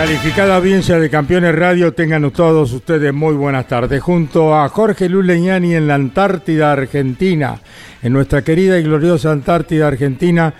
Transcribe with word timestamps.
Calificada 0.00 0.56
audiencia 0.56 0.98
de 0.98 1.10
Campeones 1.10 1.54
Radio, 1.54 1.92
tengan 1.92 2.30
todos 2.30 2.72
ustedes 2.72 3.12
muy 3.12 3.34
buenas 3.34 3.68
tardes. 3.68 4.02
Junto 4.02 4.56
a 4.56 4.66
Jorge 4.70 5.10
Luleñani 5.10 5.74
en 5.74 5.86
la 5.86 5.96
Antártida 5.96 6.72
Argentina, 6.72 7.60
en 8.02 8.14
nuestra 8.14 8.40
querida 8.40 8.78
y 8.78 8.82
gloriosa 8.82 9.30
Antártida 9.30 9.88
Argentina, 9.88 10.54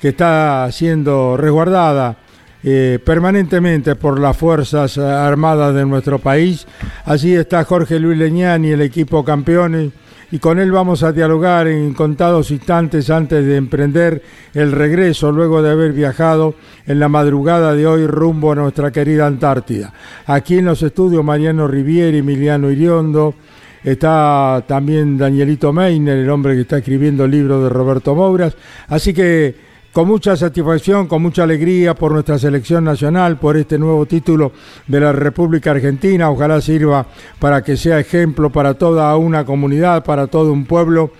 que 0.00 0.08
está 0.08 0.66
siendo 0.72 1.36
resguardada 1.36 2.16
eh, 2.64 2.98
permanentemente 3.04 3.96
por 3.96 4.18
las 4.18 4.34
Fuerzas 4.34 4.96
Armadas 4.96 5.74
de 5.74 5.84
nuestro 5.84 6.18
país. 6.18 6.66
Allí 7.04 7.34
está 7.34 7.64
Jorge 7.64 8.00
Luis 8.00 8.16
Leñani, 8.16 8.70
el 8.70 8.80
equipo 8.80 9.22
Campeones 9.22 9.92
y 10.30 10.38
con 10.38 10.58
él 10.58 10.72
vamos 10.72 11.02
a 11.02 11.12
dialogar 11.12 11.68
en 11.68 11.94
contados 11.94 12.50
instantes 12.50 13.10
antes 13.10 13.44
de 13.44 13.56
emprender 13.56 14.22
el 14.54 14.72
regreso 14.72 15.30
luego 15.30 15.62
de 15.62 15.70
haber 15.70 15.92
viajado 15.92 16.54
en 16.86 16.98
la 16.98 17.08
madrugada 17.08 17.74
de 17.74 17.86
hoy 17.86 18.06
rumbo 18.06 18.52
a 18.52 18.56
nuestra 18.56 18.90
querida 18.90 19.26
Antártida. 19.26 19.92
Aquí 20.26 20.58
en 20.58 20.64
los 20.64 20.82
estudios 20.82 21.24
Mariano 21.24 21.68
Rivieri, 21.68 22.18
Emiliano 22.18 22.70
Iriondo, 22.70 23.34
está 23.84 24.64
también 24.66 25.16
Danielito 25.16 25.72
Meiner, 25.72 26.18
el 26.18 26.30
hombre 26.30 26.54
que 26.54 26.62
está 26.62 26.78
escribiendo 26.78 27.24
el 27.24 27.30
libro 27.30 27.62
de 27.62 27.68
Roberto 27.68 28.14
Mouras, 28.14 28.56
así 28.88 29.14
que 29.14 29.65
con 29.96 30.08
mucha 30.08 30.36
satisfacción, 30.36 31.06
con 31.06 31.22
mucha 31.22 31.44
alegría 31.44 31.94
por 31.94 32.12
nuestra 32.12 32.38
selección 32.38 32.84
nacional, 32.84 33.38
por 33.38 33.56
este 33.56 33.78
nuevo 33.78 34.04
título 34.04 34.52
de 34.86 35.00
la 35.00 35.10
República 35.10 35.70
Argentina. 35.70 36.28
Ojalá 36.28 36.60
sirva 36.60 37.06
para 37.38 37.64
que 37.64 37.78
sea 37.78 37.98
ejemplo 37.98 38.50
para 38.50 38.74
toda 38.74 39.16
una 39.16 39.46
comunidad, 39.46 40.04
para 40.04 40.26
todo 40.26 40.52
un 40.52 40.66
pueblo 40.66 41.12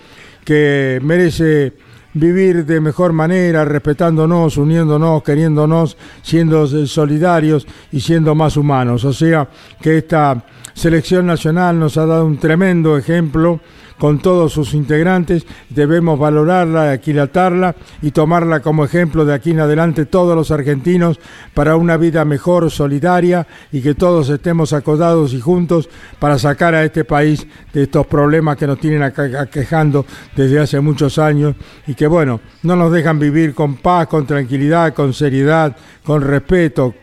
que 0.45 1.01
merece 1.03 1.73
vivir 2.13 2.67
de 2.67 2.83
mejor 2.83 3.15
manera, 3.15 3.65
respetándonos, 3.65 4.59
uniéndonos, 4.59 5.23
queriéndonos, 5.23 5.97
siendo 6.21 6.67
solidarios 6.67 7.67
y 7.93 8.01
siendo 8.01 8.35
más 8.35 8.59
humanos. 8.59 9.07
O 9.07 9.13
sea 9.15 9.49
que 9.81 9.97
esta 9.97 10.45
selección 10.75 11.25
nacional 11.25 11.79
nos 11.79 11.97
ha 11.97 12.05
dado 12.05 12.27
un 12.27 12.37
tremendo 12.37 12.99
ejemplo 12.99 13.59
con 13.99 14.19
todos 14.19 14.53
sus 14.53 14.75
integrantes. 14.75 15.47
Debemos 15.71 16.19
valorarla, 16.19 16.93
aquilatarla 16.93 17.75
y 18.03 18.11
tomarla 18.11 18.61
como 18.61 18.85
ejemplo 18.85 19.25
de 19.25 19.35
aquí 19.35 19.51
en 19.51 19.61
adelante 19.61 20.07
todos 20.07 20.35
los 20.37 20.51
argentinos 20.51 21.19
para 21.55 21.77
una 21.77 21.97
vida 21.97 22.25
mejor, 22.25 22.71
solidaria 22.71 23.47
y 23.73 23.81
que 23.81 23.95
todos 23.95 24.29
estemos 24.29 24.73
acodados 24.73 25.33
y 25.33 25.41
juntos 25.41 25.89
para 26.19 26.39
sacar 26.39 26.75
a 26.75 26.85
este 26.85 27.05
país 27.05 27.47
de 27.73 27.85
estos 27.85 28.07
problemas 28.07 28.57
que 28.57 28.67
nos 28.67 28.79
tienen 28.79 29.03
aquejando 29.03 30.05
desde 30.35 30.61
hace 30.61 30.81
muchos 30.81 31.19
años 31.19 31.55
y 31.87 31.95
que 31.95 32.07
bueno, 32.07 32.41
no 32.63 32.77
nos 32.77 32.93
dejan 32.93 33.19
vivir 33.19 33.55
con 33.55 33.77
paz, 33.77 34.07
con 34.07 34.27
tranquilidad, 34.27 34.95
con 34.95 35.13
seriedad, 35.13 35.77
con 36.05 36.23
respeto, 36.23 36.95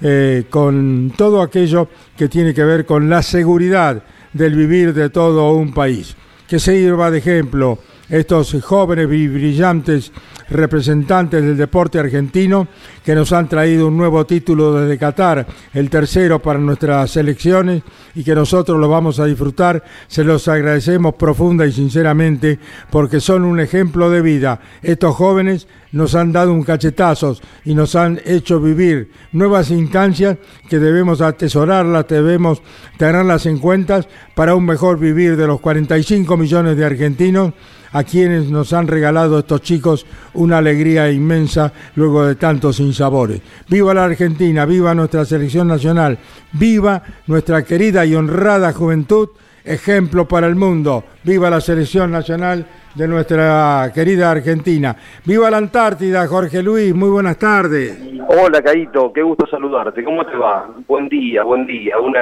eh, 0.00 0.44
con 0.50 1.12
todo 1.16 1.40
aquello 1.40 1.88
que 2.16 2.28
tiene 2.28 2.52
que 2.52 2.64
ver 2.64 2.84
con 2.84 3.08
la 3.08 3.22
seguridad 3.22 4.02
del 4.32 4.54
vivir 4.56 4.92
de 4.92 5.08
todo 5.10 5.52
un 5.52 5.72
país 5.72 6.16
que 6.54 6.60
sirva 6.60 7.10
de 7.10 7.18
ejemplo 7.18 7.80
estos 8.08 8.54
jóvenes 8.62 9.08
y 9.10 9.26
brillantes 9.26 10.12
representantes 10.50 11.42
del 11.42 11.56
deporte 11.56 11.98
argentino 11.98 12.68
que 13.04 13.16
nos 13.16 13.32
han 13.32 13.48
traído 13.48 13.88
un 13.88 13.96
nuevo 13.96 14.24
título 14.24 14.72
desde 14.72 14.96
Qatar, 14.96 15.48
el 15.72 15.90
tercero 15.90 16.40
para 16.40 16.60
nuestras 16.60 17.10
selecciones 17.10 17.82
y 18.14 18.22
que 18.22 18.36
nosotros 18.36 18.78
lo 18.78 18.88
vamos 18.88 19.18
a 19.18 19.24
disfrutar. 19.24 19.82
Se 20.06 20.22
los 20.22 20.46
agradecemos 20.46 21.16
profunda 21.16 21.66
y 21.66 21.72
sinceramente 21.72 22.60
porque 22.88 23.18
son 23.18 23.42
un 23.42 23.58
ejemplo 23.58 24.08
de 24.08 24.22
vida. 24.22 24.60
Estos 24.80 25.16
jóvenes 25.16 25.66
nos 25.94 26.16
han 26.16 26.32
dado 26.32 26.52
un 26.52 26.64
cachetazos 26.64 27.40
y 27.64 27.74
nos 27.74 27.94
han 27.94 28.20
hecho 28.24 28.60
vivir 28.60 29.12
nuevas 29.32 29.70
instancias 29.70 30.36
que 30.68 30.80
debemos 30.80 31.20
atesorarlas, 31.20 32.08
debemos 32.08 32.62
tenerlas 32.98 33.46
en 33.46 33.58
cuenta 33.58 34.04
para 34.34 34.56
un 34.56 34.66
mejor 34.66 34.98
vivir 34.98 35.36
de 35.36 35.46
los 35.46 35.60
45 35.60 36.36
millones 36.36 36.76
de 36.76 36.84
argentinos 36.84 37.52
a 37.92 38.02
quienes 38.02 38.50
nos 38.50 38.72
han 38.72 38.88
regalado 38.88 39.38
estos 39.38 39.62
chicos 39.62 40.04
una 40.34 40.58
alegría 40.58 41.12
inmensa 41.12 41.72
luego 41.94 42.26
de 42.26 42.34
tantos 42.34 42.76
sinsabores. 42.76 43.40
Viva 43.68 43.94
la 43.94 44.04
Argentina, 44.04 44.66
viva 44.66 44.96
nuestra 44.96 45.24
selección 45.24 45.68
nacional, 45.68 46.18
viva 46.52 47.04
nuestra 47.28 47.62
querida 47.62 48.04
y 48.04 48.16
honrada 48.16 48.72
juventud, 48.72 49.28
ejemplo 49.64 50.28
para 50.28 50.46
el 50.46 50.54
mundo. 50.54 51.04
Viva 51.22 51.48
la 51.50 51.60
selección 51.60 52.12
nacional 52.12 52.66
de 52.94 53.08
nuestra 53.08 53.90
querida 53.94 54.30
Argentina. 54.30 54.94
Viva 55.24 55.50
la 55.50 55.56
Antártida, 55.56 56.26
Jorge 56.26 56.62
Luis, 56.62 56.94
muy 56.94 57.08
buenas 57.08 57.38
tardes. 57.38 57.98
Hola, 58.28 58.62
Caito, 58.62 59.12
qué 59.12 59.22
gusto 59.22 59.46
saludarte. 59.46 60.04
¿Cómo 60.04 60.24
te 60.26 60.36
va? 60.36 60.68
Buen 60.86 61.08
día, 61.08 61.42
buen 61.42 61.66
día. 61.66 61.98
Una, 61.98 62.20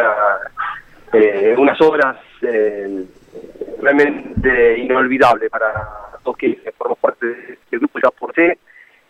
eh, 1.13 1.55
unas 1.59 1.81
horas 1.81 2.17
eh, 2.43 3.05
realmente 3.81 4.79
inolvidable 4.79 5.51
para 5.51 5.73
todos 6.23 6.37
que 6.39 6.59
formamos 6.79 6.99
parte 6.99 7.27
del 7.27 7.81
grupo 7.81 7.99
ya 8.03 8.11
por 8.11 8.33
C. 8.35 8.59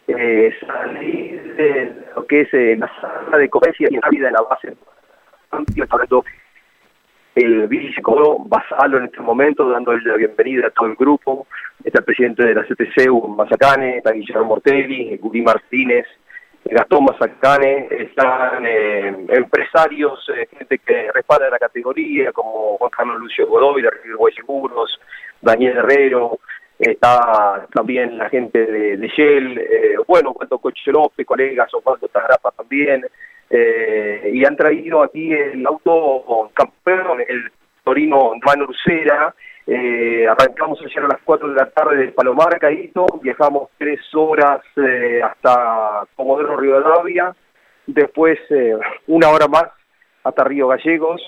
Eh, 0.09 0.53
salir 0.67 1.55
de 1.55 1.93
lo 2.17 2.27
que 2.27 2.41
es 2.41 2.49
eh, 2.53 2.77
la 2.77 2.91
sala 3.01 3.39
de 3.39 3.49
comercio 3.49 3.87
y 3.89 3.95
en 3.95 4.01
la 4.01 4.09
vida 4.11 4.27
de 4.27 4.33
la 4.33 4.43
base. 4.43 4.75
El 7.35 7.67
vice-coro 7.67 8.39
Basalo 8.41 8.99
en 8.99 9.05
este 9.05 9.21
momento, 9.21 9.69
dándole 9.69 10.03
la 10.05 10.17
bienvenida 10.17 10.67
a 10.67 10.71
todo 10.71 10.89
el 10.89 10.97
grupo. 10.97 11.47
Está 11.83 12.01
el 12.01 12.05
presidente 12.05 12.45
de 12.45 12.55
la 12.55 12.63
CTC, 12.63 13.11
Hugo 13.11 13.29
Mazacane, 13.29 13.99
está 13.99 14.13
Guillermo 14.13 14.45
Mortelli, 14.45 15.17
Guri 15.17 15.41
Martínez, 15.41 16.07
Gastón 16.65 17.05
Mazacane, 17.05 17.89
están 17.91 18.65
eh, 18.67 19.27
empresarios, 19.31 20.29
eh, 20.29 20.47
gente 20.59 20.79
que 20.79 21.11
respalda 21.13 21.51
la 21.51 21.59
categoría, 21.59 22.33
como 22.33 22.77
Juan 22.79 22.91
Carlos 22.91 23.19
Lucio 23.19 23.47
Godoy, 23.47 23.83
de 23.83 23.89
Uruguay 24.11 24.33
Seguros, 24.35 25.01
Daniel 25.41 25.79
Herrero, 25.79 26.39
está 26.79 27.67
también 27.73 28.17
la 28.19 28.29
gente 28.29 28.65
de, 28.65 28.97
de 28.97 29.09
Shell, 29.09 29.59
eh, 29.59 29.97
bueno, 30.07 30.33
cuánto 30.35 30.59
Coche 30.59 30.93
López, 30.93 31.27
colegas, 31.27 31.73
Osvaldo 31.75 32.09
Tagrapa 32.09 32.51
también, 32.53 33.07
y 33.53 34.45
han 34.45 34.57
traído 34.57 35.03
aquí 35.03 35.33
el 35.33 35.67
auto 35.67 36.51
campeón, 36.55 37.21
el 37.29 37.51
Torino 37.85 38.33
Mano 38.45 38.67
Lucera, 38.67 39.35
eh, 39.67 40.27
arrancamos 40.29 40.81
ayer 40.85 41.05
a 41.05 41.09
las 41.09 41.21
4 41.25 41.49
de 41.49 41.55
la 41.55 41.71
tarde 41.71 41.97
de 41.97 42.13
Palomar, 42.13 42.59
Caíto, 42.59 43.07
viajamos 43.23 43.71
tres 43.79 44.01
horas 44.13 44.61
eh, 44.77 45.21
hasta 45.23 46.05
Comodoro 46.17 46.57
Rivadavia, 46.57 47.35
después 47.87 48.39
eh, 48.51 48.77
una 49.07 49.29
hora 49.29 49.47
más 49.47 49.67
hasta 50.25 50.45
Río 50.45 50.67
Gallegos, 50.69 51.23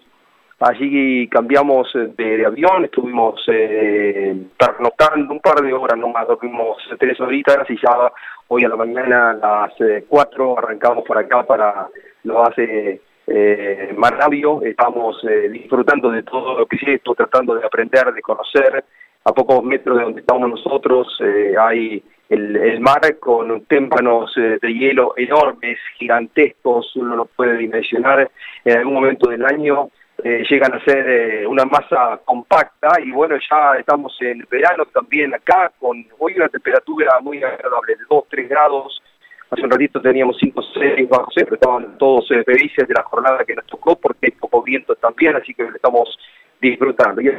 allí 0.69 1.29
cambiamos 1.29 1.91
de, 1.95 2.47
avión, 2.47 2.85
estuvimos 2.85 3.41
eh, 3.49 4.35
pernoctando 4.59 5.33
un 5.33 5.41
par 5.41 5.61
de 5.61 5.73
horas 5.73 5.99
nomás, 5.99 6.27
dormimos 6.27 6.79
tres 6.99 7.21
horitas 7.21 7.69
y 7.71 7.77
ya 7.77 8.13
hoy 8.49 8.65
a 8.65 8.69
la 8.69 8.77
mañana 8.77 9.31
a 9.31 9.35
las 9.35 9.73
4 10.09 10.59
arrancamos 10.59 11.05
por 11.05 11.19
acá 11.19 11.45
para 11.45 11.89
lo 12.25 12.43
hace 12.47 13.01
eh, 13.27 13.95
más 13.97 14.11
rabio, 14.11 14.61
estamos 14.63 15.17
eh, 15.25 15.49
disfrutando 15.49 16.11
de 16.11 16.23
todo 16.25 16.59
lo 16.59 16.67
que 16.67 16.77
es 16.77 16.83
esto, 16.87 17.15
tratando 17.15 17.55
de 17.55 17.65
aprender, 17.65 18.13
de 18.13 18.21
conocer. 18.21 18.85
A 19.27 19.33
pocos 19.33 19.65
metros 19.65 19.97
de 19.97 20.05
donde 20.05 20.21
estamos 20.21 20.51
nosotros 20.51 21.19
eh, 21.21 21.55
hay 21.59 22.03
el, 22.29 22.81
mar 22.81 23.01
con 23.19 23.65
témpanos 23.65 24.35
de 24.35 24.75
hielo 24.75 25.15
enormes, 25.17 25.79
gigantescos, 25.97 26.95
uno 26.97 27.17
no 27.17 27.25
puede 27.25 27.57
dimensionar 27.57 28.31
en 28.65 28.79
algún 28.79 28.95
momento 28.95 29.31
del 29.31 29.45
año 29.47 29.89
eh, 30.27 30.43
llegan 30.49 30.73
a 30.73 30.83
ser 30.83 31.07
eh, 31.07 31.47
una 31.47 31.67
masa 31.67 32.19
compacta 32.25 32.99
y 33.05 33.13
bueno, 33.13 33.37
ya 33.37 33.75
estamos 33.79 34.17
en 34.21 34.43
verano 34.51 34.87
también 34.87 35.35
acá 35.35 35.71
con 35.79 36.03
hoy 36.19 36.33
una 36.37 36.49
temperatura 36.49 37.21
muy 37.21 37.43
agradable 37.43 37.95
de 37.95 38.05
2, 38.09 38.25
3 38.31 38.49
grados, 38.49 39.03
hace 39.51 39.63
un 39.63 39.71
ratito 39.71 40.01
teníamos 40.01 40.39
5, 40.41 40.63
6 40.81 41.09
bajo 41.11 41.29
pero 41.35 41.55
estaban 41.57 41.99
todos 41.99 42.31
eh, 42.31 42.43
felices 42.43 42.89
de 42.89 42.95
la 42.95 43.03
jornada 43.03 43.45
que 43.45 43.55
nos 43.55 43.67
tocó 43.67 43.97
porque 43.97 44.29
hay 44.29 44.31
poco 44.31 44.63
viento 44.63 44.95
también, 44.95 45.37
así 45.37 45.53
que 45.53 45.65
estamos 45.65 46.19
disfrutando. 46.59 47.21
Y 47.21 47.31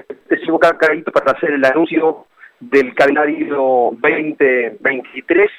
sigo 0.43 0.57
acá 0.57 0.77
para 1.11 1.31
hacer 1.31 1.53
el 1.53 1.65
anuncio 1.65 2.27
del 2.59 2.93
calendario 2.93 3.97
2023. 3.99 5.49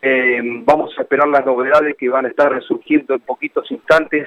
Eh, 0.00 0.40
vamos 0.64 0.98
a 0.98 1.02
esperar 1.02 1.28
las 1.28 1.44
novedades 1.44 1.94
que 1.98 2.08
van 2.08 2.24
a 2.24 2.28
estar 2.28 2.58
surgiendo 2.62 3.12
en 3.12 3.20
poquitos 3.20 3.70
instantes 3.70 4.26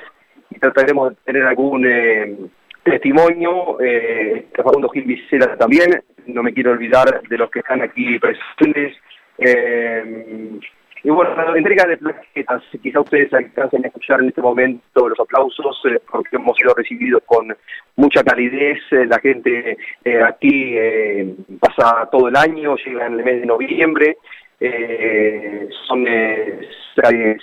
trataremos 0.59 1.09
de 1.09 1.15
tener 1.25 1.43
algún 1.43 1.85
eh, 1.85 2.35
testimonio. 2.83 3.79
Eh, 3.81 4.47
Facundo 4.55 4.89
Gil 4.89 5.05
Vicela 5.05 5.55
también, 5.57 6.03
no 6.27 6.43
me 6.43 6.53
quiero 6.53 6.71
olvidar 6.71 7.21
de 7.27 7.37
los 7.37 7.49
que 7.49 7.59
están 7.59 7.81
aquí 7.81 8.19
presentes. 8.19 8.97
Eh, 9.37 10.59
y 11.05 11.09
bueno, 11.09 11.35
la 11.35 11.57
entrega 11.57 11.85
de 11.85 11.97
plaquetas, 11.97 12.63
quizá 12.81 13.01
ustedes 13.01 13.33
alcancen 13.33 13.83
a 13.83 13.87
escuchar 13.87 14.21
en 14.21 14.29
este 14.29 14.41
momento 14.41 15.09
los 15.09 15.19
aplausos, 15.19 15.81
eh, 15.85 15.99
porque 16.09 16.37
hemos 16.37 16.55
sido 16.55 16.73
recibidos 16.73 17.23
con 17.25 17.53
mucha 17.97 18.23
calidez. 18.23 18.79
la 18.91 19.19
gente 19.19 19.77
aquí 20.25 20.77
pasa 21.59 22.07
todo 22.09 22.29
el 22.29 22.37
año, 22.37 22.75
llega 22.77 23.07
en 23.07 23.13
el 23.13 23.23
mes 23.25 23.41
de 23.41 23.45
noviembre. 23.45 24.17
Eh, 24.65 25.67
son 25.85 26.05
eh, 26.07 26.69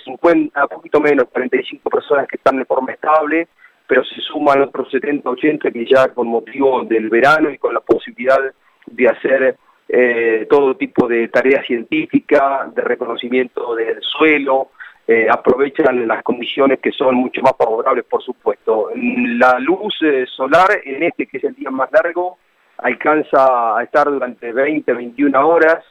50, 0.03 0.67
poquito 0.67 0.99
menos, 0.99 1.27
45 1.31 1.87
personas 1.87 2.27
que 2.27 2.37
están 2.37 2.57
de 2.57 2.65
forma 2.65 2.93
estable, 2.93 3.47
pero 3.85 4.03
se 4.03 4.19
suman 4.21 4.63
otros 4.63 4.89
70, 4.89 5.29
80 5.29 5.69
que 5.69 5.85
ya 5.85 6.07
con 6.07 6.27
motivo 6.27 6.83
del 6.83 7.09
verano 7.09 7.51
y 7.51 7.59
con 7.59 7.75
la 7.75 7.79
posibilidad 7.81 8.39
de 8.87 9.07
hacer 9.07 9.55
eh, 9.87 10.47
todo 10.49 10.75
tipo 10.75 11.07
de 11.07 11.27
tareas 11.27 11.63
científicas, 11.67 12.73
de 12.73 12.81
reconocimiento 12.81 13.75
del 13.75 14.01
suelo, 14.01 14.71
eh, 15.07 15.27
aprovechan 15.29 16.07
las 16.07 16.23
condiciones 16.23 16.79
que 16.79 16.91
son 16.91 17.13
mucho 17.13 17.43
más 17.43 17.53
favorables, 17.55 18.05
por 18.05 18.23
supuesto. 18.23 18.89
La 18.95 19.59
luz 19.59 19.93
solar, 20.35 20.69
en 20.83 21.03
este 21.03 21.27
que 21.27 21.37
es 21.37 21.43
el 21.43 21.53
día 21.53 21.69
más 21.69 21.91
largo, 21.91 22.39
alcanza 22.79 23.77
a 23.77 23.83
estar 23.83 24.09
durante 24.09 24.51
20, 24.51 24.91
21 24.91 25.47
horas, 25.47 25.83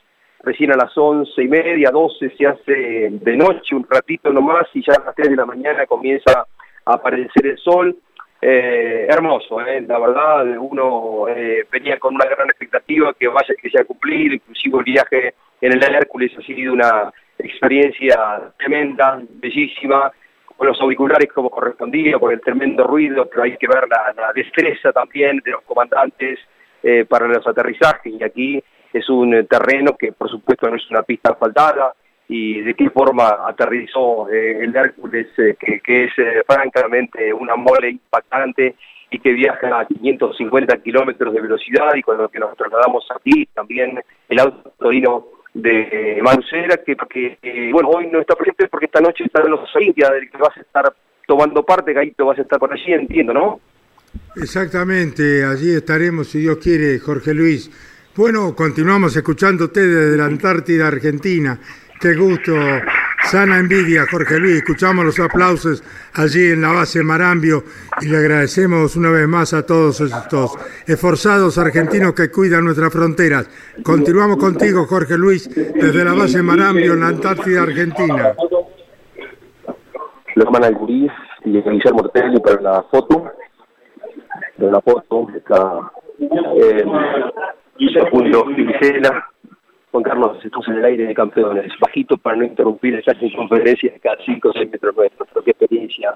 recién 0.42 0.72
a 0.72 0.76
las 0.76 0.96
once 0.96 1.42
y 1.42 1.48
media, 1.48 1.90
doce 1.90 2.30
se 2.36 2.46
hace 2.46 3.08
de 3.10 3.36
noche 3.36 3.74
un 3.74 3.86
ratito 3.88 4.32
nomás 4.32 4.66
y 4.74 4.82
ya 4.82 4.94
a 4.94 5.04
las 5.06 5.14
tres 5.14 5.30
de 5.30 5.36
la 5.36 5.46
mañana 5.46 5.86
comienza 5.86 6.46
a 6.84 6.94
aparecer 6.94 7.46
el 7.46 7.58
sol. 7.58 7.96
Eh, 8.42 9.06
hermoso, 9.08 9.60
eh, 9.60 9.82
la 9.82 9.98
verdad, 9.98 10.46
uno 10.58 11.28
eh, 11.28 11.66
venía 11.70 11.98
con 11.98 12.14
una 12.14 12.24
gran 12.24 12.48
expectativa 12.48 13.12
que 13.12 13.28
vaya 13.28 13.54
que 13.60 13.68
sea 13.68 13.84
cumplido, 13.84 14.34
inclusive 14.34 14.78
el 14.78 14.84
viaje 14.84 15.34
en 15.60 15.72
el 15.72 15.82
Hércules 15.82 16.32
ha 16.38 16.42
sido 16.42 16.72
una 16.72 17.12
experiencia 17.38 18.50
tremenda, 18.58 19.20
bellísima, 19.28 20.10
con 20.56 20.68
los 20.68 20.80
auriculares 20.80 21.30
como 21.34 21.50
correspondía, 21.50 22.18
con 22.18 22.32
el 22.32 22.40
tremendo 22.40 22.84
ruido, 22.84 23.28
pero 23.28 23.42
hay 23.42 23.58
que 23.58 23.66
ver 23.66 23.86
la, 23.88 24.32
destreza 24.34 24.90
también 24.90 25.38
de 25.44 25.50
los 25.50 25.62
comandantes 25.62 26.38
para 27.10 27.28
los 27.28 27.46
aterrizajes 27.46 28.14
y 28.14 28.24
aquí 28.24 28.64
es 28.92 29.08
un 29.08 29.34
eh, 29.34 29.44
terreno 29.44 29.96
que 29.96 30.12
por 30.12 30.30
supuesto 30.30 30.68
no 30.68 30.76
es 30.76 30.90
una 30.90 31.02
pista 31.02 31.32
asfaltada 31.32 31.94
y 32.28 32.60
de 32.60 32.74
qué 32.74 32.90
forma 32.90 33.38
aterrizó 33.46 34.28
eh, 34.30 34.58
el 34.62 34.74
Hércules, 34.74 35.26
eh, 35.38 35.56
que, 35.58 36.04
es 36.04 36.12
francamente 36.46 37.32
una 37.32 37.56
mole 37.56 37.90
impactante 37.90 38.76
y 39.10 39.18
que 39.18 39.32
viaja 39.32 39.80
a 39.80 39.86
550 39.86 40.76
kilómetros 40.78 41.34
de 41.34 41.40
velocidad 41.40 41.94
y 41.96 42.02
con 42.02 42.18
lo 42.18 42.28
que 42.28 42.38
nos 42.38 42.56
trasladamos 42.56 43.04
aquí 43.14 43.46
también 43.46 44.00
el 44.28 44.38
auto 44.38 44.72
de 45.52 46.20
Manucera, 46.22 46.76
que, 46.76 46.94
que 47.42 47.70
bueno, 47.72 47.88
hoy 47.88 48.06
no 48.06 48.20
está 48.20 48.36
presente 48.36 48.68
porque 48.68 48.86
esta 48.86 49.00
noche 49.00 49.24
está 49.24 49.42
en 49.42 49.50
los 49.50 49.74
Olimpias, 49.74 50.10
del 50.12 50.30
que 50.30 50.38
vas 50.38 50.56
a 50.56 50.60
estar 50.60 50.94
tomando 51.26 51.64
parte, 51.64 51.92
Gaito, 51.92 52.26
vas 52.26 52.38
a 52.38 52.42
estar 52.42 52.60
por 52.60 52.72
allí, 52.72 52.92
entiendo, 52.92 53.32
¿no? 53.32 53.60
Exactamente, 54.36 55.44
allí 55.44 55.74
estaremos, 55.74 56.28
si 56.28 56.40
Dios 56.40 56.58
quiere, 56.58 56.98
Jorge 57.00 57.34
Luis. 57.34 57.70
Bueno, 58.16 58.56
continuamos 58.56 59.14
escuchándote 59.14 59.86
desde 59.86 60.16
la 60.16 60.24
Antártida 60.24 60.88
Argentina. 60.88 61.56
Qué 62.00 62.14
gusto, 62.16 62.52
sana 63.22 63.60
envidia, 63.60 64.04
Jorge 64.10 64.36
Luis. 64.40 64.56
Escuchamos 64.56 65.04
los 65.04 65.20
aplausos 65.20 65.84
allí 66.14 66.50
en 66.50 66.60
la 66.60 66.72
base 66.72 67.04
Marambio 67.04 67.62
y 68.00 68.08
le 68.08 68.16
agradecemos 68.16 68.96
una 68.96 69.10
vez 69.10 69.28
más 69.28 69.54
a 69.54 69.64
todos 69.64 70.00
estos 70.00 70.58
esforzados 70.88 71.56
argentinos 71.56 72.12
que 72.12 72.32
cuidan 72.32 72.64
nuestras 72.64 72.92
fronteras. 72.92 73.48
Continuamos 73.84 74.38
contigo, 74.38 74.86
Jorge 74.86 75.16
Luis, 75.16 75.48
desde 75.48 76.04
la 76.04 76.12
base 76.12 76.42
Marambio 76.42 76.94
en 76.94 77.00
la 77.00 77.08
Antártida 77.08 77.62
Argentina. 77.62 78.34
Lo 80.34 80.44
llaman 80.44 80.64
al 80.64 80.74
Gurí 80.74 81.08
y 81.44 81.50
Guillermo 81.62 82.00
Ortelli 82.00 82.40
para 82.40 82.60
la 82.60 82.82
foto. 82.90 83.30
De 84.56 84.68
la 84.68 84.80
foto 84.80 85.28
está 85.36 85.92
eh, 86.18 86.84
Segundo, 87.88 88.46
Gisela, 88.54 89.26
Juan 89.90 90.04
Carlos, 90.04 90.44
estamos 90.44 90.68
en 90.68 90.74
el 90.74 90.84
aire 90.84 91.06
de 91.06 91.14
campeones, 91.14 91.72
bajito 91.80 92.18
para 92.18 92.36
no 92.36 92.44
interrumpir 92.44 92.94
esa 92.94 93.12
conferencia 93.34 93.92
de 93.92 93.98
cada 94.00 94.16
5 94.24 94.48
o 94.48 94.52
6 94.52 94.70
metros 94.70 94.96
nuestros, 94.96 95.28
qué 95.44 95.50
experiencia 95.50 96.14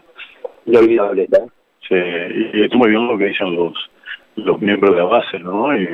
inolvidable, 0.66 1.26
¿no? 1.32 1.46
Sí, 1.88 1.94
y 1.94 2.62
estoy 2.62 2.78
muy 2.78 2.90
bien 2.90 3.08
lo 3.08 3.18
que 3.18 3.26
dicen 3.26 3.56
los, 3.56 3.72
los 4.36 4.60
miembros 4.60 4.92
de 4.92 4.98
la 4.98 5.04
base, 5.04 5.38
¿no? 5.38 5.76
Y 5.76 5.88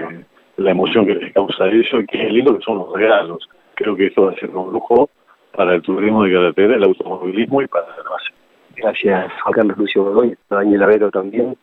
la 0.57 0.71
emoción 0.73 1.07
que 1.07 1.15
les 1.15 1.33
causa 1.33 1.69
eso, 1.69 2.01
y 2.01 2.07
qué 2.07 2.19
lindo 2.29 2.57
que 2.57 2.65
son 2.65 2.79
los 2.79 2.93
regalos. 2.93 3.49
Creo 3.75 3.97
que 3.97 4.07
esto 4.07 4.27
va 4.27 4.33
a 4.33 4.37
ser 4.37 4.51
un 4.51 4.73
lujo 4.73 5.09
para 5.53 5.75
el 5.75 5.83
turismo 5.83 6.25
de 6.25 6.33
carretera, 6.33 6.77
el 6.77 6.85
automovilismo 6.85 7.63
y 7.63 7.67
para 7.67 7.87
la 7.87 8.11
base. 8.11 8.31
Gracias, 8.77 9.33
Juan 9.43 9.53
Carlos 9.55 9.79
Lucio 9.79 10.05
Godoy, 10.05 10.37
Daniel 10.49 10.83
Herrero 10.83 11.11
también. 11.11 11.57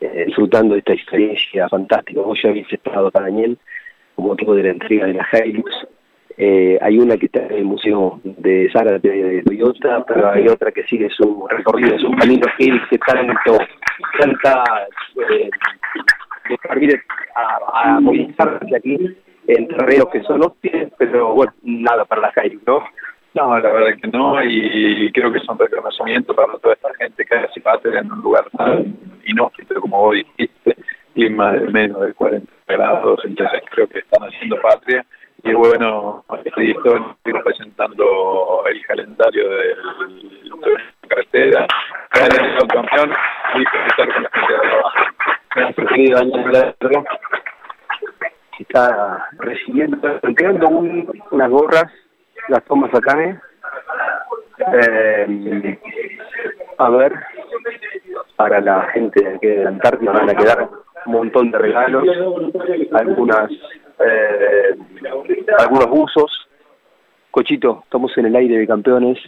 Eh, 0.00 0.24
disfrutando 0.24 0.72
de 0.72 0.78
esta 0.78 0.94
experiencia 0.94 1.68
fantástica. 1.68 2.22
Vos 2.22 2.40
ya 2.42 2.48
habéis 2.48 2.72
estado 2.72 3.08
acá, 3.08 3.20
Daniel, 3.20 3.58
como 4.14 4.28
motivo 4.28 4.54
de 4.54 4.62
la 4.62 4.70
entrega 4.70 5.06
de 5.06 5.12
la 5.12 5.28
Hilux. 5.44 5.70
Eh, 6.38 6.78
hay 6.80 6.98
una 6.98 7.18
que 7.18 7.26
está 7.26 7.44
en 7.44 7.52
el 7.52 7.64
Museo 7.66 8.18
de 8.24 8.70
Zárate 8.72 9.10
de 9.10 9.42
Toyota, 9.42 10.02
pero 10.06 10.30
hay 10.30 10.48
otra 10.48 10.72
que 10.72 10.84
sigue 10.84 11.10
su 11.10 11.46
recorrido, 11.50 11.98
su 11.98 12.10
camino 12.12 12.46
que 12.56 12.98
tanto, 13.06 13.58
tanta 14.18 14.64
eh, 15.28 15.50
a, 17.34 17.96
a 17.96 18.00
movilizarse 18.00 18.74
aquí 18.74 18.96
en 19.48 19.68
terrenos 19.68 20.08
que 20.10 20.22
son 20.22 20.42
hostiles, 20.42 20.90
pero 20.96 21.34
bueno, 21.34 21.52
nada 21.62 22.06
para 22.06 22.22
la 22.22 22.46
Hilux, 22.46 22.66
¿no? 22.66 22.84
No, 23.32 23.56
la 23.58 23.72
verdad 23.72 23.96
que 24.00 24.08
no, 24.08 24.42
y 24.42 25.12
creo 25.12 25.30
que 25.30 25.38
es 25.38 25.48
un 25.48 25.58
reconocimiento 25.58 26.34
para 26.34 26.58
toda 26.58 26.74
esta 26.74 26.92
gente 26.94 27.24
que 27.24 27.36
hace 27.36 27.60
patria 27.60 28.00
en 28.00 28.10
un 28.10 28.22
lugar 28.22 28.44
tan 28.56 28.96
inhóspito 29.24 29.80
como 29.80 29.98
vos 29.98 30.14
dijiste, 30.14 30.76
clima 31.14 31.52
de 31.52 31.68
menos 31.68 32.00
de 32.00 32.12
40 32.14 32.50
grados, 32.66 33.20
entonces 33.24 33.62
creo 33.70 33.86
que 33.88 34.00
están 34.00 34.28
haciendo 34.28 34.60
patria. 34.60 35.06
Y 35.42 35.54
bueno, 35.54 36.22
estoy, 36.44 36.76
presentando 37.44 38.62
el 38.68 38.84
calendario 38.86 39.48
de 39.48 39.74
la 39.76 39.94
carretera, 41.08 41.66
el 42.14 42.68
campeón 42.68 43.10
y 43.54 43.62
estar 43.62 44.12
con 44.12 44.22
la 44.22 44.30
gente 44.32 44.52
de 44.52 44.58
trabajo. 46.78 47.06
Está 48.58 49.28
recibiendo, 49.38 50.20
entregando 50.22 50.68
un, 50.68 51.06
gorras 51.30 51.90
las 52.48 52.64
tomas 52.64 52.94
acá, 52.94 53.22
¿eh? 53.22 53.38
eh, 54.72 55.78
a 56.78 56.90
ver, 56.90 57.14
para 58.36 58.60
la 58.60 58.82
gente 58.92 59.22
de 59.22 59.36
aquí 59.36 59.46
de 59.46 59.64
la 59.64 59.70
Antártida 59.70 60.12
van 60.12 60.30
a 60.30 60.34
quedar 60.34 60.68
un 61.06 61.12
montón 61.12 61.50
de 61.50 61.58
regalos, 61.58 62.04
algunas 62.92 63.50
eh, 63.98 64.76
algunos 65.58 65.86
buzos. 65.88 66.48
Cochito, 67.30 67.82
estamos 67.84 68.16
en 68.18 68.26
el 68.26 68.36
aire 68.36 68.58
de 68.58 68.66
campeones. 68.66 69.18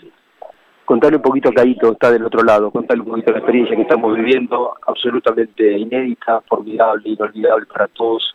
Contale 0.85 1.17
un 1.17 1.23
poquito 1.23 1.51
a 1.51 1.53
Caito, 1.53 1.93
está 1.93 2.11
del 2.11 2.25
otro 2.25 2.43
lado, 2.43 2.71
contale 2.71 3.01
un 3.01 3.07
poquito 3.07 3.31
la 3.31 3.39
experiencia 3.39 3.77
que 3.77 3.83
estamos 3.83 4.17
viviendo, 4.17 4.75
absolutamente 4.87 5.79
inédita, 5.79 6.41
formidable, 6.43 7.11
inolvidable 7.11 7.67
para 7.67 7.87
todos 7.89 8.35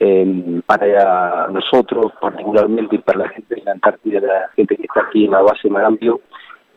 eh, 0.00 0.60
para 0.66 1.48
nosotros 1.48 2.12
particularmente 2.20 2.96
y 2.96 2.98
para 2.98 3.20
la 3.20 3.28
gente 3.28 3.54
de 3.54 3.62
la 3.62 3.72
Antártida, 3.72 4.20
la 4.20 4.48
gente 4.56 4.76
que 4.76 4.82
está 4.82 5.02
aquí 5.02 5.24
en 5.24 5.30
la 5.30 5.42
base 5.42 5.70
Marambio, 5.70 6.20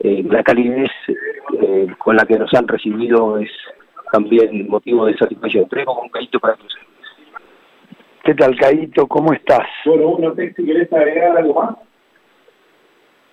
eh, 0.00 0.22
la 0.28 0.42
calidez 0.42 0.90
eh, 1.08 1.88
con 1.98 2.16
la 2.16 2.24
que 2.24 2.38
nos 2.38 2.52
han 2.54 2.68
recibido 2.68 3.38
es 3.38 3.50
también 4.12 4.68
motivo 4.68 5.06
de 5.06 5.16
satisfacción. 5.16 5.68
Traigo 5.68 5.96
con 5.98 6.08
Caito 6.08 6.38
para 6.38 6.54
que 6.54 6.62
¿Qué 8.24 8.34
tal, 8.34 8.56
Caito? 8.56 9.06
¿Cómo 9.06 9.32
estás? 9.32 9.66
Bueno, 9.86 10.08
uno, 10.08 10.34
si 10.34 10.64
querés 10.64 10.92
agregar 10.92 11.38
algo 11.38 11.54
más. 11.54 11.87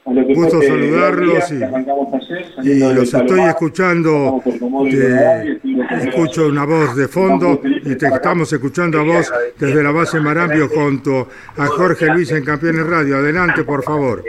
Gusto 0.06 0.62
saludarlos 0.62 1.52
y, 2.64 2.80
los 2.94 3.14
estoy 3.14 3.42
escuchando, 3.42 4.42
escucho 6.02 6.48
una 6.48 6.66
voz 6.66 6.96
de 6.96 7.08
fondo 7.08 7.60
y 7.64 7.96
te 7.96 8.08
estamos 8.08 8.52
escuchando 8.54 9.00
a 9.00 9.04
vos 9.04 9.34
desde 9.58 9.84
la 9.84 9.92
base 9.92 10.20
Marambio 10.20 10.68
junto 10.68 11.28
a 11.58 11.66
Jorge 11.66 12.08
Luis 12.14 12.32
en 12.32 12.46
Campeones 12.46 12.86
Radio. 12.88 13.18
Adelante, 13.18 13.64
por 13.64 13.84
favor. 13.84 14.24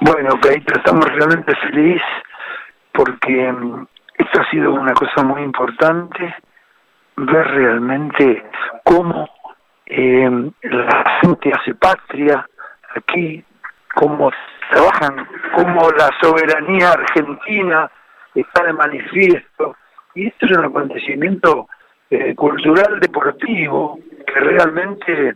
Bueno, 0.00 0.28
ok, 0.34 0.46
estamos 0.74 1.06
realmente 1.06 1.54
feliz 1.56 2.02
porque 2.92 3.50
mm, 3.50 3.86
esto 4.18 4.40
ha 4.40 4.50
sido 4.50 4.74
una 4.74 4.92
cosa 4.92 5.22
muy 5.22 5.42
importante, 5.42 6.34
ver 7.16 7.46
realmente 7.46 8.44
cómo 8.84 9.26
eh, 9.86 10.50
la 10.62 11.18
gente 11.22 11.50
hace 11.52 11.74
patria 11.74 12.46
aquí, 12.94 13.42
cómo 13.96 14.30
trabajan, 14.70 15.26
cómo 15.54 15.90
la 15.92 16.10
soberanía 16.20 16.90
argentina 16.90 17.90
está 18.34 18.64
de 18.64 18.72
manifiesto. 18.72 19.76
Y 20.14 20.28
esto 20.28 20.46
es 20.46 20.52
un 20.52 20.66
acontecimiento 20.66 21.68
eh, 22.10 22.34
cultural 22.34 23.00
deportivo 23.00 23.98
que 24.26 24.40
realmente 24.40 25.34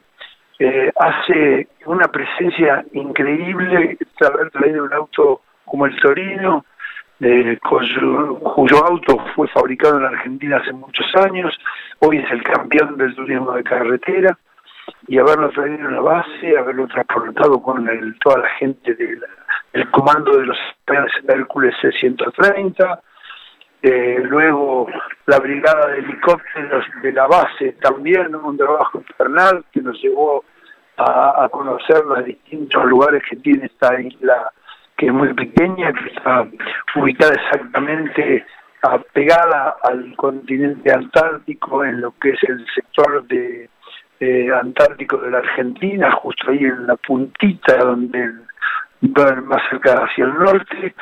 eh, 0.59 0.93
hace 0.99 1.69
una 1.87 2.09
presencia 2.09 2.85
increíble. 2.93 3.97
Haber 4.21 4.51
traído 4.51 4.85
un 4.85 4.93
auto 4.93 5.41
como 5.65 5.87
el 5.87 5.99
Torino, 5.99 6.67
eh, 7.21 7.59
cuyo 7.63 8.85
auto 8.87 9.17
fue 9.35 9.49
fabricado 9.49 9.99
en 9.99 10.05
Argentina 10.05 10.59
hace 10.59 10.73
muchos 10.73 11.07
años, 11.17 11.59
hoy 12.01 12.19
es 12.19 12.31
el 12.31 12.43
campeón 12.43 12.99
del 12.99 13.15
turismo 13.15 13.53
de 13.53 13.63
carretera, 13.63 14.39
y 15.07 15.19
haberlo 15.19 15.51
traído 15.51 15.89
en 15.89 15.95
la 15.95 16.01
base, 16.01 16.59
haberlo 16.59 16.87
transportado 16.89 17.63
con 17.63 17.89
toda 18.23 18.39
la 18.39 18.49
gente 18.51 18.95
del 18.95 19.91
comando 19.91 20.37
de 20.39 20.47
los 20.47 20.59
Hércules 21.29 21.75
C-130, 21.81 23.01
eh, 23.83 24.19
luego 24.25 24.89
la 25.27 25.39
brigada 25.39 25.89
de 25.89 25.99
helicópteros 26.01 26.85
de 27.03 27.13
la 27.13 27.27
base 27.27 27.73
también, 27.81 28.35
un 28.35 28.57
trabajo 28.57 28.99
infernal 28.99 29.65
que 29.73 29.81
nos 29.81 30.01
llevó 30.03 30.45
a, 30.99 31.45
a 31.45 31.49
conocer 31.49 32.05
los 32.05 32.25
distintos 32.25 32.85
lugares 32.85 33.23
que 33.29 33.37
tiene 33.37 33.67
esta 33.67 33.99
isla 34.01 34.53
que 35.01 35.07
es 35.07 35.13
muy 35.15 35.33
pequeña, 35.33 35.95
que 35.95 36.11
está 36.11 36.47
ubicada 36.95 37.33
exactamente 37.33 38.45
pegada 39.15 39.77
al 39.83 40.15
continente 40.17 40.93
antártico 40.93 41.85
en 41.85 42.03
lo 42.03 42.13
que 42.21 42.31
es 42.31 42.43
el 42.45 42.67
sector 42.75 43.27
de 43.27 43.69
antártico 44.55 45.17
de 45.19 45.31
la 45.31 45.39
Argentina, 45.39 46.11
justo 46.13 46.51
ahí 46.51 46.65
en 46.65 46.87
la 46.87 46.97
puntita 46.97 47.77
donde 47.79 48.33
va 49.03 49.35
más 49.43 49.63
cerca 49.71 50.05
hacia 50.05 50.25
el 50.25 50.35
norte, 50.35 50.95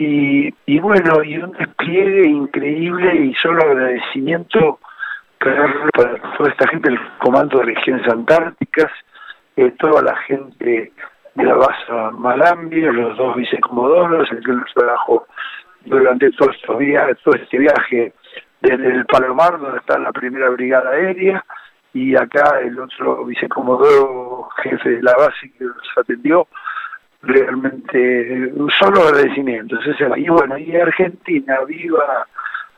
y, 0.00 0.78
bueno, 0.78 1.24
y 1.24 1.38
un 1.38 1.52
despliegue 1.52 2.28
increíble 2.28 3.16
y 3.16 3.34
solo 3.34 3.62
agradecimiento 3.62 4.78
para, 5.38 6.20
toda 6.36 6.50
esta 6.50 6.68
gente 6.68 6.90
del 6.90 7.00
Comando 7.18 7.58
de 7.58 7.64
Regiones 7.64 8.06
Antárticas, 8.08 8.92
eh, 9.56 9.72
toda 9.78 10.02
la 10.02 10.16
gente 10.18 10.92
de 11.34 11.44
la 11.44 11.54
base 11.54 11.92
Malambia, 12.12 12.92
los 12.92 13.16
dos 13.16 13.36
vicecomodoros, 13.36 14.30
el 14.30 14.44
que 14.44 14.52
nos 14.52 14.72
trabajó 14.72 15.26
durante 15.84 16.30
todo, 16.32 16.50
estos 16.50 16.78
días, 16.78 17.18
todo 17.24 17.34
este 17.34 17.58
viaje 17.58 18.12
desde 18.60 18.86
el 18.86 19.06
Palomar, 19.06 19.58
donde 19.58 19.78
está 19.78 19.98
la 19.98 20.12
primera 20.12 20.48
brigada 20.50 20.90
aérea, 20.90 21.44
y 21.94 22.14
acá 22.16 22.60
el 22.60 22.78
otro 22.78 23.24
vicecomodoro 23.24 24.48
jefe 24.62 24.90
de 24.90 25.02
la 25.02 25.14
base 25.16 25.50
que 25.56 25.64
nos 25.64 25.88
atendió, 25.96 26.46
realmente 27.22 28.52
solo 28.78 29.02
agradecimiento. 29.02 29.76
Y 30.16 30.28
bueno, 30.28 30.58
y 30.58 30.76
Argentina, 30.76 31.58
viva 31.66 32.26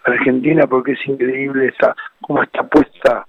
Argentina 0.04 0.66
porque 0.66 0.92
es 0.92 1.06
increíble 1.06 1.66
esta, 1.66 1.94
cómo 2.20 2.42
está 2.42 2.62
puesta 2.62 3.26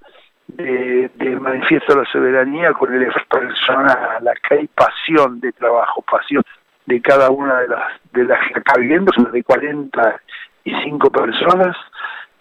de, 0.48 1.10
de, 1.14 1.36
manifiesto 1.36 1.96
la 1.96 2.04
soberanía 2.10 2.72
con 2.72 2.94
el 2.94 3.12
personal, 3.28 4.30
que 4.48 4.54
hay 4.54 4.66
pasión 4.68 5.40
de 5.40 5.52
trabajo, 5.52 6.02
pasión 6.02 6.42
de 6.86 7.00
cada 7.00 7.30
una 7.30 7.60
de 7.60 7.68
las 7.68 8.00
de 8.12 8.24
las 8.24 8.40
acá 8.54 8.74
viviendo, 8.78 9.12
son 9.14 9.30
de 9.30 9.42
45 9.42 11.10
personas, 11.10 11.76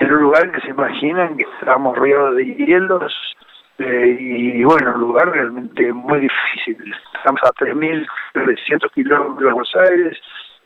en 0.02 0.12
un 0.12 0.24
lugar 0.24 0.52
que 0.52 0.60
se 0.62 0.70
imaginan 0.70 1.38
que 1.38 1.46
estamos 1.60 1.96
rodeados 1.96 2.36
de 2.36 2.46
hielos, 2.46 3.14
eh, 3.78 4.18
y 4.20 4.64
bueno, 4.64 4.96
un 4.96 5.02
lugar 5.02 5.30
realmente 5.30 5.94
muy 5.94 6.22
difícil. 6.22 6.92
Estamos 7.16 7.40
a 7.44 7.52
3.300 7.54 8.92
kilómetros 8.94 9.38
de 9.38 9.46
Buenos 9.46 9.76
Aires, 9.76 10.18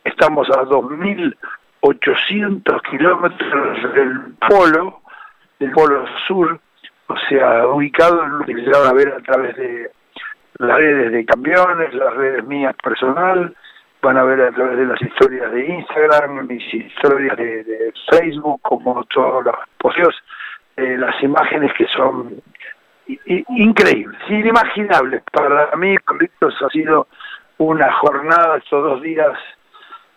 estamos 0.04 0.48
a 0.50 0.62
2.800 0.64 2.82
kilómetros 2.90 3.94
del 3.94 4.34
polo, 4.48 5.02
del 5.58 5.70
polo 5.72 6.06
sur, 6.26 6.58
o 7.08 7.16
sea, 7.28 7.66
ubicado 7.68 8.24
en 8.24 8.38
lo 8.38 8.46
que 8.46 8.54
se 8.54 8.70
a 8.74 8.92
ver 8.94 9.08
a 9.08 9.20
través 9.20 9.54
de 9.56 9.90
las 10.58 10.78
redes 10.78 11.12
de 11.12 11.26
camiones, 11.26 11.92
las 11.92 12.14
redes 12.14 12.42
mías 12.46 12.74
personal, 12.82 13.54
van 14.02 14.16
a 14.16 14.24
ver 14.24 14.40
a 14.40 14.52
través 14.52 14.78
de 14.78 14.86
las 14.86 15.00
historias 15.00 15.52
de 15.52 15.66
Instagram, 15.66 16.46
mis 16.46 16.74
historias 16.74 17.36
de, 17.36 17.92
Facebook, 18.10 18.60
como 18.62 19.04
todos 19.04 19.44
los 19.44 19.54
posteos, 19.78 20.14
eh, 20.76 20.96
las 20.98 21.20
imágenes 21.22 21.72
que 21.76 21.86
son 21.88 22.42
increíbles, 23.06 24.20
inimaginables. 24.28 25.22
Para 25.32 25.74
mí, 25.76 25.96
Carlitos, 25.98 26.54
ha 26.62 26.68
sido 26.70 27.08
una 27.58 27.92
jornada, 27.94 28.58
estos 28.58 28.82
dos 28.82 29.02
días 29.02 29.38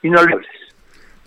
inolvidables. 0.02 0.69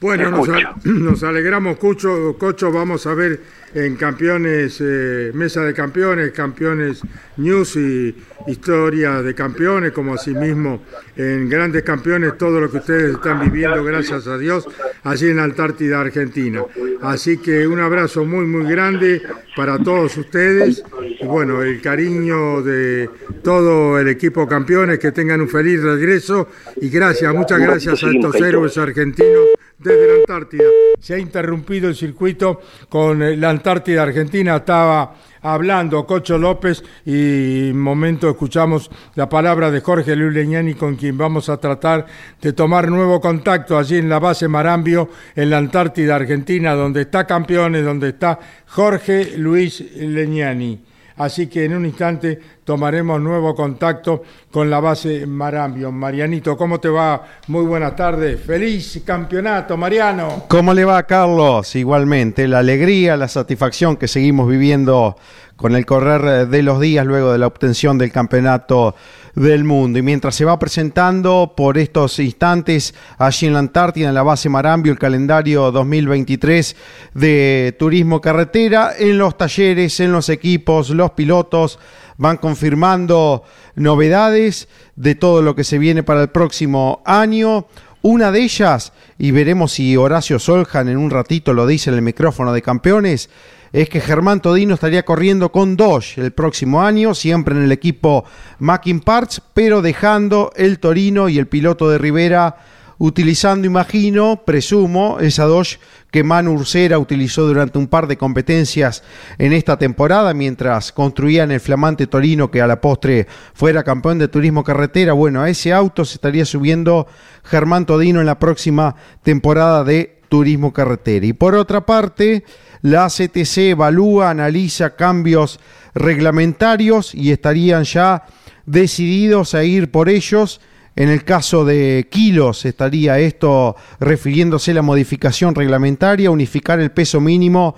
Bueno, 0.03 0.31
nos, 0.85 1.23
alegramos, 1.23 1.77
Cucho, 1.77 2.35
Cocho, 2.37 2.73
vamos 2.73 3.07
a 3.07 3.15
ver 3.15 3.39
en 3.73 3.95
campeones, 3.95 4.79
eh, 4.81 5.31
mesa 5.33 5.63
de 5.63 5.73
campeones, 5.73 6.33
campeones 6.33 7.01
news 7.37 7.77
y 7.77 8.13
historia 8.49 9.23
de 9.23 9.33
campeones, 9.33 9.93
como 9.93 10.15
asimismo 10.15 10.83
en 11.17 11.49
grandes 11.49 11.85
campeones, 11.85 12.37
todo 12.37 12.61
lo 12.61 12.69
que 12.69 12.79
ustedes 12.79 13.15
están 13.15 13.41
viviendo, 13.41 13.85
gracias 13.85 14.27
a 14.27 14.37
Dios, 14.37 14.67
allí 15.05 15.29
en 15.29 15.37
la 15.37 15.45
Antártida 15.45 16.01
Argentina. 16.01 16.65
Así 17.01 17.39
que 17.39 17.65
un 17.69 17.79
abrazo 17.79 18.25
muy, 18.25 18.45
muy 18.45 18.69
grande 18.69 19.23
para 19.55 19.79
todos 19.79 20.17
ustedes. 20.17 20.83
Y 21.21 21.25
bueno, 21.25 21.63
el 21.63 21.81
cariño 21.81 22.61
de 22.63 23.09
todo 23.45 24.01
el 24.01 24.09
equipo 24.09 24.49
campeones, 24.49 24.99
que 24.99 25.13
tengan 25.13 25.41
un 25.41 25.49
feliz 25.49 25.81
regreso 25.81 26.49
y 26.81 26.89
gracias, 26.89 27.33
muchas 27.33 27.61
gracias 27.61 28.03
a 28.03 28.11
estos 28.11 28.35
héroes 28.35 28.77
argentinos 28.77 29.51
desde 29.83 30.07
la 30.07 30.15
Antártida. 30.21 30.65
Se 31.01 31.15
ha 31.15 31.19
interrumpido 31.19 31.89
el 31.89 31.95
circuito 31.95 32.61
con 32.89 33.23
eh, 33.23 33.37
la 33.37 33.51
Antártida 33.51 34.03
Argentina. 34.03 34.57
Estaba 34.57 35.15
hablando 35.43 36.07
Cocho 36.07 36.39
López 36.39 36.83
y 37.05 37.71
en 37.71 37.79
momento 37.79 38.31
escuchamos 38.31 38.91
la 39.15 39.29
palabra 39.29 39.71
de 39.71 39.81
Jorge 39.81 40.15
Luis 40.15 40.33
Leñani 40.33 40.75
con 40.75 40.97
quien 40.97 41.19
vamos 41.19 41.49
a 41.49 41.57
tratar 41.57 42.07
de 42.41 42.53
tomar 42.53 42.89
nuevo 42.89 43.21
contacto 43.21 43.77
allí 43.77 43.99
en 43.99 44.09
la 44.09 44.21
base 44.21 44.47
Marambio 44.49 45.11
en 45.35 45.51
la 45.51 45.59
Antártida 45.59 46.17
Argentina 46.17 46.75
donde 46.75 47.03
está 47.03 47.27
campeones, 47.27 47.85
donde 47.85 48.11
está 48.11 48.39
Jorge 48.69 49.37
Luis 49.37 49.81
Leñani. 49.97 50.92
Así 51.17 51.47
que 51.47 51.65
en 51.65 51.77
un 51.77 51.87
instante 51.87 52.39
tomaremos 52.65 53.21
nuevo 53.21 53.55
contacto 53.55 54.23
con 54.51 54.71
la 54.71 54.81
base 54.81 55.27
Marambio. 55.27 55.93
Marianito, 55.93 56.57
¿cómo 56.57 56.81
te 56.81 56.89
va? 56.89 57.23
Muy 57.49 57.65
buenas 57.65 57.97
tardes. 57.97 58.41
Feliz 58.41 59.03
campeonato, 59.05 59.77
Mariano. 59.77 60.45
¿Cómo 60.49 60.75
le 60.75 60.85
va, 60.85 61.03
Carlos? 61.05 61.75
Igualmente, 61.77 62.49
la 62.49 62.61
alegría, 62.61 63.17
la 63.17 63.29
satisfacción 63.29 63.97
que 63.97 64.09
seguimos 64.09 64.49
viviendo 64.49 65.17
con 65.57 65.77
el 65.77 65.87
correr 65.87 66.49
de 66.49 66.63
los 66.63 66.81
días 66.81 67.07
luego 67.07 67.33
de 67.33 67.39
la 67.39 67.47
obtención 67.47 67.97
del 67.99 68.11
campeonato 68.11 68.97
del 69.35 69.65
mundo. 69.65 69.99
Y 69.99 70.03
mientras 70.03 70.35
se 70.35 70.45
va 70.45 70.59
presentando 70.59 71.55
por 71.57 71.79
estos 71.79 72.19
instantes 72.19 72.95
allí 73.19 73.47
en 73.47 73.55
la 73.55 73.61
Antártida, 73.61 74.09
en 74.09 74.15
la 74.15 74.23
base 74.23 74.49
Marambio, 74.49 74.93
el 74.93 74.99
calendario 74.99 75.71
2023 75.73 76.77
de 77.15 77.77
turismo 77.79 78.21
carretera, 78.21 78.93
en 78.99 79.19
los 79.19 79.37
talleres, 79.37 80.01
en 80.01 80.13
los 80.13 80.29
equipos, 80.29 80.91
los 80.91 81.13
pilotos 81.13 81.79
van 82.19 82.37
confirmando 82.37 83.43
novedades 83.75 84.69
de 84.97 85.15
todo 85.15 85.43
lo 85.43 85.55
que 85.55 85.65
se 85.65 85.79
viene 85.79 86.03
para 86.03 86.23
el 86.23 86.29
próximo 86.29 87.03
año. 87.05 87.67
Una 88.03 88.33
de 88.33 88.41
ellas, 88.41 88.93
y 89.19 89.31
veremos 89.31 89.73
si 89.73 89.97
Horacio 89.97 90.39
Soljan 90.39 90.89
en 90.89 90.97
un 90.97 91.11
ratito 91.11 91.53
lo 91.53 91.67
dice 91.67 91.91
en 91.91 91.97
el 91.97 92.03
micrófono 92.03 92.53
de 92.53 92.61
campeones, 92.61 93.31
es 93.73 93.89
que 93.89 94.01
Germán 94.01 94.41
Todino 94.41 94.75
estaría 94.75 95.05
corriendo 95.05 95.51
con 95.51 95.77
Dodge 95.77 96.19
el 96.19 96.33
próximo 96.33 96.83
año, 96.83 97.15
siempre 97.15 97.57
en 97.57 97.63
el 97.63 97.73
equipo 97.73 98.25
Mackin 98.59 99.01
Parts, 99.01 99.43
pero 99.55 99.81
dejando 99.81 100.53
el 100.57 100.79
Torino 100.79 101.29
y 101.29 101.39
el 101.39 101.47
piloto 101.47 101.89
de 101.89 101.99
Rivera 101.99 102.57
utilizando, 102.99 103.67
imagino, 103.67 104.43
presumo, 104.45 105.19
esa 105.19 105.45
Dodge 105.45 105.81
que 106.13 106.23
Manu 106.23 106.53
Ursera 106.53 106.99
utilizó 106.99 107.47
durante 107.47 107.79
un 107.79 107.89
par 107.89 108.07
de 108.07 108.17
competencias 108.17 109.03
en 109.39 109.53
esta 109.53 109.77
temporada 109.79 110.35
mientras 110.35 110.93
construían 110.93 111.51
el 111.51 111.59
flamante 111.59 112.07
Torino 112.07 112.51
que 112.51 112.61
a 112.61 112.67
la 112.67 112.81
postre 112.81 113.27
fuera 113.55 113.83
campeón 113.83 114.19
de 114.19 114.29
turismo 114.29 114.63
carretera. 114.63 115.15
Bueno, 115.15 115.43
a 115.43 115.49
ese 115.49 115.73
auto 115.73 116.05
se 116.05 116.15
estaría 116.15 116.45
subiendo 116.45 117.09
Germán 117.43 117.87
Todino 117.87 118.21
en 118.21 118.27
la 118.27 118.39
próxima 118.39 118.95
temporada 119.23 119.83
de 119.83 120.21
turismo 120.29 120.73
carretera. 120.73 121.27
Y 121.27 121.33
por 121.33 121.55
otra 121.55 121.85
parte, 121.85 122.45
la 122.83 123.09
CTC 123.09 123.71
evalúa, 123.71 124.31
analiza 124.31 124.97
cambios 124.97 125.61
reglamentarios 125.95 127.15
y 127.15 127.31
estarían 127.31 127.85
ya 127.85 128.25
decididos 128.67 129.55
a 129.55 129.65
ir 129.65 129.91
por 129.91 130.09
ellos. 130.09 130.61
En 130.95 131.09
el 131.09 131.25
caso 131.25 131.65
de 131.65 132.09
kilos 132.11 132.67
estaría 132.67 133.19
esto 133.19 133.77
refiriéndose 133.99 134.73
a 134.73 134.75
la 134.75 134.83
modificación 134.83 135.55
reglamentaria, 135.55 136.31
unificar 136.31 136.81
el 136.81 136.91
peso 136.91 137.21
mínimo 137.21 137.75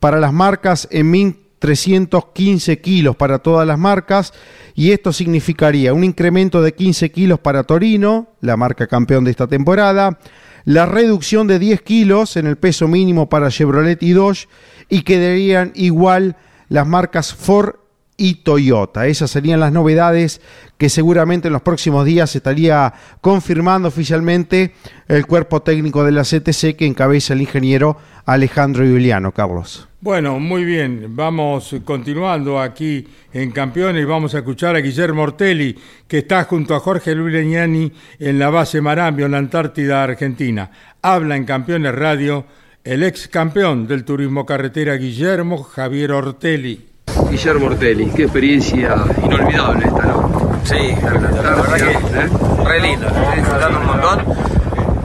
para 0.00 0.18
las 0.18 0.32
marcas 0.32 0.88
en 0.90 1.12
1.315 1.12 2.80
kilos 2.80 3.16
para 3.16 3.40
todas 3.40 3.66
las 3.66 3.78
marcas 3.78 4.32
y 4.74 4.92
esto 4.92 5.12
significaría 5.12 5.92
un 5.92 6.04
incremento 6.04 6.62
de 6.62 6.74
15 6.74 7.10
kilos 7.10 7.38
para 7.38 7.64
Torino, 7.64 8.28
la 8.40 8.56
marca 8.56 8.86
campeón 8.86 9.24
de 9.24 9.30
esta 9.32 9.46
temporada, 9.46 10.18
la 10.64 10.86
reducción 10.86 11.46
de 11.46 11.58
10 11.58 11.82
kilos 11.82 12.36
en 12.36 12.46
el 12.46 12.56
peso 12.56 12.88
mínimo 12.88 13.28
para 13.28 13.50
Chevrolet 13.50 14.02
y 14.02 14.12
Dodge 14.12 14.48
y 14.88 15.02
quedarían 15.02 15.72
igual 15.74 16.36
las 16.68 16.86
marcas 16.86 17.34
Ford 17.34 17.76
y 18.16 18.36
Toyota. 18.36 19.06
Esas 19.06 19.30
serían 19.30 19.60
las 19.60 19.72
novedades 19.72 20.40
que 20.78 20.88
seguramente 20.88 21.48
en 21.48 21.52
los 21.52 21.62
próximos 21.62 22.04
días 22.04 22.34
estaría 22.36 22.94
confirmando 23.20 23.88
oficialmente 23.88 24.74
el 25.08 25.26
cuerpo 25.26 25.62
técnico 25.62 26.04
de 26.04 26.12
la 26.12 26.22
CTC 26.22 26.76
que 26.76 26.86
encabeza 26.86 27.32
el 27.34 27.42
ingeniero 27.42 27.96
Alejandro 28.24 28.84
Juliano. 28.84 29.32
Carlos. 29.32 29.88
Bueno, 30.04 30.38
muy 30.38 30.66
bien, 30.66 31.16
vamos 31.16 31.74
continuando 31.82 32.60
aquí 32.60 33.08
en 33.32 33.50
Campeones 33.52 34.02
y 34.02 34.04
vamos 34.04 34.34
a 34.34 34.40
escuchar 34.40 34.76
a 34.76 34.80
Guillermo 34.80 35.22
Ortelli, 35.22 35.78
que 36.06 36.18
está 36.18 36.44
junto 36.44 36.74
a 36.74 36.80
Jorge 36.80 37.14
Luis 37.14 37.32
Leñani 37.32 37.90
en 38.18 38.38
la 38.38 38.50
base 38.50 38.82
Marambio, 38.82 39.24
en 39.24 39.32
la 39.32 39.38
Antártida 39.38 40.02
Argentina. 40.02 40.70
Habla 41.00 41.36
en 41.36 41.46
Campeones 41.46 41.94
Radio 41.94 42.44
el 42.84 43.02
ex 43.02 43.28
campeón 43.28 43.86
del 43.88 44.04
turismo 44.04 44.44
carretera 44.44 44.96
Guillermo 44.96 45.62
Javier 45.62 46.12
Ortelli. 46.12 46.86
Guillermo 47.30 47.68
Ortelli, 47.68 48.10
qué 48.10 48.24
experiencia 48.24 48.96
inolvidable 49.24 49.86
esta, 49.86 50.02
¿no? 50.02 50.60
Sí, 50.64 50.94
la, 51.02 51.12
verdad 51.12 51.76
que 51.76 51.92
¿eh? 51.92 52.28
re 52.62 52.80
lindo, 52.82 53.06
estoy 53.06 53.36
disfrutando 53.36 53.80
un 53.80 53.86
montón. 53.86 54.20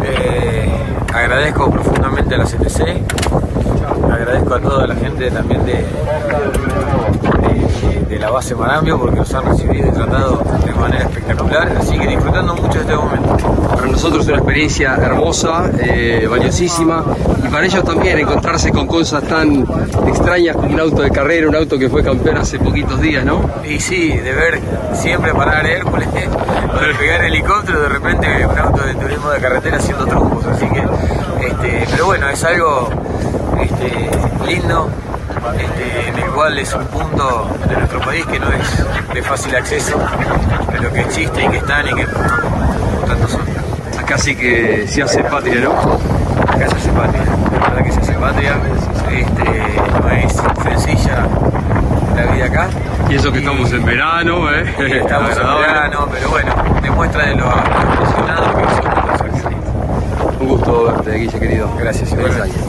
Eh, 0.04 0.70
agradezco 1.14 1.72
profundamente 1.72 2.36
a 2.36 2.40
la 2.40 2.44
CTC, 2.44 3.19
agradezco 4.20 4.54
a 4.54 4.60
toda 4.60 4.88
la 4.88 4.96
gente 4.96 5.32
también 5.32 5.66
de, 5.66 5.86
de, 8.10 8.20
la 8.20 8.30
base 8.30 8.54
Marambio 8.54 9.00
porque 9.00 9.16
nos 9.16 9.34
han 9.34 9.46
recibido 9.46 9.88
y 9.88 9.92
tratado 9.92 10.44
de 10.66 10.74
manera 10.74 11.06
espectacular, 11.06 11.78
así 11.80 11.98
que 11.98 12.06
disfrutando 12.06 12.54
mucho 12.54 12.74
de 12.74 12.80
este 12.82 12.96
momento. 12.96 13.38
Para 13.74 13.88
nosotros 13.88 14.24
es 14.24 14.28
una 14.28 14.38
experiencia 14.40 14.96
hermosa, 14.96 15.72
eh, 15.80 16.28
valiosísima 16.30 17.06
y 17.46 17.48
para 17.48 17.66
ellos 17.66 17.84
también 17.86 18.20
encontrarse 18.20 18.72
con 18.72 18.88
cosas 18.88 19.24
tan 19.24 19.66
extrañas 20.06 20.58
como 20.58 20.74
un 20.74 20.80
auto 20.82 21.02
de 21.02 21.12
carrera, 21.12 21.48
un 21.48 21.56
auto 21.56 21.80
que 21.80 21.88
fue 21.90 22.04
campeón 22.04 22.40
hace 22.40 22.60
poquitos 22.60 23.00
días, 23.00 23.24
¿no? 23.24 23.50
Y 23.64 23.80
sí, 23.80 24.10
de 24.10 24.34
ver 24.34 24.60
siempre 24.94 25.34
parar 25.34 25.66
Hércules 25.66 26.10
o 26.76 26.80
de 26.82 26.94
pegar 26.96 27.24
helicóptero, 27.24 27.80
de 27.84 27.90
repente 27.90 28.46
un 28.46 28.60
auto 28.60 28.84
de 28.84 28.96
turismo 28.96 29.30
de 29.30 29.40
carretera 29.40 29.78
haciendo 29.78 30.06
trucos, 30.06 30.46
así 30.46 30.68
que, 30.68 30.80
este, 31.48 31.88
pero 31.90 32.08
bueno, 32.08 32.28
es 32.28 32.44
algo 32.44 32.90
este, 33.62 34.10
lindo, 34.46 34.90
este, 35.58 36.10
en 36.10 36.18
el 36.18 36.32
cual 36.32 36.58
es 36.58 36.74
un 36.74 36.86
punto 36.88 37.50
de 37.68 37.76
nuestro 37.76 38.00
país 38.02 38.26
que 38.26 38.40
no 38.40 38.48
es 38.52 39.14
de 39.14 39.22
fácil 39.22 39.56
acceso, 39.56 39.98
pero 40.72 40.92
que 40.92 41.02
existe 41.02 41.44
y 41.44 41.48
que 41.50 41.58
están 41.58 41.88
y 41.88 41.94
que 41.94 42.06
por 42.06 43.06
tanto 43.08 43.28
son. 43.28 43.42
Acá 44.00 44.18
sí 44.18 44.36
que 44.36 44.88
se 44.88 45.04
hace 45.04 45.24
patria, 45.24 45.62
¿no? 45.62 45.72
Acá 45.72 46.68
se 46.70 46.76
hace 46.76 46.92
patria, 46.92 47.24
la 47.52 47.70
verdad 47.70 47.84
que 47.84 47.92
se 47.92 48.00
hace 48.00 48.14
patria, 48.14 48.56
este, 49.12 50.02
no 50.02 50.10
es 50.10 50.34
sencilla 50.64 51.28
la 52.16 52.32
vida 52.32 52.46
acá. 52.46 52.68
Y 53.10 53.16
eso 53.16 53.32
que 53.32 53.40
estamos 53.40 53.72
en 53.72 53.86
verano, 53.86 54.52
¿eh? 54.52 54.66
Estamos 55.02 55.32
en 55.32 55.38
verano, 55.38 56.08
pero 56.12 56.30
bueno, 56.30 56.54
demuestra 56.82 57.26
de 57.26 57.36
lo 57.36 57.46
apasionado 57.48 58.56
que 58.56 58.64
somos 58.76 59.44
los 59.44 60.42
Un 60.42 60.48
gusto 60.48 60.84
verte, 60.86 61.12
Guille, 61.14 61.40
querido. 61.40 61.72
Gracias, 61.78 62.14
gracias 62.14 62.69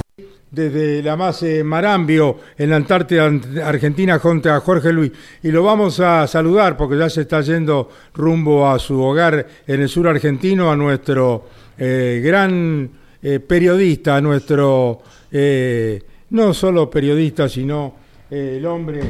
desde 0.68 1.02
la 1.02 1.16
base 1.16 1.64
Marambio 1.64 2.38
en 2.58 2.70
la 2.70 2.76
Antártida 2.76 3.30
Argentina 3.64 4.18
junto 4.18 4.52
a 4.52 4.60
Jorge 4.60 4.92
Luis. 4.92 5.12
Y 5.42 5.50
lo 5.50 5.62
vamos 5.62 6.00
a 6.00 6.26
saludar 6.26 6.76
porque 6.76 6.98
ya 6.98 7.08
se 7.08 7.22
está 7.22 7.40
yendo 7.40 7.88
rumbo 8.14 8.68
a 8.68 8.78
su 8.78 9.00
hogar 9.00 9.46
en 9.66 9.80
el 9.80 9.88
sur 9.88 10.08
argentino, 10.08 10.70
a 10.70 10.76
nuestro 10.76 11.46
eh, 11.78 12.20
gran 12.22 12.90
eh, 13.22 13.40
periodista, 13.40 14.16
a 14.16 14.20
nuestro, 14.20 15.00
eh, 15.32 16.02
no 16.30 16.52
solo 16.52 16.90
periodista, 16.90 17.48
sino 17.48 17.94
el 18.30 18.64
hombre 18.66 19.00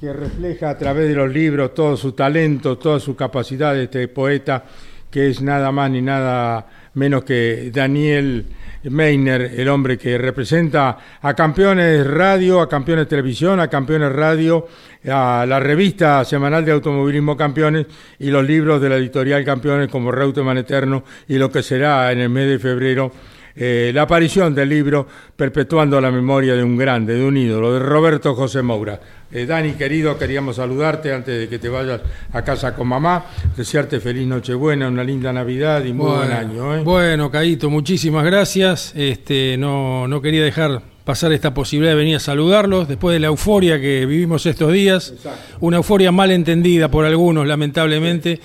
que 0.00 0.12
refleja 0.12 0.70
a 0.70 0.78
través 0.78 1.08
de 1.08 1.14
los 1.14 1.32
libros 1.32 1.74
todo 1.74 1.96
su 1.96 2.12
talento, 2.12 2.78
toda 2.78 2.98
su 2.98 3.14
capacidad 3.14 3.74
de 3.74 3.84
este 3.84 4.08
poeta, 4.08 4.64
que 5.10 5.28
es 5.28 5.42
nada 5.42 5.70
más 5.70 5.90
ni 5.90 6.02
nada 6.02 6.66
menos 6.94 7.24
que 7.24 7.70
Daniel. 7.72 8.46
Meiner, 8.90 9.52
el 9.56 9.68
hombre 9.68 9.96
que 9.96 10.18
representa 10.18 10.98
a 11.20 11.34
Campeones 11.34 12.06
Radio, 12.06 12.60
a 12.60 12.68
Campeones 12.68 13.08
Televisión, 13.08 13.60
a 13.60 13.68
Campeones 13.68 14.12
Radio, 14.12 14.66
a 15.10 15.44
la 15.46 15.60
revista 15.60 16.24
semanal 16.24 16.64
de 16.64 16.72
automovilismo 16.72 17.36
Campeones 17.36 17.86
y 18.18 18.30
los 18.30 18.44
libros 18.44 18.80
de 18.80 18.88
la 18.88 18.96
editorial 18.96 19.44
Campeones 19.44 19.88
como 19.88 20.10
Reutemann 20.12 20.58
Eterno 20.58 21.04
y 21.28 21.36
lo 21.36 21.50
que 21.50 21.62
será 21.62 22.12
en 22.12 22.20
el 22.20 22.28
mes 22.28 22.48
de 22.48 22.58
febrero 22.58 23.12
eh, 23.56 23.92
la 23.94 24.02
aparición 24.02 24.54
del 24.54 24.68
libro 24.68 25.06
Perpetuando 25.36 26.00
la 26.00 26.10
memoria 26.10 26.54
de 26.54 26.62
un 26.62 26.76
grande, 26.76 27.14
de 27.14 27.24
un 27.24 27.36
ídolo, 27.36 27.72
de 27.72 27.80
Roberto 27.80 28.34
José 28.34 28.62
Moura. 28.62 29.00
Eh, 29.32 29.46
Dani, 29.46 29.72
querido, 29.72 30.16
queríamos 30.16 30.56
saludarte 30.56 31.12
antes 31.12 31.38
de 31.38 31.48
que 31.48 31.58
te 31.58 31.68
vayas 31.68 32.00
a 32.32 32.42
casa 32.42 32.74
con 32.74 32.86
mamá, 32.86 33.26
desearte 33.56 33.98
feliz 34.00 34.26
Nochebuena, 34.26 34.88
una 34.88 35.02
linda 35.02 35.32
Navidad 35.32 35.84
y 35.84 35.92
muy 35.92 36.06
buen 36.06 36.32
año. 36.32 36.76
¿eh? 36.76 36.82
Bueno, 36.82 37.30
Caíto, 37.30 37.68
muchísimas 37.70 38.24
gracias. 38.24 38.92
Este, 38.94 39.56
no, 39.56 40.06
no 40.06 40.22
quería 40.22 40.44
dejar 40.44 40.93
pasar 41.04 41.32
esta 41.32 41.52
posibilidad 41.52 41.92
de 41.92 41.98
venir 41.98 42.16
a 42.16 42.20
saludarlos 42.20 42.88
después 42.88 43.12
de 43.12 43.20
la 43.20 43.26
euforia 43.26 43.78
que 43.78 44.06
vivimos 44.06 44.46
estos 44.46 44.72
días, 44.72 45.12
una 45.60 45.76
euforia 45.76 46.10
mal 46.10 46.30
entendida 46.30 46.90
por 46.90 47.04
algunos, 47.04 47.46
lamentablemente. 47.46 48.40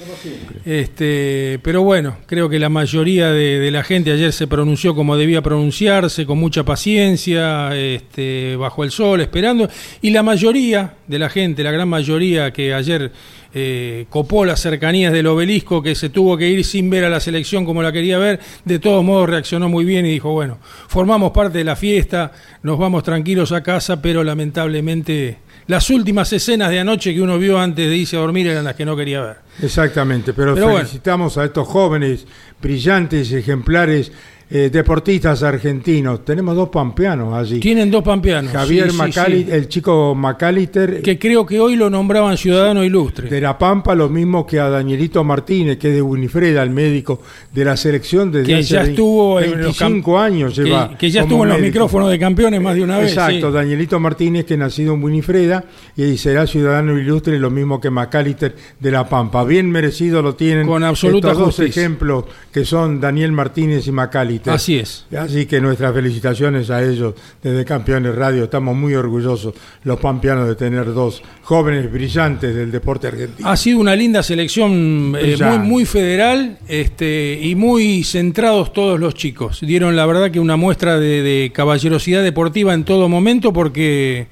este, 0.65 1.59
pero 1.63 1.83
bueno, 1.83 2.17
creo 2.25 2.49
que 2.49 2.59
la 2.59 2.67
mayoría 2.67 3.31
de, 3.31 3.69
la 3.71 3.83
gente 3.83 4.11
ayer 4.11 4.33
se 4.33 4.47
pronunció 4.47 4.93
como 4.93 5.15
debía 5.15 5.41
pronunciarse, 5.41 6.25
con 6.25 6.37
mucha 6.37 6.63
paciencia, 6.65 7.73
este, 7.75 8.57
bajo 8.57 8.83
el 8.83 8.91
sol, 8.91 9.21
esperando, 9.21 9.69
y 10.01 10.09
la 10.09 10.21
mayoría 10.21 10.95
de 11.07 11.19
la 11.19 11.29
gente, 11.29 11.63
la 11.63 11.71
gran 11.71 11.87
mayoría 11.87 12.51
que 12.51 12.73
ayer 12.73 13.11
eh, 13.53 14.05
copó 14.09 14.45
las 14.45 14.59
cercanías 14.59 15.11
del 15.11 15.27
obelisco, 15.27 15.81
que 15.81 15.95
se 15.95 16.09
tuvo 16.09 16.37
que 16.37 16.49
ir 16.49 16.63
sin 16.63 16.89
ver 16.89 17.05
a 17.05 17.09
la 17.09 17.19
selección 17.19 17.65
como 17.65 17.81
la 17.81 17.91
quería 17.91 18.17
ver, 18.17 18.39
de 18.65 18.79
todos 18.79 19.03
modos 19.03 19.29
reaccionó 19.29 19.69
muy 19.69 19.85
bien 19.85 20.05
y 20.05 20.11
dijo, 20.11 20.31
bueno, 20.31 20.59
formamos 20.87 21.31
parte 21.31 21.57
de 21.57 21.63
la 21.63 21.75
fiesta, 21.75 22.31
nos 22.63 22.77
vamos 22.77 23.03
tranquilos 23.03 23.51
a 23.51 23.63
casa, 23.63 24.01
pero 24.01 24.23
lamentablemente 24.23 25.37
las 25.67 25.89
últimas 25.89 26.33
escenas 26.33 26.69
de 26.69 26.79
anoche 26.79 27.13
que 27.13 27.21
uno 27.21 27.37
vio 27.37 27.59
antes 27.59 27.87
de 27.87 27.95
irse 27.95 28.17
a 28.17 28.21
dormir 28.21 28.47
eran 28.47 28.63
las 28.63 28.75
que 28.75 28.85
no 28.85 28.95
quería 28.95 29.21
ver. 29.21 29.37
Exactamente, 29.61 30.33
pero, 30.33 30.55
felicitamos 30.55 31.37
a 31.37 31.45
estos 31.45 31.67
jóvenes, 31.67 32.25
brillantes, 32.61 33.31
ejemplares 33.31 34.11
eh, 34.51 34.69
deportistas 34.71 35.43
argentinos. 35.43 36.25
Tenemos 36.25 36.55
dos 36.55 36.69
pampeanos 36.69 37.35
allí. 37.35 37.59
Tienen 37.59 37.91
dos 37.91 38.03
pampeanos. 38.03 38.51
Javier 38.51 38.91
sí, 38.91 39.47
el 39.49 39.67
chico 39.67 40.15
Macalister. 40.15 41.03
Que 41.03 41.19
creo 41.19 41.45
que 41.45 41.59
hoy 41.59 41.75
lo 41.75 41.89
nombraban 41.89 42.35
ciudadano 42.35 42.83
ilustre. 42.83 43.29
De 43.29 43.41
La 43.41 43.57
Pampa, 43.59 43.93
lo 43.93 44.09
mismo 44.09 44.47
que 44.47 44.59
a 44.59 44.67
Danielito 44.69 45.23
Martínez, 45.23 45.77
que 45.77 45.89
es 45.89 45.95
de 45.95 46.01
Winifreda, 46.01 46.63
el 46.63 46.71
médico 46.71 47.21
de 47.53 47.63
la 47.63 47.77
selección 47.77 48.31
desde 48.31 48.55
que 48.55 48.63
ya 48.63 48.81
estuvo 48.81 49.39
en 49.39 49.61
los 49.61 49.79
años 49.81 50.55
lleva. 50.55 50.97
Que, 50.97 51.11
ya 51.11 51.21
estuvo 51.21 51.43
en 51.43 51.49
los 51.49 51.59
micrófonos 51.59 52.09
de 52.09 52.17
campeones 52.17 52.59
más 52.59 52.75
de 52.75 52.83
una 52.83 52.97
vez. 52.97 53.11
Exacto, 53.11 53.51
Danielito 53.51 53.99
Martínez, 53.99 54.45
que 54.45 54.57
nacido 54.57 54.95
en 54.95 55.03
Winifreda 55.03 55.65
y 55.95 56.17
será 56.17 56.47
ciudadano 56.47 56.97
ilustre, 56.97 57.37
lo 57.37 57.51
mismo 57.51 57.79
que 57.79 57.91
Macalister 57.91 58.55
de 58.79 58.91
La 58.91 59.07
Pampa. 59.07 59.43
Bien 59.43 59.69
merecido 59.69 60.23
lo 60.23 60.33
tienen 60.33 60.65
Con 60.65 60.83
absoluta 60.83 61.31
estos 61.31 61.57
dos 61.57 61.59
ejemplos 61.59 62.25
que 62.51 62.65
son 62.65 62.99
Daniel 62.99 63.31
Martínez 63.31 63.85
y 63.87 63.91
Macalister. 63.91 64.38
Peter. 64.39 64.53
Así 64.53 64.77
es. 64.77 65.05
Así 65.17 65.45
que 65.45 65.61
nuestras 65.61 65.93
felicitaciones 65.93 66.69
a 66.69 66.83
ellos 66.83 67.13
desde 67.41 67.65
Campeones 67.65 68.15
Radio. 68.15 68.45
Estamos 68.45 68.75
muy 68.75 68.95
orgullosos, 68.95 69.53
los 69.83 69.99
pampeanos, 69.99 70.47
de 70.47 70.55
tener 70.55 70.93
dos 70.93 71.21
jóvenes 71.43 71.91
brillantes 71.91 72.55
del 72.55 72.71
deporte 72.71 73.07
argentino. 73.07 73.47
Ha 73.47 73.57
sido 73.57 73.79
una 73.79 73.95
linda 73.95 74.23
selección, 74.23 75.15
eh, 75.19 75.37
muy, 75.61 75.85
federal 75.85 76.57
este, 76.67 77.39
y 77.41 77.55
muy 77.55 78.03
centrados 78.03 78.73
todos 78.73 78.99
los 78.99 79.13
chicos. 79.13 79.59
Dieron 79.61 79.95
la 79.95 80.05
verdad 80.05 80.31
que 80.31 80.39
una 80.39 80.57
muestra 80.57 80.99
de, 80.99 81.21
de 81.21 81.51
caballerosidad 81.53 82.23
deportiva 82.23 82.73
en 82.73 82.83
todo 82.83 83.09
momento 83.09 83.53
porque 83.53 84.27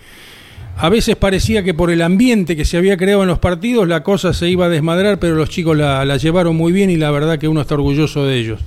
a 0.80 0.90
veces 0.90 1.16
parecía 1.16 1.64
que 1.64 1.74
por 1.74 1.90
el 1.90 2.04
ambiente 2.04 2.56
que 2.56 2.64
se 2.64 2.78
había 2.78 2.98
creado 2.98 3.24
en 3.24 3.28
los 3.28 3.40
partidos 3.40 3.88
la 3.88 4.04
cosa 4.04 4.32
se 4.34 4.48
iba 4.48 4.68
a 4.68 4.70
desmadrar, 4.70 5.20
pero 5.20 5.36
los 5.36 5.50
chicos 5.50 5.76
la, 5.76 6.06
la 6.06 6.18
llevaron 6.18 6.56
muy 6.56 6.72
bien 6.72 6.92
y 6.92 6.98
la 6.98 7.10
verdad 7.10 7.40
que 7.40 7.48
uno 7.48 7.62
está 7.62 7.74
orgulloso 7.74 8.26
de 8.26 8.38
ellos. 8.38 8.60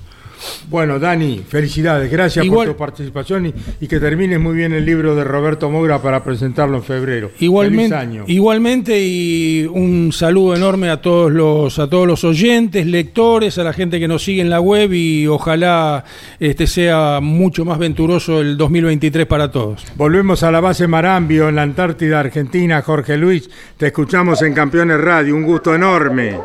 Bueno, 0.68 0.98
Dani, 0.98 1.42
felicidades, 1.46 2.10
gracias 2.10 2.44
Igual- 2.44 2.66
por 2.68 2.74
tu 2.74 2.78
participación 2.78 3.46
y, 3.46 3.54
y 3.80 3.86
que 3.88 3.98
termines 4.00 4.38
muy 4.40 4.54
bien 4.54 4.72
el 4.72 4.84
libro 4.86 5.14
de 5.14 5.24
Roberto 5.24 5.68
Moura 5.70 6.00
para 6.00 6.22
presentarlo 6.24 6.76
en 6.78 6.82
febrero. 6.82 7.30
Igualmente, 7.40 7.94
Feliz 7.94 8.08
año. 8.08 8.24
igualmente 8.26 9.00
y 9.02 9.66
un 9.70 10.12
saludo 10.12 10.56
enorme 10.56 10.88
a 10.90 11.00
todos 11.00 11.30
los 11.32 11.78
a 11.78 11.88
todos 11.88 12.06
los 12.06 12.24
oyentes, 12.24 12.86
lectores, 12.86 13.58
a 13.58 13.64
la 13.64 13.72
gente 13.72 13.98
que 14.00 14.08
nos 14.08 14.22
sigue 14.24 14.40
en 14.42 14.50
la 14.50 14.60
web 14.60 14.92
y 14.92 15.26
ojalá 15.26 16.04
este 16.38 16.66
sea 16.66 17.20
mucho 17.20 17.64
más 17.64 17.78
venturoso 17.78 18.40
el 18.40 18.56
2023 18.56 19.26
para 19.26 19.50
todos. 19.50 19.84
Volvemos 19.96 20.42
a 20.42 20.50
la 20.50 20.60
base 20.60 20.86
Marambio 20.86 21.48
en 21.48 21.56
la 21.56 21.62
Antártida 21.62 22.20
Argentina. 22.20 22.82
Jorge 22.82 23.16
Luis, 23.16 23.48
te 23.76 23.86
escuchamos 23.88 24.40
en 24.42 24.54
Campeones 24.54 25.00
Radio. 25.00 25.34
Un 25.34 25.42
gusto 25.44 25.74
enorme. 25.74 26.36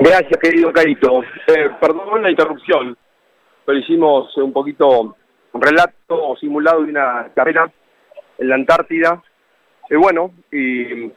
Gracias, 0.00 0.40
querido 0.40 0.72
Carito. 0.72 1.22
Eh, 1.22 1.70
perdón 1.80 2.22
la 2.22 2.30
interrupción, 2.30 2.96
pero 3.64 3.78
hicimos 3.78 4.36
un 4.38 4.52
poquito 4.52 5.16
un 5.52 5.62
relato 5.62 6.34
simulado 6.40 6.82
de 6.82 6.90
una 6.90 7.28
carrera 7.34 7.70
en 8.38 8.48
la 8.48 8.56
Antártida. 8.56 9.22
Y 9.88 9.94
bueno, 9.96 10.32
y 10.50 11.12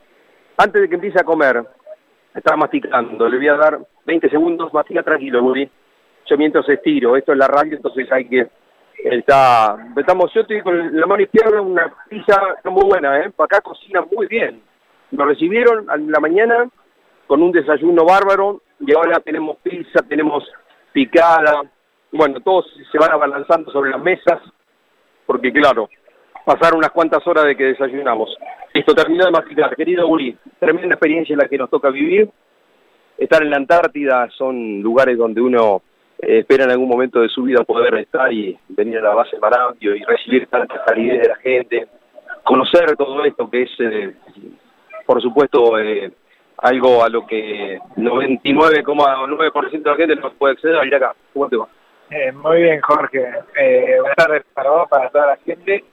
antes 0.58 0.82
de 0.82 0.90
que 0.90 0.96
empiece 0.96 1.20
a 1.20 1.24
comer, 1.24 1.64
estaba 2.36 2.58
masticando. 2.58 3.28
Le 3.28 3.38
voy 3.38 3.48
a 3.48 3.56
dar 3.56 3.80
20 4.06 4.30
segundos, 4.30 4.74
mastica 4.74 5.02
tranquilo, 5.02 5.42
Guri. 5.42 5.70
Yo 6.28 6.38
mientras 6.38 6.68
estiro, 6.70 7.16
esto 7.18 7.32
es 7.32 7.38
la 7.38 7.48
radio, 7.48 7.78
entonces 7.78 8.12
hay 8.12 8.28
que... 8.28 8.48
Está, 9.04 9.78
estamos, 9.96 10.34
yo 10.34 10.42
estoy 10.42 10.62
con 10.62 11.00
la 11.00 11.06
mano 11.06 11.22
izquierda 11.22 11.62
una 11.62 11.94
pizza 12.10 12.58
muy 12.66 12.84
buena, 12.84 13.20
¿eh? 13.22 13.30
Para 13.36 13.46
acá 13.46 13.62
cocina 13.62 14.04
muy 14.12 14.28
bien. 14.28 14.62
Nos 15.12 15.28
recibieron 15.28 15.88
en 15.94 16.12
la 16.12 16.20
mañana 16.20 16.68
con 17.28 17.44
un 17.44 17.52
desayuno 17.52 18.06
bárbaro 18.06 18.62
y 18.80 18.94
ahora 18.94 19.20
tenemos 19.20 19.58
pizza, 19.58 20.02
tenemos 20.08 20.44
picada. 20.92 21.64
Bueno, 22.12 22.40
todos 22.42 22.66
se 22.92 22.98
van 22.98 23.12
abalanzando 23.12 23.72
sobre 23.72 23.92
las 23.92 24.02
mesas 24.02 24.40
porque 25.26 25.52
claro, 25.52 25.90
pasaron 26.46 26.80
unas 26.80 26.92
cuantas 26.92 27.26
horas 27.28 27.46
de 27.46 27.56
que 27.56 27.66
desayunamos. 27.66 28.36
Listo, 28.74 28.96
terminó 28.96 29.26
de 29.26 29.32
masticar. 29.32 29.76
Querido 29.76 30.08
Uri, 30.08 30.36
tremenda 30.60 30.96
experiencia 30.96 31.36
la 31.36 31.48
que 31.48 31.58
nos 31.58 31.70
toca 31.70 31.90
vivir. 31.90 32.30
Estar 33.18 33.44
en 33.44 33.50
la 33.50 33.58
Antártida 33.58 34.30
son 34.38 34.82
lugares 34.82 35.18
donde 35.18 35.42
uno 35.42 35.82
eh, 36.20 36.40
espera 36.40 36.64
en 36.64 36.72
algún 36.72 36.88
momento 36.88 37.20
de 37.20 37.30
su 37.30 37.44
vida 37.44 37.64
poder 37.64 37.94
estar 37.96 38.32
y 38.32 38.58
venir 38.70 39.00
a 39.00 39.10
la 39.10 39.16
base 39.16 39.38
Marambio 39.40 39.96
y 39.96 40.04
recibir 40.04 40.48
tanta 40.48 40.84
calidez 40.86 41.22
de 41.24 41.28
la 41.28 41.36
gente, 41.36 41.88
conocer 42.44 42.96
todo 42.96 43.24
esto 43.26 43.50
que 43.50 43.64
es, 43.64 43.72
eh, 43.80 44.16
por 45.06 45.22
supuesto, 45.22 45.78
eh, 45.80 46.12
algo 46.58 47.04
a 47.04 47.10
lo 47.10 47.26
que 47.26 47.80
99,9% 47.96 49.72
de 49.72 49.90
la 49.90 49.96
gente 49.96 50.16
no 50.16 50.32
puede 50.32 50.54
acceder 50.54 50.78
a 50.78 50.86
ir 50.86 50.96
acá. 50.96 51.16
¿Cómo? 51.34 51.68
Eh, 52.10 52.32
muy 52.32 52.64
bien, 52.64 52.82
Jorge. 52.82 53.32
Eh, 53.56 53.98
buenas 54.00 54.16
tardes 54.16 54.44
para 54.54 54.70
vos, 54.72 54.90
para 54.90 55.10
toda 55.10 55.28
la 55.28 55.38
gente. 55.38 55.84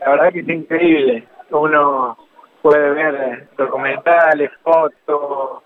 La 0.00 0.10
verdad 0.10 0.32
que 0.32 0.40
es 0.40 0.48
increíble. 0.48 1.24
Uno 1.50 2.16
puede 2.62 2.90
ver 2.90 3.14
eh, 3.14 3.48
documentales, 3.56 4.50
fotos, 4.62 5.62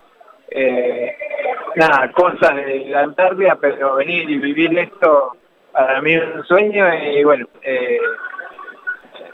nada, 1.77 2.11
cosas 2.13 2.57
de 2.57 2.87
la 2.89 3.01
Antártida, 3.01 3.57
pero 3.61 3.97
venir 3.97 4.31
y 4.31 4.39
vivir 4.39 4.79
esto 4.79 5.37
para 5.73 6.01
mí 6.01 6.15
es 6.15 6.25
un 6.35 6.45
sueño 6.45 6.87
y 6.95 7.23
bueno, 7.23 7.47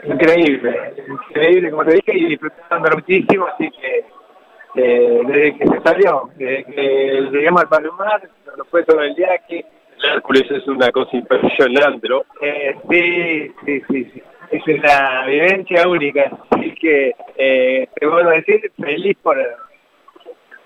increíble, 0.03 0.93
increíble 1.07 1.71
como 1.71 1.85
te 1.85 1.95
dije 1.95 2.17
y 2.17 2.25
disfrutándolo 2.25 2.97
muchísimo, 2.97 3.47
así 3.47 3.71
que 3.71 4.05
eh, 4.75 5.21
desde 5.25 5.57
que 5.57 5.67
se 5.67 5.81
salió, 5.81 6.29
desde 6.35 6.63
que 6.65 7.29
llegamos 7.31 7.61
al 7.61 7.69
Palomar, 7.69 8.29
nos 8.57 8.67
fue 8.67 8.83
todo 8.83 9.01
el 9.01 9.13
viaje, 9.15 9.65
Hércules 10.03 10.49
es 10.51 10.67
una 10.67 10.91
cosa 10.91 11.15
impresionante, 11.15 12.07
¿no? 12.09 12.23
Eh, 12.41 12.75
sí, 12.89 13.53
sí, 13.65 13.81
sí, 13.89 14.11
sí. 14.13 14.23
Es 14.51 14.67
una 14.67 15.25
vivencia 15.25 15.87
única. 15.87 16.31
Así 16.49 16.73
que, 16.75 17.15
eh, 17.37 17.87
te 17.95 18.07
vuelvo 18.07 18.29
a 18.29 18.33
decir, 18.33 18.71
feliz 18.79 19.17
por 19.21 19.37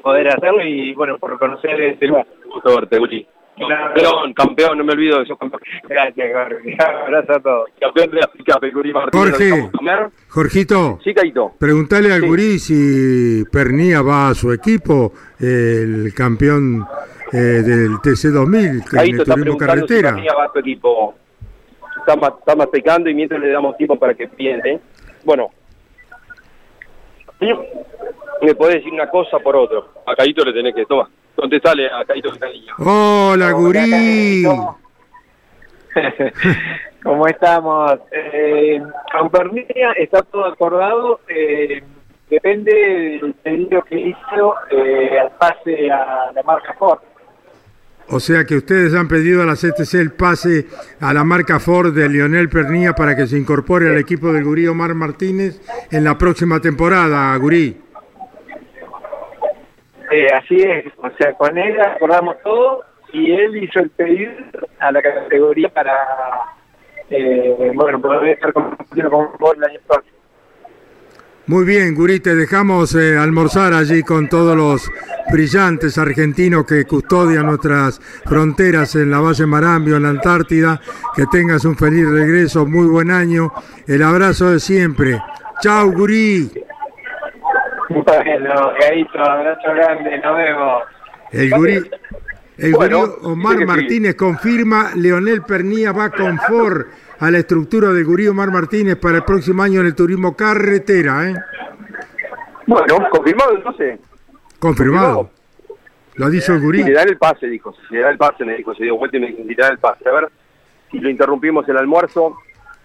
poder 0.01 0.27
hacerlo 0.29 0.63
y, 0.63 0.93
bueno, 0.93 1.17
por 1.17 1.37
conocer 1.39 1.79
este 1.81 2.07
lugar. 2.07 2.25
Gusto 2.45 2.75
verte, 2.75 2.97
Guti. 2.97 3.27
Campeón, 3.67 4.33
campeón, 4.33 4.77
no 4.77 4.83
me 4.83 4.93
olvido 4.93 5.17
de 5.17 5.23
eso. 5.23 5.35
Campeón, 5.37 5.61
Gracias, 5.87 6.27
Jorge. 6.33 6.77
Abrazo 6.81 7.33
a 7.33 7.39
todos. 7.39 7.69
campeón 7.79 8.11
de. 8.11 9.09
Jorge. 9.11 9.69
Jorgito, 10.29 10.99
Sí, 11.03 11.13
Caito. 11.13 11.53
preguntale 11.59 12.13
al 12.13 12.21
Sí. 12.21 12.27
gurí 12.27 12.59
si 12.59 13.43
Pernía 13.51 14.01
va 14.01 14.29
a 14.29 14.33
su 14.35 14.51
equipo, 14.53 15.13
el 15.39 16.13
campeón 16.15 16.85
eh, 17.31 17.37
del 17.37 17.91
TC2000, 18.01 18.93
en 18.93 18.99
el 19.15 19.19
está 19.21 19.33
turismo 19.35 19.53
si 19.53 19.57
carretera. 19.59 20.11
Matías 20.13 20.35
va 20.37 20.43
a 20.45 20.51
tu 20.51 20.59
equipo. 20.59 21.15
Está, 21.99 22.13
está 22.39 22.55
masticando 22.55 23.09
y 23.09 23.13
mientras 23.13 23.39
le 23.41 23.49
damos 23.49 23.75
tiempo 23.77 23.97
para 23.99 24.13
que 24.13 24.27
piense. 24.27 24.79
Bueno. 25.23 25.49
Me 28.41 28.55
podés 28.55 28.75
decir 28.75 28.91
una 28.93 29.09
cosa 29.09 29.39
por 29.39 29.55
otro. 29.55 29.89
A 30.05 30.15
Caito 30.15 30.43
le 30.43 30.53
tenés 30.53 30.73
que... 30.75 30.85
Toma, 30.85 31.09
contestale 31.39 31.87
a 31.87 32.03
Caito 32.05 32.31
cariño. 32.39 32.73
Hola, 32.79 33.51
gurí. 33.51 34.43
¿Cómo 37.03 37.27
estamos? 37.27 37.99
Eh, 38.11 38.81
con 39.11 39.29
Pernilla 39.29 39.91
está 39.93 40.21
todo 40.23 40.45
acordado. 40.45 41.19
eh, 41.29 41.83
depende 42.29 43.19
del 43.21 43.33
pedido 43.33 43.81
que 43.83 43.99
hizo 43.99 44.55
eh, 44.71 45.19
al 45.19 45.31
pase 45.31 45.91
a 45.91 46.31
la 46.33 46.43
marca 46.43 46.73
Ford. 46.77 46.99
O 48.11 48.19
sea 48.19 48.43
que 48.43 48.55
ustedes 48.55 48.93
han 48.95 49.07
pedido 49.07 49.43
a 49.43 49.45
la 49.45 49.53
CTC 49.53 49.93
el 49.95 50.11
pase 50.11 50.65
a 50.99 51.13
la 51.13 51.23
marca 51.23 51.59
Ford 51.59 51.93
de 51.93 52.09
Lionel 52.09 52.49
Pernía 52.49 52.93
para 52.93 53.15
que 53.15 53.27
se 53.27 53.37
incorpore 53.37 53.89
al 53.89 53.97
equipo 53.97 54.33
del 54.33 54.43
gurí 54.43 54.67
Omar 54.67 54.95
Martínez 54.95 55.61
en 55.91 56.03
la 56.03 56.17
próxima 56.17 56.59
temporada, 56.59 57.35
gurí. 57.37 57.77
Eh, 60.11 60.27
así 60.33 60.55
es, 60.61 60.85
o 60.97 61.09
sea, 61.17 61.33
con 61.33 61.57
él 61.57 61.79
acordamos 61.79 62.35
todo 62.43 62.83
y 63.13 63.31
él 63.31 63.63
hizo 63.63 63.79
el 63.79 63.89
pedido 63.91 64.31
a 64.79 64.91
la 64.91 65.01
categoría 65.01 65.69
para, 65.69 65.93
eh, 67.09 67.71
bueno, 67.75 68.01
poder 68.01 68.29
estar 68.29 68.51
compitiendo 68.53 69.11
con 69.11 69.37
Ford 69.37 69.57
el 69.57 69.63
año 69.65 69.79
próximo. 69.87 70.19
Muy 71.49 71.65
bien, 71.65 71.95
Gurí, 71.95 72.19
te 72.19 72.35
dejamos 72.35 72.93
eh, 72.93 73.17
almorzar 73.17 73.73
allí 73.73 74.03
con 74.03 74.29
todos 74.29 74.55
los 74.55 74.91
brillantes 75.31 75.97
argentinos 75.97 76.63
que 76.65 76.85
custodian 76.85 77.47
nuestras 77.47 77.99
fronteras 78.25 78.93
en 78.95 79.09
la 79.09 79.19
base 79.19 79.47
Marambio, 79.47 79.97
en 79.97 80.03
la 80.03 80.09
Antártida. 80.09 80.79
Que 81.15 81.25
tengas 81.25 81.65
un 81.65 81.75
feliz 81.75 82.07
regreso, 82.07 82.67
muy 82.67 82.85
buen 82.85 83.09
año. 83.09 83.51
El 83.87 84.03
abrazo 84.03 84.51
de 84.51 84.59
siempre. 84.59 85.19
Chao, 85.59 85.91
Gurí. 85.91 86.51
Bueno, 87.89 88.73
abrazo 89.25 89.73
grande, 89.73 90.17
nos 90.19 90.37
vemos. 90.37 90.83
El 91.31 91.49
gurí, 91.51 91.91
el 92.57 92.73
Bueno, 92.73 93.07
gurí 93.07 93.13
Omar 93.23 93.57
sí. 93.57 93.65
Martínez 93.65 94.15
confirma, 94.15 94.91
Leonel 94.95 95.41
Pernía 95.41 95.91
va 95.91 96.09
con 96.09 96.37
Ford 96.37 96.85
a 97.19 97.31
la 97.31 97.39
estructura 97.39 97.89
del 97.89 98.05
gurí 98.05 98.27
Omar 98.27 98.51
Martínez 98.51 98.95
para 98.97 99.17
el 99.17 99.23
próximo 99.23 99.63
año 99.63 99.81
en 99.81 99.87
el 99.87 99.95
turismo 99.95 100.35
carretera, 100.35 101.29
¿eh? 101.29 101.35
Bueno, 102.67 103.09
confirmado 103.09 103.55
entonces. 103.55 103.99
Confirmado. 104.59 105.31
Lo 106.15 106.25
ha 106.25 106.29
dicho 106.29 106.53
el 106.53 106.61
gurí. 106.61 106.83
Si 106.83 106.89
le 106.89 106.93
dan 106.93 107.09
el 107.09 107.17
pase, 107.17 107.47
dijo. 107.47 107.73
Si 107.87 107.95
le 107.95 108.01
dan 108.01 108.11
el 108.11 108.17
pase, 108.17 108.45
me 108.45 108.55
dijo. 108.55 108.75
Se 108.75 108.83
dio 108.83 108.97
vuelta 108.97 109.17
y 109.17 109.21
me 109.21 109.27
dijo, 109.27 109.41
si 109.41 109.55
le 109.55 109.55
dan 109.55 109.71
el 109.71 109.79
pase. 109.79 110.07
A 110.07 110.11
ver, 110.11 110.29
si 110.91 110.99
lo 110.99 111.09
interrumpimos 111.09 111.67
el 111.67 111.77
almuerzo. 111.77 112.37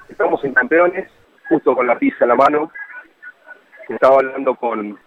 Estamos 0.08 0.42
en 0.44 0.54
campeones, 0.54 1.10
justo 1.48 1.74
con 1.74 1.86
la 1.86 1.98
pizza 1.98 2.24
en 2.24 2.28
la 2.28 2.34
mano. 2.36 2.70
Estaba 3.88 4.16
hablando 4.16 4.54
con 4.54 4.98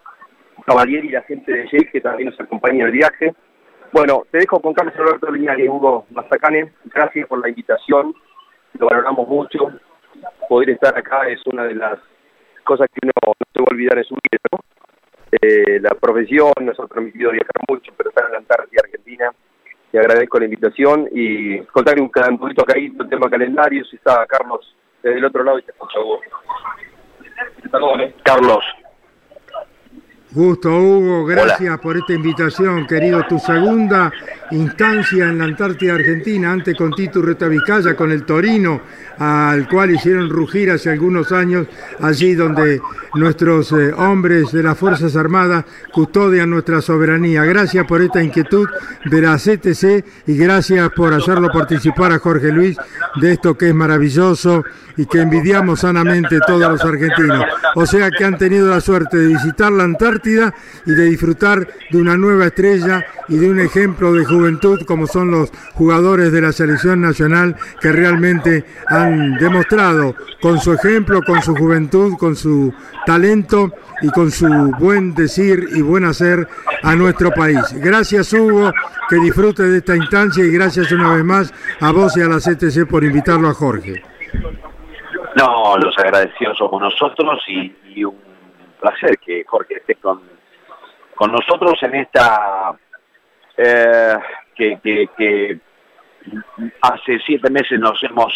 Cavalieri 0.66 1.08
y 1.08 1.12
la 1.12 1.24
gente 1.24 1.52
de 1.52 1.64
Jake, 1.66 1.90
que 1.92 2.02
también 2.02 2.30
nos 2.30 2.40
acompaña 2.40 2.82
en 2.82 2.86
el 2.88 2.92
viaje. 2.92 3.34
Bueno, 3.92 4.24
te 4.32 4.40
dejo 4.40 4.60
con 4.60 4.74
Carlos 4.74 4.94
Alberto 4.98 5.32
Liñani 5.32 5.64
y 5.64 5.70
Hugo 5.70 6.06
Mazacane. 6.12 6.74
Gracias 6.86 7.28
por 7.28 7.40
la 7.40 7.50
invitación. 7.50 8.14
Lo 8.78 8.88
valoramos 8.88 9.28
mucho. 9.28 9.72
Poder 10.50 10.72
estar 10.72 10.98
acá 10.98 11.28
es 11.28 11.40
una 11.46 11.64
de 11.64 11.76
las 11.76 12.00
cosas 12.64 12.88
que 12.94 13.00
uno 13.04 13.12
no 13.26 13.34
se 13.54 13.60
va 13.60 13.66
a 13.70 13.74
olvidar 13.74 13.98
en 13.98 14.04
su 14.04 14.16
vida. 14.16 14.64
Eh, 15.42 15.80
la 15.80 15.92
profesión 15.92 16.52
nos 16.62 16.80
ha 16.80 16.88
permitido 16.88 17.32
viajar 17.32 17.62
mucho, 17.70 17.92
pero 17.98 18.10
estar 18.10 18.26
en 18.26 18.32
la 18.34 18.38
Antártida 18.40 18.82
Argentina, 18.84 19.32
te 19.92 20.00
agradezco 20.00 20.40
la 20.40 20.46
invitación 20.46 21.08
y 21.12 21.60
contarle 21.66 22.02
un, 22.02 22.12
un 22.30 22.38
poquito 22.38 22.64
acá 22.64 22.74
el 22.78 23.10
tema 23.10 23.30
calendario, 23.30 23.84
si 23.86 23.96
está 23.96 24.26
Carlos 24.26 24.76
desde 25.02 25.18
el 25.18 25.26
otro 25.26 25.44
lado 25.44 25.60
y 25.60 25.64
te 25.64 25.72
escucha 25.72 26.00
Hugo. 26.00 26.22
Carlos. 28.24 28.64
Gusto, 30.30 30.78
Hugo, 30.78 31.26
gracias 31.26 31.80
por 31.80 31.96
esta 31.96 32.12
invitación, 32.12 32.86
querido. 32.86 33.26
Tu 33.30 33.40
segunda 33.40 34.12
instancia 34.52 35.30
en 35.30 35.38
la 35.38 35.46
Antártida 35.46 35.94
Argentina, 35.94 36.52
antes 36.52 36.76
con 36.76 36.92
Tito 36.92 37.22
Retavicaya, 37.22 37.96
con 37.96 38.12
el 38.12 38.26
Torino, 38.26 38.82
al 39.18 39.70
cual 39.70 39.92
hicieron 39.92 40.30
rugir 40.30 40.70
hace 40.70 40.90
algunos 40.90 41.32
años, 41.32 41.68
allí 42.02 42.36
donde 42.36 42.82
nuestros 43.14 43.72
eh, 43.72 43.94
hombres 43.94 44.52
de 44.52 44.64
las 44.64 44.78
Fuerzas 44.78 45.16
Armadas 45.16 45.64
custodian 45.94 46.50
nuestra 46.50 46.82
soberanía. 46.82 47.46
Gracias 47.46 47.86
por 47.86 48.02
esta 48.02 48.22
inquietud 48.22 48.68
de 49.06 49.22
la 49.22 49.38
CTC 49.38 50.06
y 50.28 50.38
gracias 50.38 50.90
por 50.90 51.14
hacerlo 51.14 51.50
participar 51.54 52.12
a 52.12 52.20
Jorge 52.20 52.52
Luis 52.52 52.76
de 53.22 53.32
esto 53.32 53.58
que 53.58 53.70
es 53.70 53.74
maravilloso 53.74 54.66
y 54.98 55.06
que 55.06 55.22
envidiamos 55.22 55.82
sanamente 55.82 56.40
todos 56.46 56.70
los 56.70 56.84
argentinos. 56.84 57.46
O 57.76 57.86
sea 57.86 58.12
que 58.12 58.26
han 58.26 58.38
tenido 58.38 58.70
la 58.70 58.82
suerte 58.82 59.18
de 59.18 59.28
visitar 59.28 59.72
la 59.72 59.84
Antártida 59.84 60.17
y 60.26 60.92
de 60.92 61.04
disfrutar 61.06 61.68
de 61.90 61.98
una 61.98 62.18
nueva 62.18 62.48
estrella 62.48 63.06
y 63.28 63.38
de 63.38 63.50
un 63.50 63.60
ejemplo 63.60 64.14
de 64.14 64.26
juventud 64.26 64.82
como 64.86 65.08
son 65.08 65.32
los 65.32 65.52
jugadores 65.74 66.32
de 66.32 66.42
la 66.42 66.52
selección 66.52 67.02
nacional 67.02 67.56
que 67.82 67.92
realmente 67.92 68.66
han 68.88 69.36
demostrado 69.36 70.16
con 70.42 70.60
su 70.60 70.74
ejemplo, 70.74 71.22
con 71.22 71.42
su 71.42 71.56
juventud, 71.56 72.14
con 72.18 72.36
su 72.36 72.74
talento 73.06 73.72
y 74.02 74.10
con 74.10 74.32
su 74.32 74.48
buen 74.80 75.14
decir 75.14 75.68
y 75.76 75.82
buen 75.82 76.06
hacer 76.06 76.48
a 76.84 76.96
nuestro 76.96 77.32
país. 77.32 77.60
Gracias 77.74 78.34
Hugo, 78.34 78.72
que 79.10 79.18
disfrute 79.18 79.64
de 79.64 79.78
esta 79.78 79.96
instancia 79.96 80.44
y 80.44 80.52
gracias 80.52 80.92
una 80.92 81.14
vez 81.14 81.24
más 81.24 81.54
a 81.82 81.92
vos 81.92 82.16
y 82.18 82.22
a 82.22 82.28
la 82.28 82.38
CTC 82.38 82.88
por 82.90 83.04
invitarlo 83.04 83.50
a 83.50 83.54
Jorge. 83.54 84.02
No, 85.36 85.78
los 85.78 85.96
agradecidos 86.00 86.58
somos 86.58 86.82
nosotros 86.82 87.40
y, 87.48 87.76
y 87.96 88.04
un 88.04 88.27
placer 88.80 89.18
que 89.18 89.44
Jorge 89.46 89.76
esté 89.76 89.96
con, 89.96 90.22
con 91.16 91.32
nosotros 91.32 91.74
en 91.84 91.96
esta 91.96 92.76
eh, 93.58 94.18
que, 94.56 95.60
hace 96.82 97.20
siete 97.26 97.50
meses 97.50 97.80
nos 97.80 98.02
hemos 98.04 98.34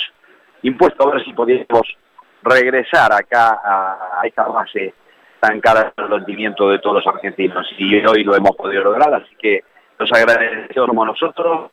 impuesto 0.64 1.08
a 1.08 1.14
ver 1.14 1.24
si 1.24 1.34
podíamos 1.34 1.98
regresar 2.44 3.12
acá 3.14 3.60
a, 3.64 4.22
esta 4.24 4.48
base 4.48 4.94
tan 5.40 5.60
cara 5.60 5.94
al 5.96 6.10
rendimiento 6.10 6.70
de 6.70 6.80
todos 6.80 7.04
los 7.04 7.16
argentinos. 7.16 7.68
Y 7.78 7.96
hoy 8.06 8.24
lo 8.24 8.36
hemos 8.36 8.56
podido 8.56 8.84
lograr, 8.84 9.14
así 9.14 9.36
que 9.40 9.64
los 9.98 10.12
agradecidos 10.12 10.88
somos 10.88 11.08
nosotros 11.08 11.72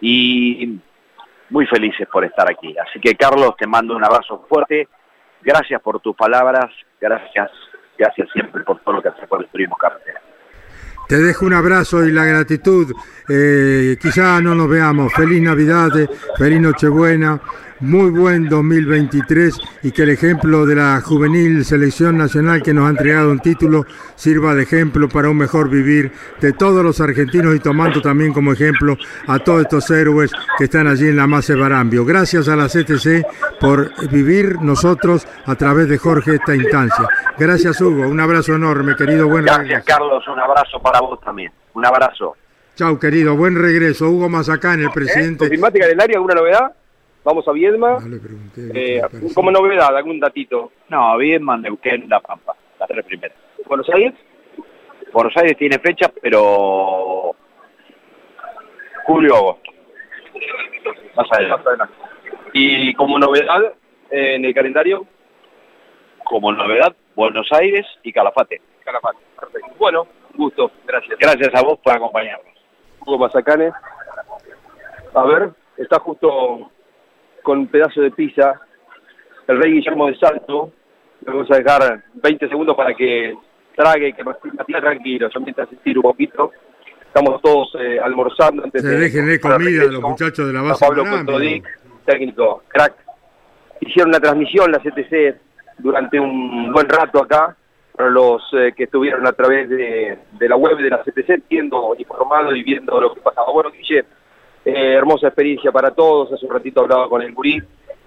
y 0.00 0.78
muy 1.50 1.66
felices 1.66 2.08
por 2.08 2.24
estar 2.24 2.50
aquí. 2.50 2.74
Así 2.78 2.98
que 3.00 3.14
Carlos, 3.14 3.54
te 3.56 3.66
mando 3.66 3.94
un 3.94 4.04
abrazo 4.04 4.44
fuerte, 4.48 4.88
gracias 5.42 5.80
por 5.80 6.00
tus 6.00 6.16
palabras, 6.16 6.66
gracias, 7.00 7.50
gracias 8.02 8.28
siempre 8.32 8.62
por 8.64 8.80
todo 8.80 8.96
lo 8.96 9.02
que 9.02 9.08
haces 9.08 9.28
por 9.28 9.40
el 9.42 9.48
turismo 9.48 9.76
carretera. 9.76 10.20
Te 11.08 11.18
dejo 11.18 11.46
un 11.46 11.54
abrazo 11.54 12.04
y 12.04 12.12
la 12.12 12.24
gratitud. 12.24 12.92
Eh, 13.28 13.96
quizá 14.00 14.40
no 14.40 14.54
nos 14.54 14.68
veamos. 14.68 15.12
Feliz 15.12 15.42
Navidad, 15.42 15.90
feliz 16.38 16.60
Nochebuena, 16.60 17.40
muy 17.82 18.10
buen 18.10 18.48
2023 18.48 19.58
y 19.82 19.90
que 19.90 20.04
el 20.04 20.10
ejemplo 20.10 20.64
de 20.64 20.76
la 20.76 21.00
juvenil 21.00 21.64
selección 21.64 22.16
nacional 22.16 22.62
que 22.62 22.72
nos 22.72 22.86
ha 22.86 22.90
entregado 22.90 23.32
un 23.32 23.40
título 23.40 23.84
sirva 24.14 24.54
de 24.54 24.62
ejemplo 24.62 25.08
para 25.08 25.28
un 25.28 25.36
mejor 25.36 25.68
vivir 25.68 26.12
de 26.40 26.52
todos 26.52 26.84
los 26.84 27.00
argentinos 27.00 27.56
y 27.56 27.58
tomando 27.58 28.00
también 28.00 28.32
como 28.32 28.52
ejemplo 28.52 28.96
a 29.26 29.40
todos 29.40 29.62
estos 29.62 29.90
héroes 29.90 30.30
que 30.56 30.64
están 30.64 30.86
allí 30.86 31.08
en 31.08 31.16
la 31.16 31.26
Mase 31.26 31.56
Barambio. 31.56 32.04
Gracias 32.04 32.48
a 32.48 32.54
la 32.54 32.68
CTC 32.68 33.26
por 33.58 33.90
vivir 34.10 34.60
nosotros 34.62 35.26
a 35.44 35.56
través 35.56 35.88
de 35.88 35.98
Jorge 35.98 36.36
esta 36.36 36.54
instancia. 36.54 37.08
Gracias 37.36 37.80
Hugo, 37.80 38.06
un 38.06 38.20
abrazo 38.20 38.54
enorme, 38.54 38.94
querido. 38.94 39.26
Buen 39.26 39.44
Gracias 39.44 39.66
regreso. 39.66 39.86
Carlos, 39.86 40.28
un 40.28 40.38
abrazo 40.38 40.80
para 40.80 41.00
vos 41.00 41.20
también. 41.20 41.50
Un 41.74 41.84
abrazo. 41.84 42.36
Chau, 42.76 42.98
querido, 42.98 43.36
buen 43.36 43.60
regreso. 43.60 44.08
Hugo 44.08 44.28
Mazacán, 44.28 44.80
el 44.80 44.90
presidente. 44.90 45.38
¿Confirmate 45.38 45.80
calendario? 45.80 46.16
¿Alguna 46.16 46.34
novedad? 46.34 46.72
Vamos 47.24 47.46
a 47.46 47.52
Viedma. 47.52 47.98
Eh, 48.56 49.00
como 49.34 49.50
novedad, 49.50 49.96
algún 49.96 50.18
datito. 50.18 50.72
No, 50.88 51.16
Viedma, 51.18 51.56
Neuquén, 51.56 52.08
La 52.08 52.20
Pampa, 52.20 52.54
las 52.78 52.88
tres 52.88 53.04
primeras. 53.04 53.36
¿Buenos 53.66 53.88
Aires? 53.90 54.14
Buenos 55.12 55.36
Aires 55.36 55.56
tiene 55.56 55.78
fecha, 55.78 56.10
pero 56.20 57.34
julio, 59.04 59.36
agosto. 59.36 59.70
Más 61.16 61.26
adelante. 61.32 61.70
Y 62.54 62.94
como 62.94 63.18
novedad 63.18 63.62
eh, 64.10 64.34
en 64.34 64.44
el 64.44 64.54
calendario, 64.54 65.06
Como 66.24 66.52
novedad, 66.52 66.94
Buenos 67.14 67.46
Aires 67.52 67.86
y 68.02 68.12
Calafate. 68.12 68.60
Calafate. 68.84 69.18
Perfecto. 69.38 69.68
Bueno, 69.78 70.06
gusto. 70.34 70.70
Gracias. 70.86 71.18
Gracias 71.18 71.54
a 71.54 71.62
vos 71.62 71.78
por 71.80 71.92
acompañarnos. 71.92 72.54
Hugo 73.00 73.18
Mazacane. 73.18 73.70
A 75.14 75.24
ver, 75.24 75.50
está 75.76 75.98
justo 75.98 76.71
con 77.42 77.58
un 77.58 77.66
pedazo 77.66 78.00
de 78.00 78.10
pizza 78.10 78.60
el 79.48 79.60
rey 79.60 79.72
Guillermo 79.72 80.06
de 80.06 80.16
Salto. 80.18 80.72
Le 81.24 81.32
vamos 81.32 81.50
a 81.50 81.56
dejar 81.56 82.04
20 82.14 82.48
segundos 82.48 82.76
para 82.76 82.94
que 82.94 83.34
trague 83.76 84.08
y 84.08 84.12
que 84.12 84.24
mastique 84.24 84.80
tranquilo. 84.80 85.28
Yo 85.32 85.40
mientras 85.40 85.72
estiro 85.72 86.00
un 86.00 86.10
poquito. 86.10 86.52
Estamos 87.06 87.42
todos 87.42 87.76
eh, 87.78 88.00
almorzando 88.02 88.64
antes 88.64 88.80
Se 88.80 88.88
de... 88.88 89.34
el 89.34 89.40
comida 89.40 89.84
los 89.84 90.00
muchachos 90.00 90.46
de 90.46 90.52
la 90.54 90.60
A 90.60 90.62
base 90.62 90.86
Pablo 90.86 91.04
Barambio. 91.04 91.34
Contodic, 91.34 91.80
técnico, 92.06 92.62
crack. 92.68 92.94
Hicieron 93.80 94.08
una 94.08 94.20
transmisión, 94.20 94.72
la 94.72 94.78
CTC, 94.78 95.36
durante 95.78 96.18
un 96.18 96.72
buen 96.72 96.88
rato 96.88 97.22
acá, 97.22 97.54
para 97.94 98.08
los 98.08 98.42
eh, 98.54 98.72
que 98.74 98.84
estuvieron 98.84 99.26
a 99.26 99.32
través 99.32 99.68
de, 99.68 100.18
de 100.32 100.48
la 100.48 100.56
web 100.56 100.78
de 100.78 100.88
la 100.88 101.02
CTC, 101.02 101.42
viendo, 101.50 101.94
informado 101.98 102.56
y 102.56 102.62
viendo 102.62 102.98
lo 102.98 103.12
que 103.12 103.20
pasaba. 103.20 103.52
Bueno, 103.52 103.70
Guille, 103.72 104.06
eh, 104.64 104.94
hermosa 104.94 105.28
experiencia 105.28 105.72
para 105.72 105.90
todos. 105.90 106.32
Hace 106.32 106.46
un 106.46 106.52
ratito 106.52 106.80
hablaba 106.82 107.08
con 107.08 107.22
el 107.22 107.32
gurí. 107.34 107.60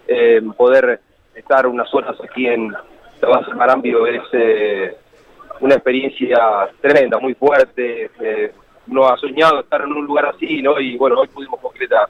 eh, 0.08 0.42
poder 0.56 1.00
estar 1.34 1.66
unas 1.68 1.92
horas 1.94 2.16
aquí 2.24 2.48
en 2.48 2.72
la 3.22 3.28
base 3.28 3.54
Marambio 3.54 4.06
es 4.08 4.22
eh, 4.34 4.96
una 5.62 5.76
experiencia 5.76 6.70
tremenda, 6.82 7.18
muy 7.20 7.34
fuerte. 7.34 8.12
uno 8.88 9.08
ha 9.08 9.18
soñado 9.18 9.62
estar 9.62 9.82
en 9.82 9.92
un 9.94 10.06
lugar 10.06 10.28
así, 10.28 10.62
¿no? 10.62 10.80
Y 10.80 10.98
bueno, 10.98 11.20
hoy 11.20 11.28
pudimos 11.28 11.60
concretar. 11.60 12.08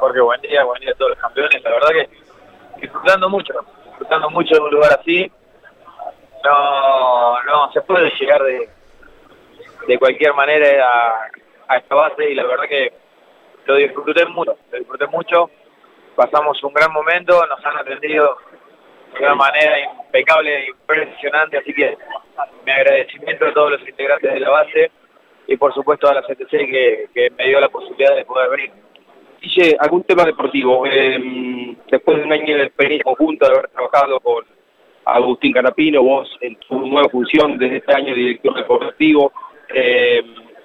Jorge, 0.00 0.20
buen 0.20 0.40
día, 0.40 0.64
buen 0.64 0.80
día 0.80 0.90
a 0.90 0.94
todos 0.94 1.10
los 1.10 1.18
campeones. 1.18 1.62
La 1.62 1.70
verdad 1.70 1.88
que 1.90 2.80
disfrutando 2.80 3.28
mucho, 3.28 3.54
disfrutando 3.84 4.30
mucho 4.30 4.54
de 4.54 4.60
un 4.60 4.70
lugar 4.70 4.98
así. 4.98 5.30
No, 6.44 7.42
no 7.44 7.72
se 7.72 7.80
puede 7.82 8.10
llegar 8.18 8.42
de, 8.42 8.68
de 9.86 9.98
cualquier 9.98 10.34
manera 10.34 10.84
a 11.68 11.76
esta 11.76 11.94
base 11.94 12.30
y 12.30 12.34
la 12.34 12.44
verdad 12.44 12.64
que 12.68 13.01
lo 13.66 13.76
disfruté 13.76 14.26
mucho, 14.26 14.56
lo 14.70 14.78
disfruté 14.78 15.06
mucho. 15.06 15.50
Pasamos 16.14 16.62
un 16.62 16.74
gran 16.74 16.92
momento, 16.92 17.44
nos 17.46 17.64
han 17.64 17.78
atendido 17.78 18.36
de 19.14 19.24
una 19.24 19.34
manera 19.34 19.80
impecable 19.80 20.66
impresionante, 20.68 21.58
así 21.58 21.72
que 21.72 21.96
mi 22.64 22.72
agradecimiento 22.72 23.46
a 23.46 23.52
todos 23.52 23.72
los 23.72 23.88
integrantes 23.88 24.32
de 24.32 24.40
la 24.40 24.50
base 24.50 24.90
y 25.46 25.56
por 25.56 25.72
supuesto 25.74 26.08
a 26.08 26.14
la 26.14 26.22
CTC 26.22 26.50
que, 26.50 27.08
que 27.14 27.30
me 27.30 27.48
dio 27.48 27.60
la 27.60 27.68
posibilidad 27.68 28.14
de 28.14 28.24
poder 28.24 28.50
venir. 28.50 28.70
Algún 29.80 30.04
tema 30.04 30.24
deportivo. 30.24 30.86
Eh, 30.86 31.76
después 31.90 32.18
de 32.18 32.24
un 32.24 32.32
año 32.32 32.56
de 32.56 32.64
experiencia 32.64 33.04
conjunta, 33.04 33.48
de 33.48 33.54
haber 33.54 33.70
trabajado 33.70 34.20
con 34.20 34.44
Agustín 35.04 35.52
Canapino, 35.52 36.02
vos 36.02 36.28
en 36.40 36.56
tu 36.56 36.86
nueva 36.86 37.08
función 37.08 37.58
desde 37.58 37.78
este 37.78 37.92
año 37.92 38.14
director 38.14 38.54
deportivo, 38.54 39.32
eh, 39.74 40.22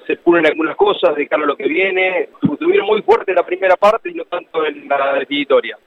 se 0.07 0.15
pulen 0.15 0.45
algunas 0.45 0.77
cosas 0.77 1.13
de 1.15 1.27
lo 1.45 1.55
que 1.57 1.67
viene. 1.67 2.29
Estuvieron 2.41 2.87
muy 2.87 3.01
fuerte 3.01 3.33
la 3.33 3.45
primera 3.45 3.75
parte 3.75 4.09
y 4.09 4.13
no 4.13 4.23
tanto 4.23 4.65
en 4.65 4.87
la 4.87 5.15
definitoria. 5.15 5.77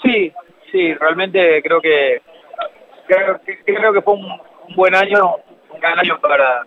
Sí, 0.00 0.32
sí, 0.70 0.94
realmente 0.94 1.60
creo 1.62 1.80
que 1.80 2.22
creo, 3.06 3.92
que- 3.92 4.02
fue 4.02 4.14
un, 4.14 4.40
buen 4.76 4.94
año, 4.94 5.36
un 5.70 5.80
gran 5.80 5.98
año 5.98 6.20
para 6.20 6.64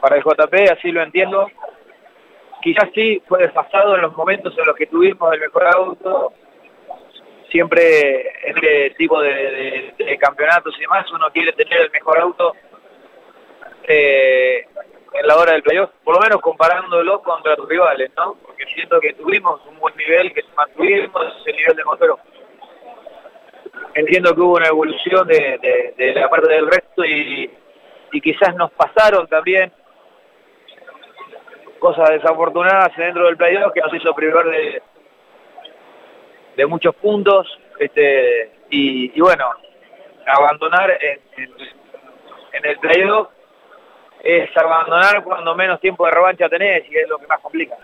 para 0.00 0.16
el 0.16 0.22
JP, 0.24 0.54
así 0.72 0.90
lo 0.90 1.00
entiendo. 1.00 1.48
Quizás 2.60 2.88
sí 2.92 3.22
fue 3.28 3.42
desfasado 3.42 3.94
en 3.94 4.02
los 4.02 4.16
momentos 4.16 4.56
en 4.58 4.66
los 4.66 4.74
que 4.74 4.86
tuvimos 4.86 5.32
el 5.32 5.40
mejor 5.40 5.66
auto. 5.68 6.32
Siempre 7.50 8.32
este 8.44 8.90
tipo 8.96 9.20
de 9.20 10.18
campeonatos 10.18 10.74
y 10.76 10.80
demás 10.80 11.08
uno 11.12 11.26
quiere 11.32 11.52
tener 11.52 11.82
el 11.82 11.90
mejor 11.90 12.18
auto 12.18 12.56
eh, 13.88 14.66
en 15.14 15.26
la 15.26 15.36
hora 15.36 15.52
del 15.52 15.62
playoff, 15.62 15.90
por 16.04 16.14
lo 16.14 16.20
menos 16.20 16.40
comparándolo 16.40 17.22
contra 17.22 17.54
tus 17.56 17.68
rivales, 17.68 18.10
¿no? 18.16 18.36
Porque 18.42 18.64
siento 18.74 18.98
que 19.00 19.12
tuvimos 19.14 19.60
un 19.66 19.78
buen 19.78 19.94
nivel, 19.96 20.32
que 20.32 20.42
mantuvimos 20.56 21.36
ese 21.40 21.52
nivel 21.52 21.76
de 21.76 21.84
motor. 21.84 22.18
Entiendo 23.94 24.34
que 24.34 24.40
hubo 24.40 24.56
una 24.56 24.68
evolución 24.68 25.26
de, 25.26 26.12
la 26.14 26.30
parte 26.30 26.52
del 26.52 26.66
resto 26.66 27.04
y, 27.04 27.50
quizás 28.22 28.54
nos 28.56 28.70
pasaron 28.72 29.26
también 29.26 29.72
cosas 31.78 32.10
desafortunadas 32.10 32.94
dentro 32.96 33.24
del 33.24 33.36
playoff 33.36 33.72
que 33.72 33.80
nos 33.80 33.92
hizo 33.94 34.14
privar 34.14 34.46
de, 36.56 36.66
muchos 36.66 36.94
puntos 36.96 37.58
este 37.80 38.52
y, 38.70 39.18
bueno 39.20 39.50
abandonar 40.26 40.96
en 41.02 42.64
el 42.64 42.78
playoff 42.78 43.28
es 44.22 44.56
abandonar 44.56 45.24
cuando 45.24 45.54
menos 45.54 45.80
tiempo 45.80 46.06
de 46.06 46.12
revancha 46.12 46.48
tenés 46.48 46.84
y 46.90 46.96
es 46.96 47.08
lo 47.08 47.18
que 47.18 47.26
más 47.26 47.40
complica. 47.40 47.76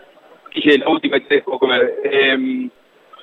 Guille, 0.51 0.77
la 0.77 0.89
última 0.89 1.17
y 1.17 1.21
te 1.21 1.35
dejo 1.35 1.59
comer. 1.59 1.95
Eh, 2.03 2.69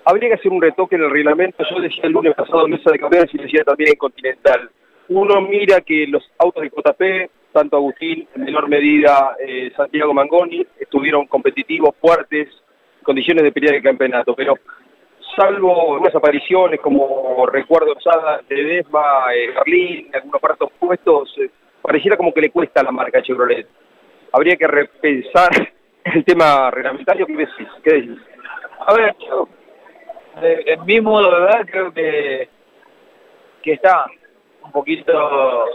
habría 0.05 0.29
que 0.29 0.35
hacer 0.35 0.53
un 0.53 0.63
retoque 0.63 0.97
en 0.97 1.05
el 1.05 1.11
reglamento. 1.11 1.65
Yo 1.69 1.81
decía 1.81 2.05
el 2.05 2.13
lunes 2.13 2.35
pasado 2.35 2.67
en 2.67 2.73
Mesa 2.73 2.91
de 2.91 2.99
Campeones 2.99 3.35
y 3.35 3.39
decía 3.39 3.65
también 3.65 3.91
en 3.91 3.97
Continental. 3.97 4.71
Uno 5.09 5.41
mira 5.41 5.81
que 5.81 6.07
los 6.07 6.23
autos 6.39 6.63
de 6.63 6.71
JP, 6.71 7.31
tanto 7.53 7.77
Agustín, 7.77 8.29
en 8.35 8.45
menor 8.45 8.69
medida 8.69 9.37
eh, 9.41 9.73
Santiago 9.77 10.13
Mangoni, 10.13 10.67
estuvieron 10.79 11.27
competitivos, 11.27 11.95
fuertes, 12.01 12.49
condiciones 13.03 13.45
de 13.45 13.53
pelea 13.53 13.73
de 13.73 13.83
campeonato, 13.83 14.35
pero 14.35 14.59
salvo 15.37 15.95
unas 15.99 16.15
apariciones 16.15 16.81
como 16.81 17.47
recuerdo 17.47 17.95
de 18.49 18.65
Desma, 18.65 19.33
eh, 19.35 19.55
algunos 20.13 20.35
aparatos 20.35 20.71
puestos, 20.79 21.35
eh, 21.39 21.51
pareciera 21.87 22.17
como 22.17 22.35
que 22.35 22.41
le 22.41 22.51
cuesta 22.51 22.81
a 22.81 22.85
la 22.85 22.91
marca 22.91 23.23
Chevrolet. 23.23 23.67
Habría 24.33 24.57
que 24.57 24.67
repensar 24.67 25.51
el 26.05 26.25
tema 26.25 26.71
reglamentario. 26.71 27.27
¿Qué 27.27 27.37
decís? 27.37 27.69
¿Qué 27.85 27.95
decís? 27.95 28.19
A 28.81 28.95
ver, 28.95 29.15
yo, 29.21 29.49
en 30.43 30.85
mi 30.85 31.01
modo 31.01 31.31
de 31.31 31.47
ver, 31.47 31.67
creo 31.67 31.93
que, 31.93 32.49
que 33.63 33.73
está 33.73 34.07
un 34.63 34.73
poquito 34.73 35.67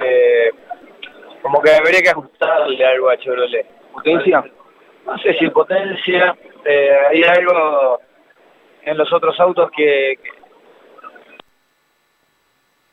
eh, 0.00 0.50
como 1.42 1.62
que 1.62 1.70
habría 1.70 2.02
que 2.02 2.10
ajustarle 2.10 2.84
algo 2.84 3.08
a 3.08 3.16
Chevrolet. 3.18 3.66
¿Potencia? 3.92 4.44
No 5.06 5.16
sé 5.18 5.32
si 5.38 5.48
potencia, 5.48 6.36
eh, 6.64 6.98
hay 7.10 7.22
algo 7.22 8.00
en 8.82 8.98
los 8.98 9.10
otros 9.12 9.38
autos 9.40 9.70
que, 9.70 10.18
que 10.22 10.30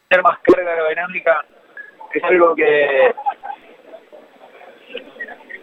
tener 0.07 0.23
más 0.23 0.39
carga 0.39 0.71
aerodinámica 0.71 1.45
es 2.17 2.23
algo 2.23 2.55
que 2.55 3.13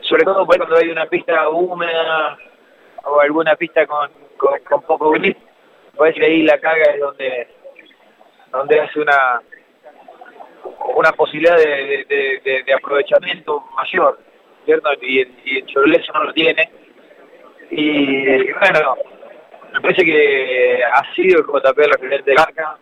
sobre 0.03 0.25
todo 0.25 0.45
pues, 0.47 0.59
cuando 0.59 0.77
hay 0.77 0.91
una 0.91 1.07
pista 1.07 1.49
húmeda 1.49 2.37
o 3.05 3.21
alguna 3.21 3.57
pista 3.57 3.87
con, 3.87 4.11
con, 4.37 4.59
con 4.61 4.83
poco 4.83 5.11
grip, 5.13 5.37
que 6.15 6.25
ahí 6.25 6.43
la 6.43 6.59
carga 6.59 6.93
es 6.93 7.01
donde 7.01 7.49
donde 8.51 8.81
hace 8.81 9.01
una 9.01 9.41
una 10.95 11.13
posibilidad 11.13 11.57
de, 11.57 12.05
aprovechamiento 12.75 13.61
mayor, 13.77 14.19
¿cierto? 14.65 14.91
Y, 15.01 15.21
en- 15.21 15.37
y 15.45 15.63
no 16.13 16.25
lo 16.25 16.33
tiene. 16.33 16.71
Y 17.71 18.53
bueno, 18.53 18.97
me 19.73 19.81
parece 19.81 20.05
que 20.05 20.81
ha 20.85 21.15
sido 21.15 21.41
el 21.41 21.47
JP 21.47 21.79
referente 21.79 22.31
de 22.31 22.37
marca. 22.37 22.77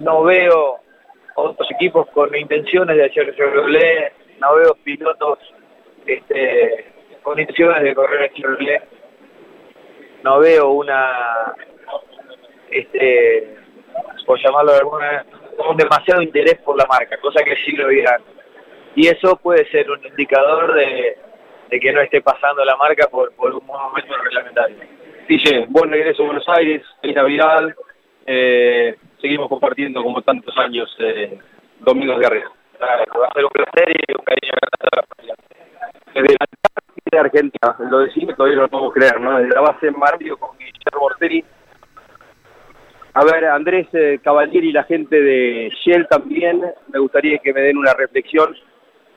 No 0.00 0.22
veo 0.22 0.80
otros 1.38 1.70
equipos 1.70 2.08
con 2.10 2.34
intenciones 2.34 2.96
de 2.96 3.04
hacer 3.04 3.34
Chevrolet, 3.36 4.12
no 4.40 4.54
veo 4.56 4.74
pilotos 4.82 5.38
este, 6.06 6.86
con 7.22 7.38
intenciones 7.38 7.82
de 7.82 7.94
correr 7.94 8.30
en 8.30 8.34
Chevrolet, 8.34 8.82
no 10.24 10.38
veo 10.40 10.70
una, 10.70 11.54
este, 12.70 13.56
por 14.26 14.38
llamarlo 14.40 14.72
de 14.72 14.78
alguna 14.78 15.26
un 15.68 15.76
demasiado 15.76 16.22
interés 16.22 16.56
por 16.58 16.76
la 16.76 16.86
marca, 16.86 17.18
cosa 17.18 17.42
que 17.42 17.56
sí 17.56 17.72
lo 17.72 17.88
dirán. 17.88 18.22
Y 18.94 19.08
eso 19.08 19.36
puede 19.36 19.68
ser 19.70 19.90
un 19.90 20.04
indicador 20.04 20.74
de, 20.74 21.18
de 21.68 21.80
que 21.80 21.92
no 21.92 22.00
esté 22.00 22.20
pasando 22.20 22.64
la 22.64 22.76
marca 22.76 23.08
por, 23.08 23.32
por 23.34 23.52
un 23.52 23.66
momento 23.66 24.14
reglamentario. 24.22 24.76
Dice, 25.28 25.66
buen 25.68 25.90
regreso 25.90 26.22
a 26.22 26.26
Buenos 26.26 26.48
Aires, 26.48 26.82
feliz 27.00 27.16
Navidad. 27.16 27.68
Eh, 28.30 28.94
seguimos 29.22 29.48
compartiendo 29.48 30.02
como 30.02 30.20
tantos 30.20 30.54
años 30.58 30.94
eh, 30.98 31.38
domingos 31.80 32.18
de. 32.18 32.44
Claro, 32.76 33.04
va 33.18 33.26
a 33.26 33.32
ser 33.32 33.44
un 33.44 33.50
placer 33.50 33.88
y 33.88 34.12
un 34.12 34.22
cariño 34.22 34.52
la 34.52 36.44
de 37.10 37.18
Argentina, 37.18 37.74
lo 37.90 38.00
decimos 38.00 38.36
todavía 38.36 38.56
no 38.56 38.62
lo 38.64 38.68
podemos 38.68 38.92
creer, 38.92 39.18
¿no? 39.18 39.38
Desde 39.38 39.54
la 39.54 39.62
base 39.62 39.90
Mario 39.92 40.36
con 40.36 40.58
Guillermo 40.58 41.00
Morteri. 41.00 41.42
A 43.14 43.24
ver, 43.24 43.46
Andrés 43.46 43.88
eh, 43.94 44.20
y 44.52 44.72
la 44.72 44.84
gente 44.84 45.18
de 45.18 45.72
Shell 45.82 46.06
también, 46.08 46.62
me 46.92 46.98
gustaría 46.98 47.38
que 47.38 47.54
me 47.54 47.62
den 47.62 47.78
una 47.78 47.94
reflexión. 47.94 48.54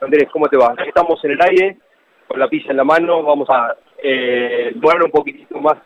Andrés, 0.00 0.26
¿cómo 0.32 0.48
te 0.48 0.56
va? 0.56 0.74
Estamos 0.86 1.22
en 1.24 1.32
el 1.32 1.42
aire, 1.42 1.76
con 2.26 2.40
la 2.40 2.48
pizza 2.48 2.70
en 2.70 2.78
la 2.78 2.84
mano, 2.84 3.22
vamos 3.22 3.48
a 3.50 3.76
eh, 4.02 4.74
un 4.74 5.10
poquitito 5.10 5.60
más 5.60 5.76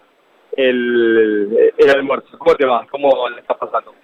el, 0.57 1.73
el 1.77 1.91
almuerzo. 1.91 2.39
¿Cómo 2.39 2.55
te 2.55 2.65
va? 2.65 2.87
¿Cómo 2.91 3.29
le 3.29 3.41
estás 3.41 3.57
pasando? 3.59 3.95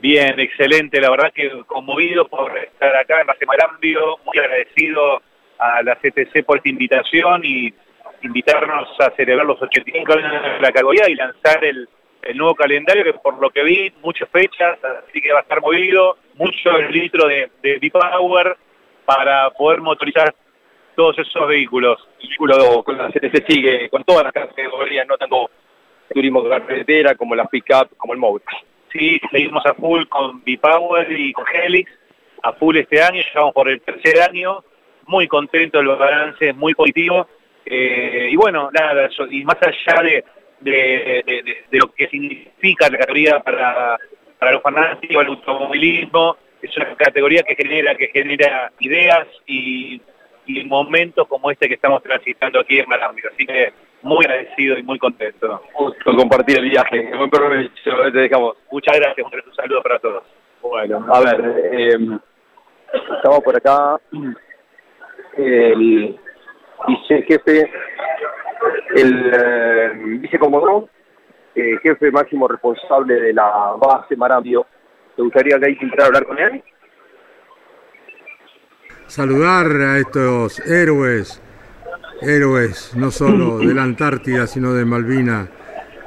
Bien, 0.00 0.40
excelente, 0.40 1.00
la 1.00 1.10
verdad 1.10 1.32
que 1.32 1.50
conmovido 1.66 2.26
por 2.26 2.56
estar 2.56 2.96
acá 2.96 3.20
en 3.20 3.26
Base 3.26 3.44
Marambio, 3.44 4.18
muy 4.24 4.38
agradecido 4.38 5.20
a 5.58 5.82
la 5.82 5.96
CTC 5.96 6.44
por 6.46 6.56
esta 6.56 6.70
invitación 6.70 7.42
y 7.44 7.72
invitarnos 8.22 8.88
a 8.98 9.10
celebrar 9.10 9.46
los 9.46 9.60
85 9.60 10.12
años 10.12 10.32
de 10.32 10.60
la 10.60 10.72
categoría 10.72 11.08
y 11.08 11.14
lanzar 11.14 11.62
el, 11.64 11.86
el 12.22 12.36
nuevo 12.36 12.54
calendario 12.54 13.04
que 13.04 13.12
por 13.14 13.38
lo 13.40 13.50
que 13.50 13.62
vi, 13.62 13.92
muchas 14.02 14.28
fechas, 14.30 14.78
así 15.06 15.20
que 15.20 15.32
va 15.32 15.40
a 15.40 15.42
estar 15.42 15.60
movido, 15.60 16.16
mucho 16.34 16.76
litro 16.90 17.28
de, 17.28 17.50
de 17.62 17.78
B-Power 17.78 18.56
para 19.04 19.50
poder 19.50 19.82
motorizar 19.82 20.34
todos 20.96 21.18
esos 21.18 21.46
vehículos. 21.46 22.08
vehículo 22.18 22.82
con 22.84 22.96
la 22.96 23.08
CTC 23.08 23.46
sigue, 23.46 23.90
con 23.90 24.02
todas 24.04 24.24
las 24.24 24.32
categorías, 24.32 25.06
no 25.06 25.18
tanto 25.18 25.50
turismo 26.12 26.42
de 26.42 26.50
carretera 26.50 27.14
como 27.14 27.34
las 27.34 27.48
pick-up, 27.48 27.96
como 27.96 28.12
el 28.12 28.18
móvil. 28.18 28.42
Sí, 28.92 29.20
seguimos 29.30 29.64
a 29.66 29.74
full 29.74 30.04
con 30.06 30.42
B-Power 30.42 31.10
y 31.12 31.32
con 31.32 31.44
Helix, 31.52 31.90
a 32.42 32.52
full 32.54 32.76
este 32.76 33.02
año, 33.02 33.20
ya 33.22 33.40
vamos 33.40 33.54
por 33.54 33.68
el 33.68 33.80
tercer 33.80 34.20
año, 34.22 34.64
muy 35.06 35.28
contento 35.28 35.78
del 35.78 35.88
balance, 35.88 36.52
muy 36.54 36.74
positivo. 36.74 37.28
Eh, 37.64 38.28
y 38.32 38.36
bueno, 38.36 38.70
nada, 38.72 39.08
y 39.30 39.44
más 39.44 39.56
allá 39.62 40.02
de, 40.02 40.24
de, 40.60 41.22
de- 41.70 41.78
lo 41.78 41.92
que 41.92 42.08
significa 42.08 42.88
la 42.90 42.98
categoría 42.98 43.38
para, 43.40 43.96
para 44.38 44.52
los 44.52 44.62
fanáticos, 44.62 45.22
el 45.22 45.28
automovilismo, 45.28 46.36
es 46.62 46.76
una 46.76 46.94
categoría 46.96 47.42
que 47.42 47.54
genera, 47.54 47.94
que 47.94 48.08
genera 48.08 48.72
ideas 48.80 49.26
y, 49.46 50.00
y 50.46 50.64
momentos 50.64 51.28
como 51.28 51.50
este 51.50 51.68
que 51.68 51.74
estamos 51.74 52.02
transitando 52.02 52.58
aquí 52.60 52.78
en 52.80 52.88
Marambio. 52.88 53.30
Así 53.32 53.46
que 53.46 53.72
muy 54.02 54.24
agradecido 54.24 54.78
y 54.78 54.82
muy 54.82 54.98
contento. 54.98 55.62
Gusto 55.78 56.16
compartir 56.16 56.58
el 56.58 56.70
viaje. 56.70 57.10
Buen 57.16 57.30
provecho, 57.30 57.72
te 58.12 58.18
dejamos. 58.18 58.56
Muchas 58.70 58.96
gracias, 58.98 59.26
un 59.26 59.54
saludo 59.54 59.82
para 59.82 59.98
todos. 59.98 60.22
Bueno, 60.62 61.06
a 61.08 61.20
ver, 61.20 61.70
eh, 61.72 62.18
estamos 63.16 63.40
por 63.40 63.56
acá. 63.56 64.00
El 65.36 66.18
vicejefe, 66.86 67.70
el 68.96 69.32
eh, 69.34 69.92
vicecomodoro, 70.20 70.88
eh, 71.54 71.78
jefe 71.82 72.10
máximo 72.10 72.48
responsable 72.48 73.14
de 73.14 73.32
la 73.32 73.74
base 73.78 74.16
Marambio. 74.16 74.66
¿Te 75.16 75.22
gustaría 75.22 75.58
que 75.58 75.66
ahí 75.66 75.78
entrar 75.80 76.02
a 76.02 76.06
hablar 76.06 76.26
con 76.26 76.38
él? 76.38 76.62
Saludar 79.06 79.66
a 79.66 79.98
estos 79.98 80.60
héroes, 80.60 81.42
héroes 82.22 82.92
no 82.94 83.10
solo 83.10 83.58
de 83.58 83.74
la 83.74 83.82
Antártida, 83.82 84.46
sino 84.46 84.72
de 84.72 84.84
Malvina, 84.84 85.48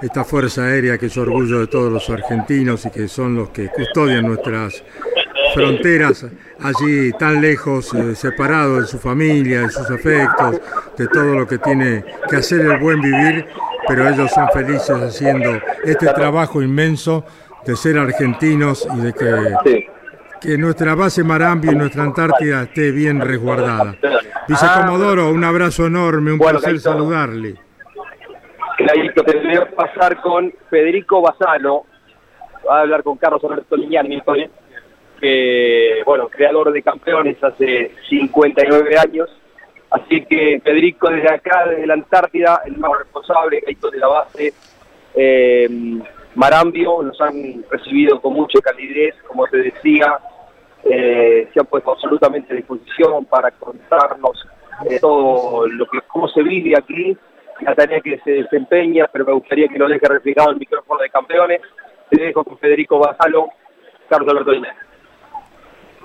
esta 0.02 0.24
fuerza 0.24 0.66
aérea 0.66 0.98
que 0.98 1.06
es 1.06 1.18
orgullo 1.18 1.60
de 1.60 1.68
todos 1.68 1.92
los 1.92 2.10
argentinos 2.10 2.86
y 2.86 2.90
que 2.90 3.08
son 3.08 3.36
los 3.36 3.50
que 3.50 3.70
custodian 3.70 4.26
nuestras 4.26 4.84
fronteras 5.54 6.26
allí 6.60 7.12
tan 7.14 7.42
lejos, 7.42 7.94
eh, 7.94 8.16
separados 8.16 8.82
de 8.82 8.88
su 8.88 9.00
familia, 9.00 9.62
de 9.62 9.70
sus 9.70 9.90
afectos, 9.90 10.60
de 10.98 11.08
todo 11.08 11.36
lo 11.36 11.48
que 11.48 11.58
tiene 11.58 12.04
que 12.30 12.38
hacer 12.38 12.62
el 12.62 12.80
buen 12.80 13.00
vivir, 13.02 13.46
pero 13.88 14.10
ellos 14.10 14.32
son 14.32 14.48
felices 14.54 14.90
haciendo 14.90 15.60
este 15.84 16.08
trabajo 16.08 16.62
inmenso 16.62 17.26
de 17.66 17.76
ser 17.76 17.98
argentinos 17.98 18.88
y 18.98 19.02
de 19.02 19.14
que, 19.14 19.88
que 20.44 20.58
nuestra 20.58 20.94
base 20.94 21.24
Marambio 21.24 21.72
y 21.72 21.76
nuestra 21.76 22.04
Antártida 22.04 22.64
esté 22.64 22.92
bien 22.92 23.22
resguardada. 23.22 23.96
Vicecomodoro, 24.48 25.30
un 25.30 25.44
abrazo 25.44 25.88
enorme, 25.88 26.34
un 26.34 26.38
Bueno, 26.38 26.60
placer 26.60 26.80
saludarle. 26.82 27.56
Clarito, 28.78 29.24
te 29.24 29.38
voy 29.38 29.56
a 29.56 29.66
pasar 29.72 30.20
con 30.22 30.54
Federico 30.70 31.22
Basano. 31.22 31.86
Va 32.68 32.80
a 32.80 32.82
hablar 32.82 33.04
con 33.04 33.18
Carlos 33.18 33.42
Alberto 33.46 33.78
Liñani, 33.78 34.22
que, 35.22 36.02
bueno, 36.06 36.28
creador 36.28 36.74
de 36.74 36.82
campeones 36.82 37.42
hace 37.42 37.92
59 38.10 38.98
años. 38.98 39.30
Así 39.92 40.26
que 40.26 40.60
Federico 40.62 41.10
desde 41.10 41.32
acá, 41.34 41.68
desde 41.70 41.88
la 41.88 41.94
Antártida, 41.94 42.62
el 42.66 42.78
más 42.78 42.92
responsable, 43.00 43.62
Caito 43.62 43.90
de 43.90 43.98
la 44.00 44.08
base, 44.08 44.54
eh, 45.16 45.70
Marambio, 46.36 47.04
nos 47.04 47.20
han 47.22 47.64
recibido 47.70 48.20
con 48.20 48.34
mucha 48.34 48.60
calidez, 48.60 49.16
como 49.28 49.46
te 49.48 49.58
decía, 49.58 50.18
eh, 50.86 51.50
se 51.54 51.60
han 51.60 51.66
puesto 51.66 51.92
absolutamente 51.92 52.54
a 52.54 52.58
disposición 52.58 53.26
para 53.26 53.52
contarnos 53.52 54.48
eh, 54.90 55.00
todo 55.00 55.68
lo 55.68 55.86
que 55.86 56.00
cómo 56.08 56.28
se 56.28 56.44
vive 56.44 56.74
aquí, 56.78 57.18
la 57.62 57.76
tarea 57.76 58.02
que 58.02 58.20
se 58.20 58.32
desempeña, 58.32 59.08
pero 59.12 59.26
me 59.26 59.34
gustaría 59.34 59.68
que 59.68 59.80
lo 59.80 59.88
deje 59.88 60.08
reflejado 60.08 60.52
el 60.52 60.58
micrófono 60.58 61.02
de 61.02 61.10
campeones. 61.10 61.62
Te 62.10 62.22
dejo 62.22 62.44
con 62.44 62.58
Federico 62.58 63.00
Basalo, 63.00 63.50
Carlos 64.10 64.30
Alberto 64.30 64.54
Inés. 64.54 64.76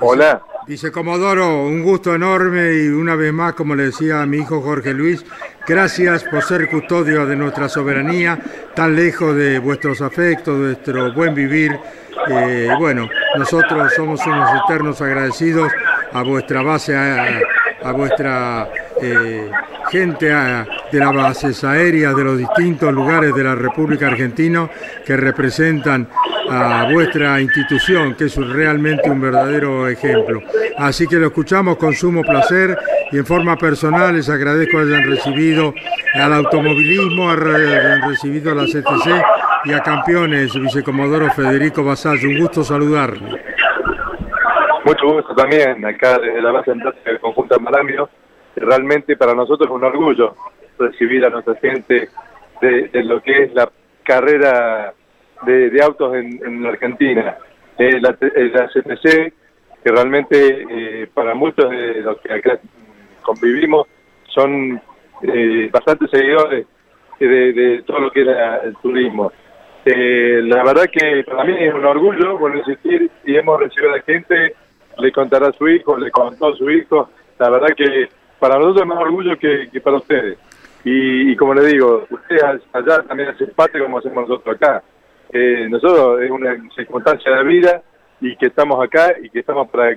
Hola. 0.00 0.40
Dice 0.68 0.92
Comodoro, 0.92 1.62
un 1.62 1.82
gusto 1.82 2.14
enorme 2.14 2.74
y 2.74 2.88
una 2.88 3.16
vez 3.16 3.32
más, 3.32 3.54
como 3.54 3.74
le 3.74 3.84
decía 3.84 4.20
a 4.20 4.26
mi 4.26 4.36
hijo 4.36 4.60
Jorge 4.60 4.92
Luis, 4.92 5.24
gracias 5.66 6.24
por 6.24 6.42
ser 6.42 6.68
custodio 6.68 7.24
de 7.24 7.36
nuestra 7.36 7.70
soberanía, 7.70 8.38
tan 8.74 8.94
lejos 8.94 9.34
de 9.34 9.60
vuestros 9.60 10.02
afectos, 10.02 10.58
de 10.58 10.66
vuestro 10.74 11.14
buen 11.14 11.34
vivir. 11.34 11.80
Eh, 12.28 12.68
bueno, 12.78 13.08
nosotros 13.38 13.94
somos 13.96 14.20
unos 14.26 14.50
eternos 14.62 15.00
agradecidos 15.00 15.72
a 16.12 16.22
vuestra 16.22 16.60
base, 16.60 16.94
vuestra 17.92 18.68
eh, 19.00 19.50
gente 19.90 20.26
de 20.26 20.98
las 20.98 21.14
bases 21.14 21.64
aéreas 21.64 22.14
de 22.16 22.24
los 22.24 22.38
distintos 22.38 22.92
lugares 22.92 23.34
de 23.34 23.44
la 23.44 23.54
República 23.54 24.08
Argentina 24.08 24.68
que 25.04 25.16
representan 25.16 26.08
a 26.50 26.88
vuestra 26.90 27.40
institución, 27.40 28.14
que 28.14 28.24
es 28.24 28.36
realmente 28.36 29.10
un 29.10 29.20
verdadero 29.20 29.88
ejemplo. 29.88 30.42
Así 30.78 31.06
que 31.06 31.16
lo 31.16 31.26
escuchamos 31.26 31.76
con 31.76 31.94
sumo 31.94 32.22
placer 32.22 32.76
y 33.10 33.18
en 33.18 33.26
forma 33.26 33.56
personal 33.56 34.14
les 34.14 34.28
agradezco 34.28 34.78
que 34.78 34.82
hayan 34.84 35.04
recibido 35.04 35.74
al 36.14 36.32
automovilismo, 36.32 37.30
hayan 37.30 38.08
recibido 38.08 38.52
a 38.52 38.54
la 38.54 38.64
CTC 38.64 39.24
y 39.64 39.72
a 39.72 39.80
campeones, 39.80 40.52
vicecomodoro 40.54 41.30
Federico 41.32 41.84
Basallo. 41.84 42.28
Un 42.28 42.38
gusto 42.38 42.64
saludarle. 42.64 43.57
Mucho 44.88 45.06
gusto 45.06 45.34
también, 45.34 45.84
acá 45.84 46.18
desde 46.18 46.40
la 46.40 46.50
base 46.50 46.72
del 47.04 47.20
conjunto 47.20 47.60
Marambio. 47.60 48.08
Realmente 48.56 49.18
para 49.18 49.34
nosotros 49.34 49.68
es 49.68 49.74
un 49.74 49.84
orgullo 49.84 50.34
recibir 50.78 51.26
a 51.26 51.28
nuestra 51.28 51.56
gente 51.56 52.08
de, 52.62 53.04
lo 53.04 53.20
que 53.20 53.42
es 53.42 53.52
la 53.52 53.70
carrera 54.02 54.94
de, 55.44 55.82
autos 55.82 56.14
en, 56.14 56.64
Argentina. 56.64 57.36
Eh, 57.76 58.00
la, 58.00 58.16
eh, 58.18 58.50
la, 58.50 58.66
CTC, 58.68 59.34
que 59.84 59.92
realmente 59.92 60.64
eh, 60.70 61.06
para 61.12 61.34
muchos 61.34 61.68
de 61.68 62.00
los 62.00 62.18
que 62.22 62.32
acá 62.32 62.58
convivimos 63.20 63.86
son 64.28 64.80
eh, 65.22 65.68
bastantes 65.70 66.10
seguidores 66.10 66.66
de, 67.20 67.82
todo 67.86 68.00
lo 68.00 68.10
que 68.10 68.22
era 68.22 68.62
el 68.62 68.74
turismo. 68.76 69.32
la 69.84 70.64
verdad 70.64 70.86
que 70.90 71.24
para 71.24 71.44
mí 71.44 71.56
es 71.58 71.74
un 71.74 71.84
orgullo 71.84 72.38
por 72.38 72.56
insistir 72.56 73.10
y 73.26 73.36
hemos 73.36 73.60
recibido 73.60 73.92
a 73.92 73.96
la 73.98 74.02
gente 74.02 74.56
le 74.98 75.12
contará 75.12 75.48
a 75.48 75.52
su 75.52 75.68
hijo, 75.68 75.96
le 75.96 76.10
contó 76.10 76.48
a 76.48 76.56
su 76.56 76.70
hijo. 76.70 77.10
La 77.38 77.50
verdad 77.50 77.68
que 77.76 78.08
para 78.38 78.56
nosotros 78.56 78.82
es 78.82 78.88
más 78.88 78.98
orgullo 78.98 79.38
que, 79.38 79.80
para 79.82 79.96
ustedes. 79.96 80.38
Y, 80.84 81.36
como 81.36 81.54
le 81.54 81.66
digo, 81.66 82.06
ustedes 82.08 82.42
allá 82.72 83.02
también 83.02 83.30
hacen 83.30 83.50
parte 83.54 83.78
como 83.78 83.98
hacemos 83.98 84.28
nosotros 84.28 84.56
acá. 84.56 84.82
Eh, 85.30 85.66
nosotros 85.68 86.22
es 86.22 86.30
una 86.30 86.56
circunstancia 86.74 87.32
de 87.32 87.44
vida 87.44 87.82
y 88.20 88.34
que 88.36 88.46
estamos 88.46 88.82
acá 88.82 89.14
y 89.22 89.28
que 89.28 89.40
estamos 89.40 89.68
para 89.68 89.96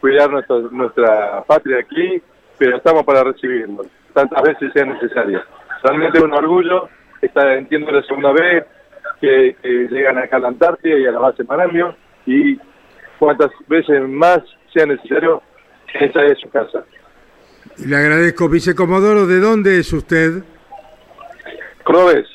cuidar 0.00 0.30
nuestra, 0.30 0.56
nuestra 0.70 1.42
patria 1.42 1.78
aquí, 1.80 2.22
pero 2.58 2.76
estamos 2.76 3.04
para 3.04 3.24
recibirnos, 3.24 3.86
tantas 4.14 4.42
veces 4.42 4.72
sea 4.72 4.84
necesario. 4.84 5.42
Realmente 5.82 6.18
es 6.18 6.24
un 6.24 6.32
orgullo, 6.32 6.88
está, 7.20 7.54
entiendo 7.54 7.90
la 7.90 8.02
segunda 8.02 8.32
vez 8.32 8.64
que, 9.20 9.56
llegan 9.90 10.18
acá 10.18 10.36
a 10.36 10.40
la 10.40 10.48
Antártida 10.48 10.98
y 10.98 11.06
a 11.06 11.12
la 11.12 11.18
base 11.18 11.44
Marambio 11.44 11.94
y 12.26 12.58
cuantas 13.20 13.50
veces 13.68 14.08
más 14.08 14.40
sea 14.72 14.86
necesario, 14.86 15.42
esa 15.94 16.24
es 16.24 16.38
su 16.40 16.48
casa. 16.50 16.82
Le 17.86 17.96
agradezco, 17.96 18.48
vicecomodoro, 18.48 19.26
¿de 19.26 19.38
dónde 19.38 19.78
es 19.78 19.92
usted? 19.92 20.42
Cordobés, 21.84 22.26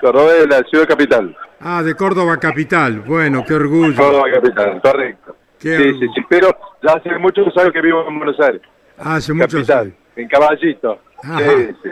Cordobés 0.00 0.40
de 0.40 0.46
la 0.48 0.62
ciudad 0.64 0.88
capital. 0.88 1.36
Ah, 1.60 1.82
de 1.82 1.94
Córdoba 1.94 2.38
capital, 2.38 3.00
bueno, 3.00 3.44
qué 3.46 3.54
orgullo. 3.54 3.96
Córdoba 3.96 4.30
capital, 4.32 4.80
correcto. 4.82 5.36
sí, 5.58 5.76
sí, 5.76 6.06
sí, 6.14 6.20
pero 6.28 6.48
ya 6.82 6.94
hace 6.94 7.16
muchos 7.18 7.56
años 7.58 7.72
que 7.72 7.80
vivo 7.82 8.08
en 8.08 8.18
Buenos 8.18 8.40
Aires. 8.40 8.62
Ah, 8.98 9.16
hace 9.16 9.32
muchos 9.32 9.68
años. 9.70 9.94
En 10.16 10.28
Caballito. 10.28 11.00
Sí, 11.22 11.76
sí. 11.82 11.90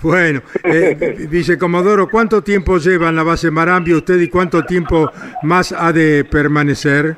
Bueno, 0.00 0.42
eh, 0.64 1.26
vicecomodoro, 1.30 2.08
¿cuánto 2.08 2.42
tiempo 2.42 2.78
lleva 2.78 3.08
en 3.08 3.16
la 3.16 3.22
base 3.22 3.50
Marambio 3.52 3.98
usted 3.98 4.18
y 4.20 4.28
cuánto 4.28 4.64
tiempo 4.64 5.10
más 5.42 5.72
ha 5.72 5.92
de 5.92 6.24
permanecer? 6.24 7.16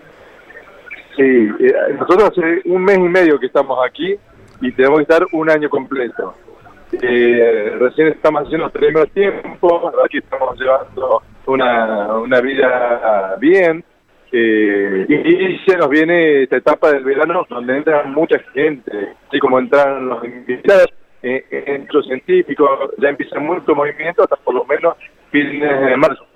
Sí, 1.16 1.22
eh, 1.60 1.74
nosotros 1.98 2.30
hace 2.30 2.62
un 2.64 2.82
mes 2.82 2.98
y 2.98 3.08
medio 3.08 3.38
que 3.38 3.46
estamos 3.46 3.78
aquí 3.86 4.16
y 4.60 4.72
tenemos 4.72 4.98
que 4.98 5.02
estar 5.02 5.26
un 5.32 5.48
año 5.48 5.68
completo. 5.68 6.34
Eh, 7.00 7.76
recién 7.78 8.08
estamos 8.08 8.42
haciendo 8.42 8.66
los 8.66 8.72
primeros 8.72 9.10
tiempos, 9.10 9.94
aquí 10.04 10.18
estamos 10.18 10.58
llevando 10.58 11.22
una, 11.46 12.14
una 12.18 12.40
vida 12.40 13.36
bien. 13.38 13.84
Eh, 14.32 15.06
y, 15.08 15.70
se 15.70 15.76
nos 15.76 15.88
viene 15.88 16.42
esta 16.42 16.56
etapa 16.56 16.90
del 16.90 17.04
verano 17.04 17.46
donde 17.48 17.76
entra 17.76 18.02
mucha 18.02 18.38
gente, 18.52 19.14
así 19.28 19.38
como 19.38 19.60
entran 19.60 20.08
los 20.08 20.24
invitados, 20.24 20.88
en 21.22 21.88
los 21.90 22.04
científicos, 22.04 22.90
ya 22.98 23.08
empieza 23.08 23.38
mucho 23.38 23.74
movimiento 23.74 24.24
hasta 24.24 24.36
por 24.36 24.54
lo 24.54 24.64
menos 24.66 24.94
fines 25.30 25.80
de 25.80 25.96
marzo. 25.96 26.26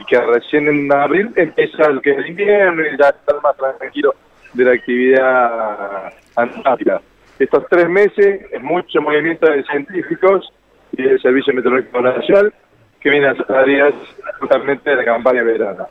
Y 0.00 0.04
que 0.04 0.20
recién 0.20 0.68
en 0.68 0.92
abril 0.92 1.30
empieza 1.36 1.88
lo 1.88 2.00
que 2.00 2.12
el 2.12 2.26
invierno 2.26 2.82
y 2.82 2.96
ya 2.98 3.08
están 3.08 3.36
más 3.42 3.56
tranquilos 3.56 4.14
de 4.52 4.64
la 4.64 4.72
actividad 4.72 6.12
antártica. 6.36 7.00
Estos 7.38 7.64
tres 7.68 7.88
meses 7.88 8.40
es 8.50 8.62
mucho 8.62 9.00
movimiento 9.02 9.46
de 9.50 9.62
científicos 9.64 10.50
y 10.92 11.02
del 11.02 11.20
Servicio 11.20 11.52
Meteorológico 11.52 12.00
Nacional 12.00 12.54
que 13.00 13.10
vienen 13.10 13.28
a 13.28 13.32
hacer 13.32 13.46
tareas 13.46 13.94
totalmente 14.40 14.90
de 14.90 14.96
la 14.96 15.04
campaña 15.04 15.44
de 15.44 15.52
verano. 15.52 15.86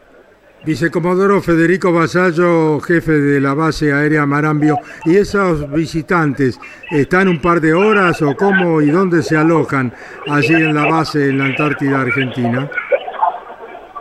Vicecomodoro 0.66 1.42
Federico 1.42 1.94
Basallo, 1.94 2.80
jefe 2.80 3.12
de 3.12 3.40
la 3.40 3.54
base 3.54 3.94
aérea 3.94 4.26
Marambio, 4.26 4.80
¿y 5.06 5.18
esos 5.18 5.72
visitantes 5.72 6.60
están 6.90 7.28
un 7.28 7.40
par 7.40 7.62
de 7.62 7.76
horas 7.76 8.20
o 8.24 8.36
cómo 8.36 8.82
y 8.82 8.90
dónde 8.90 9.22
se 9.22 9.38
alojan 9.38 9.94
allí 10.28 10.56
en 10.56 10.74
la 10.74 10.88
base 10.88 11.30
en 11.30 11.38
la 11.38 11.46
Antártida 11.46 12.02
Argentina? 12.02 12.68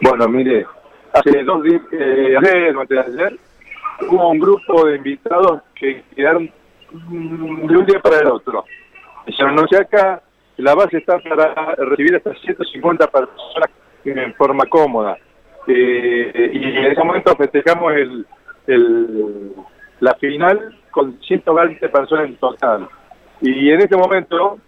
Bueno, 0.06 0.28
mire, 0.28 0.66
hace 1.14 1.42
dos 1.44 1.62
días, 1.62 1.80
eh, 1.92 2.36
ayer, 2.36 2.76
ayer, 2.76 3.38
hubo 4.06 4.28
un 4.32 4.38
grupo 4.38 4.84
de 4.84 4.96
invitados 4.96 5.62
que 5.74 6.02
quedaron 6.14 6.50
de 6.92 7.76
un 7.78 7.86
día 7.86 8.00
para 8.00 8.18
el 8.18 8.26
otro. 8.26 8.66
Dijeron, 9.26 9.54
no 9.54 9.66
sé 9.66 9.78
acá, 9.78 10.20
la 10.58 10.74
base 10.74 10.98
está 10.98 11.18
para 11.20 11.74
recibir 11.76 12.16
hasta 12.16 12.34
150 12.34 13.06
personas 13.06 13.70
en 14.04 14.34
forma 14.34 14.66
cómoda. 14.66 15.16
Eh, 15.66 16.50
y 16.52 16.62
en 16.62 16.84
ese 16.84 17.02
momento 17.02 17.34
festejamos 17.36 17.94
el, 18.66 19.54
la 20.00 20.14
final 20.16 20.78
con 20.90 21.18
120 21.22 21.88
personas 21.88 22.26
en 22.26 22.36
total. 22.36 22.88
Y 23.40 23.70
en 23.70 23.80
este 23.80 23.96
momento 23.96 24.58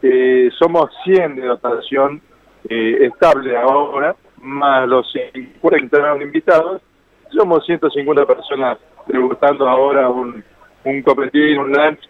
eh, 0.00 0.48
somos 0.58 0.88
100 1.04 1.36
de 1.36 1.46
dotación 1.48 2.22
eh, 2.66 2.96
estable 3.02 3.54
ahora, 3.58 4.16
más 4.46 4.88
los 4.88 5.10
50 5.12 5.76
que 5.76 5.82
entraron 5.82 6.22
invitados, 6.22 6.82
somos 7.30 7.64
150 7.66 8.26
personas 8.26 8.78
degustando 9.06 9.68
ahora 9.68 10.08
un, 10.08 10.42
un 10.84 11.02
copetín, 11.02 11.58
un 11.58 11.72
lunch 11.72 12.00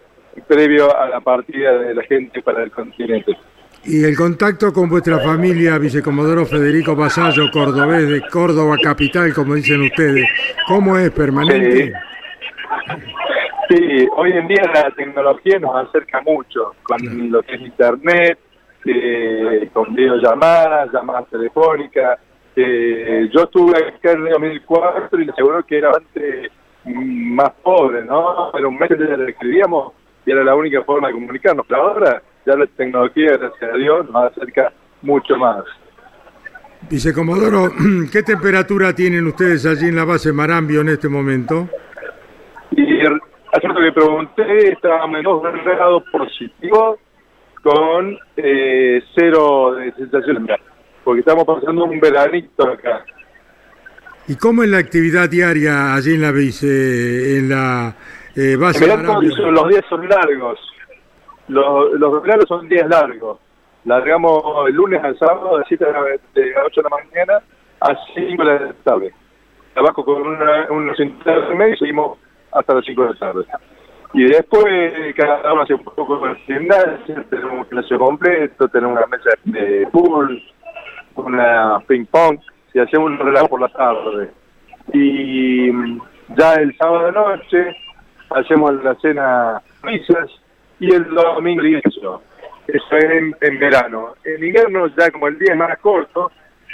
previo 0.47 0.95
a 0.95 1.09
la 1.09 1.19
partida 1.19 1.77
de 1.79 1.95
la 1.95 2.03
gente 2.03 2.41
para 2.41 2.63
el 2.63 2.71
continente. 2.71 3.35
Y 3.83 4.03
el 4.03 4.15
contacto 4.15 4.73
con 4.73 4.89
vuestra 4.89 5.19
familia, 5.19 5.77
vicecomodoro 5.77 6.45
Federico 6.45 6.95
Basallo, 6.95 7.49
cordobés 7.51 8.09
de 8.09 8.21
Córdoba 8.29 8.75
capital, 8.81 9.33
como 9.33 9.55
dicen 9.55 9.81
ustedes, 9.81 10.27
¿cómo 10.67 10.97
es 10.97 11.09
permanente? 11.11 11.93
Sí. 13.69 14.07
hoy 14.15 14.31
en 14.31 14.47
día 14.47 14.61
la 14.73 14.91
tecnología 14.91 15.59
nos 15.59 15.87
acerca 15.87 16.21
mucho 16.21 16.75
con 16.83 17.31
lo 17.31 17.41
que 17.43 17.55
es 17.55 17.61
internet, 17.61 18.39
eh, 18.85 19.69
con 19.73 19.93
videollamadas, 19.93 20.91
llamadas 20.91 21.29
telefónicas, 21.29 22.19
eh, 22.59 23.29
yo 23.31 23.43
estuve 23.43 23.77
acá 23.77 24.13
en 24.13 24.25
el 24.25 24.33
2004 24.33 25.21
y 25.21 25.25
le 25.25 25.31
aseguro 25.31 25.63
que 25.63 25.77
era 25.77 25.89
bastante 25.89 26.49
más 26.85 27.51
pobre, 27.61 28.03
¿no? 28.03 28.49
Pero 28.51 28.69
un 28.69 28.77
mes 28.77 28.89
le 28.89 29.29
escribíamos 29.29 29.93
y 30.25 30.31
era 30.31 30.43
la 30.43 30.55
única 30.55 30.83
forma 30.83 31.07
de 31.07 31.13
comunicarnos. 31.13 31.65
Pero 31.67 31.81
ahora 31.81 32.21
ya 32.45 32.55
la 32.55 32.65
tecnología, 32.65 33.37
gracias 33.37 33.73
a 33.73 33.77
Dios, 33.77 34.09
nos 34.09 34.31
acerca 34.31 34.73
mucho 35.03 35.37
más. 35.37 35.65
Dice 36.89 37.13
Comodoro, 37.13 37.71
¿qué 38.11 38.23
temperatura 38.23 38.93
tienen 38.93 39.27
ustedes 39.27 39.65
allí 39.65 39.89
en 39.89 39.95
la 39.95 40.05
base 40.05 40.33
Marambio 40.33 40.81
en 40.81 40.89
este 40.89 41.09
momento? 41.09 41.69
Y 42.71 43.01
hace 43.01 43.67
que 43.67 43.91
pregunté, 43.93 44.73
estaba 44.73 45.05
menos 45.07 45.41
grado 45.43 46.03
positivo 46.11 46.97
con 47.61 48.17
eh, 48.37 49.01
cero 49.15 49.75
de 49.75 49.91
sensación 49.93 50.47
porque 51.07 51.21
estamos 51.21 51.45
pasando 51.45 51.85
un 51.85 52.01
veranito 52.01 52.67
acá. 52.67 53.05
¿Y 54.27 54.35
cómo 54.35 54.63
es 54.63 54.69
la 54.69 54.79
actividad 54.79 55.29
diaria 55.29 55.95
allí 55.95 56.15
en 56.15 56.21
la 56.21 56.33
vice, 56.33 57.37
en 57.37 57.47
la 57.47 57.95
eh, 58.35 58.57
base? 58.57 58.83
En 58.83 59.53
los 59.53 59.69
días 59.69 59.85
son 59.87 60.05
largos. 60.09 60.59
los, 61.47 61.93
los 61.93 62.21
veranos 62.21 62.43
son 62.49 62.67
días 62.67 62.89
largos. 62.89 63.39
Largamos 63.85 64.67
el 64.67 64.75
lunes 64.75 65.01
al 65.01 65.17
sábado 65.17 65.59
de 65.59 65.63
7 65.69 65.85
de, 65.85 65.91
la, 65.93 66.01
de 66.03 66.53
8 66.65 66.81
de 66.81 66.89
la 66.89 66.89
mañana 66.89 67.41
a 67.79 67.95
5 68.13 68.43
de 68.43 68.59
la 68.59 68.73
tarde. 68.83 69.13
Trabajo 69.73 70.03
con 70.03 70.27
una, 70.27 70.67
unos 70.71 70.99
intermedios 70.99 71.77
y 71.77 71.85
seguimos 71.85 72.19
hasta 72.51 72.73
las 72.73 72.83
5 72.83 73.01
de 73.01 73.09
la 73.11 73.15
tarde. 73.15 73.45
Y 74.13 74.25
después 74.25 74.65
cada 75.15 75.53
uno 75.53 75.61
hace 75.61 75.73
un 75.73 75.85
poco 75.85 76.19
de 76.27 76.35
gimnasia, 76.35 77.23
tenemos 77.29 77.59
un 77.59 77.65
gimnasio 77.67 77.97
completo, 77.97 78.67
tenemos 78.67 78.97
una 78.97 79.07
mesa 79.07 79.29
de 79.45 79.87
pool, 79.89 80.43
una 81.25 81.79
ping 81.87 82.05
pong, 82.05 82.39
y 82.73 82.79
hacemos 82.79 83.11
un 83.11 83.17
relajo 83.17 83.49
por 83.49 83.61
la 83.61 83.69
tarde. 83.69 84.29
Y 84.93 85.71
ya 86.37 86.53
el 86.55 86.75
sábado 86.77 87.11
noche 87.11 87.75
hacemos 88.29 88.83
la 88.83 88.95
cena 88.95 89.61
misas 89.83 90.29
y 90.79 90.93
el 90.93 91.09
domingo 91.09 91.63
eso. 91.63 92.21
Eso 92.67 92.97
es 92.97 93.03
en, 93.03 93.35
en 93.41 93.59
verano. 93.59 94.15
En 94.23 94.43
invierno 94.43 94.87
ya 94.97 95.09
como 95.11 95.27
el 95.27 95.39
día 95.39 95.53
es 95.53 95.57
más 95.57 95.77
corto 95.79 96.31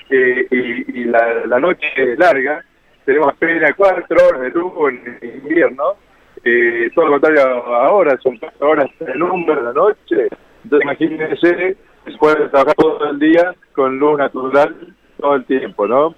eh, 0.10 0.48
y, 0.50 1.06
la, 1.06 1.60
noche 1.60 1.88
es 1.96 2.18
larga, 2.20 2.64
tenemos 3.06 3.30
apenas 3.30 3.74
cuatro 3.76 4.18
horas 4.28 4.42
de 4.42 4.50
luz 4.50 4.74
en 4.90 5.38
invierno 5.38 5.96
eh, 6.44 6.90
todo 6.94 7.06
lo 7.06 7.12
contrario 7.12 7.42
ahora, 7.74 8.18
son 8.22 8.38
cuatro 8.38 8.70
horas 8.70 8.90
de 9.00 9.16
número 9.16 9.56
de 9.56 9.62
la 9.62 9.74
noche. 9.74 10.28
Entonces 10.64 10.84
imagínense, 10.84 11.78
se 12.06 12.18
puede 12.18 12.50
trabajar 12.50 12.76
todo 12.76 13.10
el 13.10 13.20
día 13.20 13.56
con 13.74 13.98
luz 13.98 14.18
natural 14.18 14.76
todo 15.20 15.36
el 15.36 15.46
tiempo, 15.46 15.88
¿no? 15.88 16.16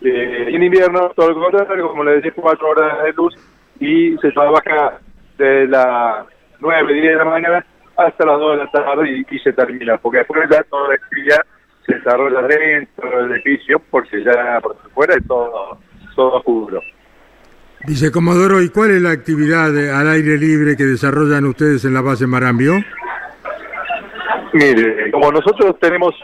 Eh, 0.00 0.46
en 0.48 0.62
invierno, 0.62 1.10
todo 1.14 1.30
lo 1.30 1.50
contrario, 1.50 1.88
como 1.88 2.04
le 2.04 2.16
decía, 2.16 2.32
cuatro 2.34 2.68
horas 2.68 3.04
de 3.04 3.12
luz 3.12 3.34
y 3.80 4.16
se 4.18 4.30
trabaja 4.30 5.00
de 5.36 5.66
las 5.66 6.26
nueve, 6.60 6.94
diez 6.94 7.12
de 7.12 7.16
la 7.16 7.24
mañana 7.24 7.66
hasta 7.96 8.24
las 8.24 8.38
dos 8.38 8.58
de 8.58 8.64
la 8.64 8.70
tarde 8.70 9.24
y, 9.28 9.38
se 9.40 9.52
termina, 9.52 9.98
porque 9.98 10.18
después 10.18 10.48
ya 10.50 10.62
toda 10.64 10.88
la 10.88 10.94
actividad 10.94 11.40
se 11.84 11.96
desarrolla 11.96 12.42
dentro 12.42 13.22
del 13.22 13.32
edificio 13.32 13.80
porque 13.90 14.22
ya 14.22 14.60
por 14.60 14.76
fuera 14.94 15.14
es 15.14 15.26
todo, 15.26 15.78
todo 16.14 16.34
oscuro. 16.34 16.80
Vicecomodoro, 17.86 18.62
¿y 18.62 18.70
cuál 18.70 18.92
es 18.92 19.02
la 19.02 19.10
actividad 19.10 19.68
al 19.68 20.08
aire 20.08 20.36
libre 20.36 20.76
que 20.76 20.84
desarrollan 20.84 21.44
ustedes 21.44 21.84
en 21.84 21.94
la 21.94 22.00
base 22.00 22.26
Marambio? 22.26 22.74
Mire, 24.52 25.10
como 25.10 25.30
nosotros 25.30 25.78
tenemos 25.78 26.14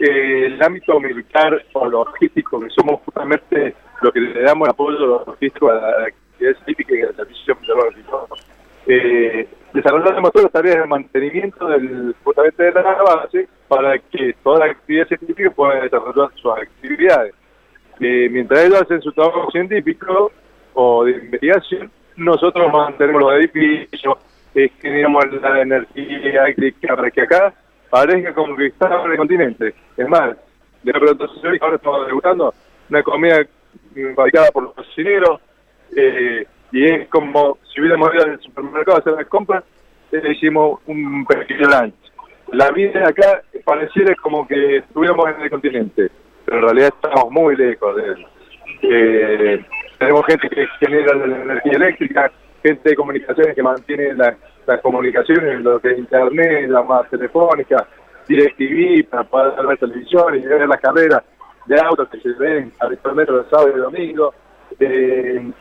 eh, 0.00 0.46
el 0.46 0.62
ámbito 0.62 0.98
militar 1.00 1.64
o 1.72 1.86
logístico, 1.86 2.60
que 2.60 2.70
somos 2.70 3.00
justamente 3.04 3.74
lo 4.02 4.12
que 4.12 4.20
le 4.20 4.42
damos 4.42 4.68
apoyo 4.68 5.24
logístico 5.26 5.70
a 5.70 5.74
la 5.74 6.06
actividad 6.06 6.54
científica 6.64 6.94
y 6.94 7.02
al 7.02 7.16
servicio 7.16 7.56
meteorológico, 7.60 8.28
eh, 8.86 9.48
desarrollamos 9.72 10.32
todas 10.32 10.44
las 10.44 10.52
tareas 10.52 10.76
de 10.78 10.86
mantenimiento 10.86 11.66
del, 11.68 12.14
justamente 12.22 12.62
de 12.62 12.72
la 12.72 13.02
base 13.02 13.48
para 13.68 13.98
que 13.98 14.34
toda 14.42 14.60
la 14.60 14.72
actividad 14.72 15.08
científica 15.08 15.50
pueda 15.50 15.82
desarrollar 15.82 16.30
sus 16.36 16.52
actividades. 16.52 17.34
Eh, 18.00 18.28
mientras 18.30 18.64
ellos 18.64 18.82
hacen 18.82 19.00
su 19.00 19.12
trabajo 19.12 19.50
científico, 19.50 20.32
o 20.74 21.04
de 21.04 21.12
investigación, 21.12 21.90
nosotros 22.16 22.72
mantenemos 22.72 23.22
los 23.22 23.32
edificios, 23.34 24.16
eh, 24.54 24.70
generamos 24.80 25.24
la 25.40 25.62
energía 25.62 26.46
eléctrica 26.46 26.96
para 26.96 27.10
que 27.10 27.22
acá 27.22 27.54
parezca 27.94 28.34
en 29.06 29.12
el 29.12 29.16
continente. 29.16 29.72
Es 29.96 30.08
más, 30.08 30.36
de 30.82 30.92
la 30.92 30.98
producción 30.98 31.56
ahora 31.60 31.76
estamos 31.76 32.06
degustando 32.08 32.52
una 32.90 33.02
comida 33.04 33.46
fabricada 34.16 34.50
por 34.50 34.64
los 34.64 34.74
cocineros 34.74 35.40
eh, 35.96 36.44
y 36.72 36.84
es 36.86 37.08
como 37.08 37.56
si 37.72 37.80
hubiéramos 37.80 38.12
ido 38.12 38.24
al 38.24 38.40
supermercado 38.40 38.96
a 38.96 39.00
hacer 39.00 39.12
las 39.12 39.26
compras, 39.28 39.62
eh, 40.10 40.20
hicimos 40.28 40.80
un 40.86 41.24
pequeño 41.24 41.68
lunch. 41.68 41.94
La 42.50 42.72
vida 42.72 43.08
acá 43.08 43.42
pareciera 43.64 44.12
como 44.16 44.44
que 44.48 44.78
estuviéramos 44.78 45.28
en 45.28 45.42
el 45.42 45.50
continente, 45.50 46.10
pero 46.44 46.58
en 46.58 46.64
realidad 46.64 46.90
estamos 47.00 47.30
muy 47.30 47.54
lejos 47.54 47.94
de 47.94 48.02
él. 48.02 48.26
Eh, 48.82 49.64
tenemos 50.00 50.26
gente 50.26 50.48
que 50.48 50.66
genera 50.80 51.14
la 51.14 51.42
energía 51.42 51.72
eléctrica, 51.74 52.32
gente 52.60 52.90
de 52.90 52.96
comunicaciones 52.96 53.54
que 53.54 53.62
mantiene 53.62 54.14
las 54.66 54.80
comunicaciones, 54.80 55.60
lo 55.60 55.80
que 55.80 55.92
es 55.92 55.98
internet, 55.98 56.68
la 56.68 56.82
más 56.82 57.08
telefónica, 57.10 57.86
DirecTV 58.28 59.08
para 59.08 59.24
poder 59.24 59.66
ver 59.66 59.78
televisión 59.78 60.34
y 60.36 60.40
ver 60.40 60.66
las 60.68 60.80
carreras 60.80 61.22
de 61.66 61.80
autos 61.80 62.08
que 62.08 62.20
se 62.20 62.32
ven 62.32 62.72
habitualmente 62.80 63.32
los 63.32 63.48
sábados 63.48 63.72
y 63.74 63.78
domingos. 63.78 64.34
Eh, 64.80 65.52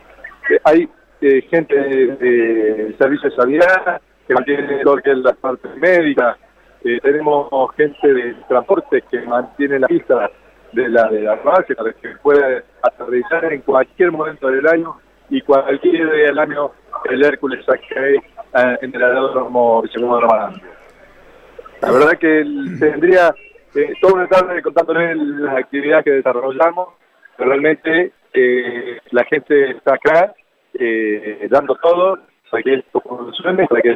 hay 0.64 0.90
eh, 1.22 1.42
gente 1.50 1.76
de, 1.76 2.96
servicio 2.98 3.30
de 3.30 3.36
sanidad 3.36 4.02
que 4.28 4.34
mantiene 4.34 4.84
lo 4.84 4.96
que 4.98 5.12
es 5.12 5.18
la 5.18 5.34
parte 5.34 5.68
médica. 5.78 6.38
Eh, 6.84 7.00
tenemos 7.02 7.50
gente 7.76 8.14
de 8.14 8.36
transporte 8.48 9.04
que 9.10 9.22
mantiene 9.22 9.80
la 9.80 9.88
pista 9.88 10.30
de 10.74 10.90
la, 10.90 11.08
de 11.10 11.22
la 11.22 11.36
base 11.36 11.76
para 11.76 11.94
que 11.94 12.10
pueda 12.22 12.64
aterrizar 12.82 13.54
en 13.54 13.62
cualquier 13.62 14.12
momento 14.12 14.48
del 14.48 14.68
año 14.68 14.98
y 15.30 15.42
cualquier 15.42 16.12
día 16.12 16.26
del 16.28 16.40
año 16.40 16.72
el 17.10 17.24
Hércules 17.24 17.64
saque 17.66 18.20
en 18.54 18.96
el 18.96 19.04
aeródromo 19.04 19.84
segundo 19.92 20.22
La 20.22 21.92
verdad 21.92 22.18
que 22.20 22.46
tendría 22.80 23.34
eh, 23.76 23.94
toda 24.00 24.14
una 24.14 24.28
tarde 24.28 24.62
contándoles 24.62 25.18
las 25.18 25.58
actividades 25.58 26.06
que 26.06 26.12
desarrollamos, 26.12 26.90
pero 27.36 27.50
realmente 27.50 28.12
eh, 28.34 29.00
la 29.12 29.24
gente 29.26 29.72
está 29.72 29.96
acá 29.96 30.34
eh, 30.76 31.48
dando 31.50 31.76
todo 31.76 32.20
para 32.52 32.64
que 32.64 32.76
esto 32.76 33.02
funcione, 33.02 33.68
para 33.68 33.82
que 33.82 33.96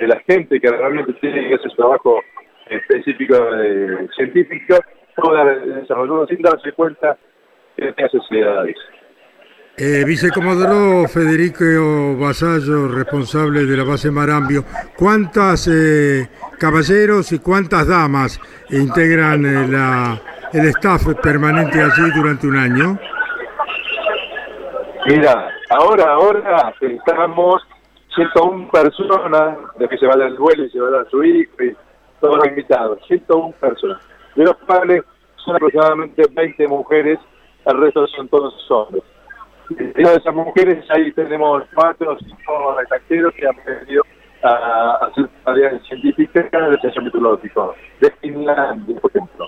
la 0.00 0.20
gente 0.28 0.60
que 0.60 0.68
realmente 0.68 1.14
tiene 1.14 1.56
su 1.58 1.68
trabajo 1.70 2.20
específico 2.66 3.34
científico 4.14 4.76
pueda 5.16 5.44
desarrollarlo 5.44 6.26
sin 6.26 6.42
darse 6.42 6.72
cuenta 6.72 7.16
que 7.76 7.92
tiene 7.92 8.10
sociedades. 8.10 8.76
Eh, 9.76 10.04
Vicecomodoro 10.06 11.08
Federico 11.08 12.16
Vasallo, 12.16 12.86
responsable 12.86 13.64
de 13.64 13.76
la 13.76 13.82
base 13.82 14.08
Marambio, 14.08 14.62
¿cuántas 14.96 15.66
eh, 15.66 16.28
caballeros 16.60 17.32
y 17.32 17.40
cuántas 17.40 17.88
damas 17.88 18.40
integran 18.70 19.44
eh, 19.44 19.66
la, 19.66 20.20
el 20.52 20.66
staff 20.66 21.02
permanente 21.20 21.82
allí 21.82 22.08
durante 22.14 22.46
un 22.46 22.56
año? 22.56 22.96
Mira, 25.06 25.48
ahora, 25.70 26.12
ahora 26.12 26.72
estamos 26.80 27.60
101 28.14 28.70
personas, 28.70 29.58
de 29.76 29.88
que 29.88 29.98
se 29.98 30.06
va 30.06 30.14
del 30.14 30.38
vuelo 30.38 30.66
y 30.66 30.70
se 30.70 30.78
va 30.78 31.00
a 31.00 31.10
su 31.10 31.24
hijo 31.24 31.64
y 31.64 31.76
todos 32.20 32.36
los 32.36 32.46
invitados, 32.46 33.00
101 33.08 33.52
personas. 33.58 33.98
De 34.36 34.44
los 34.44 34.56
cuales 34.58 35.02
son 35.44 35.56
aproximadamente 35.56 36.22
20 36.30 36.68
mujeres, 36.68 37.18
el 37.66 37.80
resto 37.80 38.06
son 38.06 38.28
todos 38.28 38.54
hombres. 38.70 39.02
De 39.70 40.02
esas 40.02 40.34
mujeres, 40.34 40.84
ahí 40.90 41.10
tenemos 41.12 41.62
cuatro 41.74 42.12
o 42.12 42.18
cinco 42.18 42.80
extranjeros 42.80 43.32
que 43.34 43.46
han 43.46 43.56
venido 43.64 44.02
a 44.42 45.06
hacer 45.06 45.28
tareas 45.44 45.82
científicas 45.86 46.50
del 46.50 46.80
centro 46.80 47.02
mitológico, 47.02 47.74
de 48.00 48.10
Finlandia, 48.20 49.00
por 49.00 49.10
ejemplo, 49.10 49.46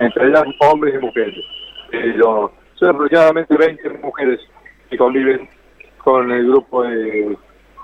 entre 0.00 0.26
ellas 0.26 0.44
hombres 0.58 0.94
y 0.94 0.98
mujeres. 0.98 1.44
Pero 1.90 2.52
son 2.74 2.88
aproximadamente 2.88 3.56
20 3.56 3.88
mujeres 4.02 4.40
que 4.90 4.96
conviven 4.96 5.48
con 5.98 6.30
el 6.32 6.46
grupo 6.48 6.82
de 6.82 7.38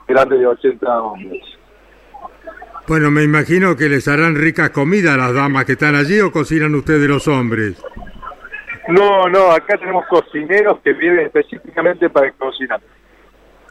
grande 0.09 0.39
de 0.39 0.47
80 0.47 1.03
hombres. 1.03 1.43
Bueno, 2.89 3.11
me 3.13 3.23
imagino 3.23 3.77
que 3.77 3.89
les 3.89 4.09
harán 4.09 4.35
ricas 4.35 4.71
comidas 4.71 5.15
a 5.15 5.19
las 5.19 5.35
damas 5.35 5.65
que 5.65 5.73
están 5.73 5.95
allí 5.95 6.19
o 6.21 6.33
cocinan 6.33 6.75
ustedes 6.75 7.09
los 7.09 7.29
hombres. 7.29 7.81
No, 8.89 9.29
no, 9.29 9.51
acá 9.51 9.77
tenemos 9.77 10.07
cocineros 10.07 10.79
que 10.81 10.93
viven 10.93 11.27
específicamente 11.27 12.09
para 12.09 12.31
cocinar. 12.33 12.81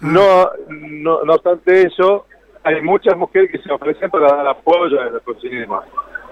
No, 0.01 0.49
no, 0.69 1.23
no 1.23 1.33
obstante 1.33 1.87
eso, 1.87 2.25
hay 2.63 2.81
muchas 2.81 3.17
mujeres 3.17 3.51
que 3.51 3.57
se 3.57 3.71
ofrecen 3.71 4.09
para 4.09 4.27
dar 4.27 4.47
apoyo 4.47 5.01
a 5.01 5.05
los 5.05 5.23
cocineros. 5.23 5.83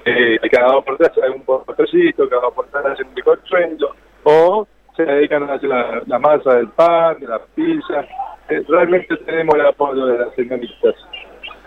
Eh, 0.06 0.40
cada 0.50 0.74
dos 0.74 0.86
por 0.86 0.98
tres 0.98 1.12
un 1.36 1.42
postrecito, 1.44 2.30
cada 2.30 2.44
dos 2.44 2.54
por 2.54 2.68
tres 2.68 2.86
hacen 2.86 3.08
un 3.08 3.16
bizcochuelo, 3.16 3.96
o 4.24 4.68
se 4.96 5.04
dedican 5.04 5.50
a 5.50 5.54
hacer 5.54 5.70
la, 5.70 6.20
masa 6.20 6.56
del 6.56 6.70
pan, 6.70 7.20
de 7.20 7.28
la 7.28 7.40
pizza. 7.40 8.06
Eh, 8.50 8.64
realmente 8.68 9.18
tenemos 9.18 9.56
el 9.56 9.66
apoyo 9.66 10.06
de 10.06 10.18
las 10.18 10.34
señoritas 10.34 10.96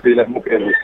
y 0.03 0.11
de 0.11 0.17
las 0.17 0.29
mujeres. 0.29 0.75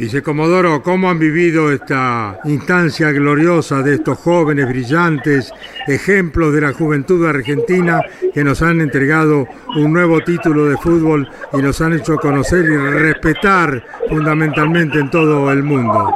Dice 0.00 0.22
Comodoro, 0.22 0.82
¿cómo 0.82 1.10
han 1.10 1.18
vivido 1.18 1.70
esta 1.70 2.40
instancia 2.44 3.12
gloriosa 3.12 3.82
de 3.82 3.96
estos 3.96 4.16
jóvenes 4.16 4.66
brillantes, 4.66 5.52
ejemplos 5.86 6.54
de 6.54 6.62
la 6.62 6.72
juventud 6.72 7.28
argentina 7.28 8.00
que 8.32 8.42
nos 8.42 8.62
han 8.62 8.80
entregado 8.80 9.46
un 9.76 9.92
nuevo 9.92 10.22
título 10.22 10.64
de 10.64 10.78
fútbol 10.78 11.28
y 11.52 11.58
nos 11.58 11.82
han 11.82 11.92
hecho 11.92 12.16
conocer 12.16 12.64
y 12.64 12.76
respetar 12.78 13.84
fundamentalmente 14.08 15.00
en 15.00 15.10
todo 15.10 15.52
el 15.52 15.62
mundo? 15.62 16.10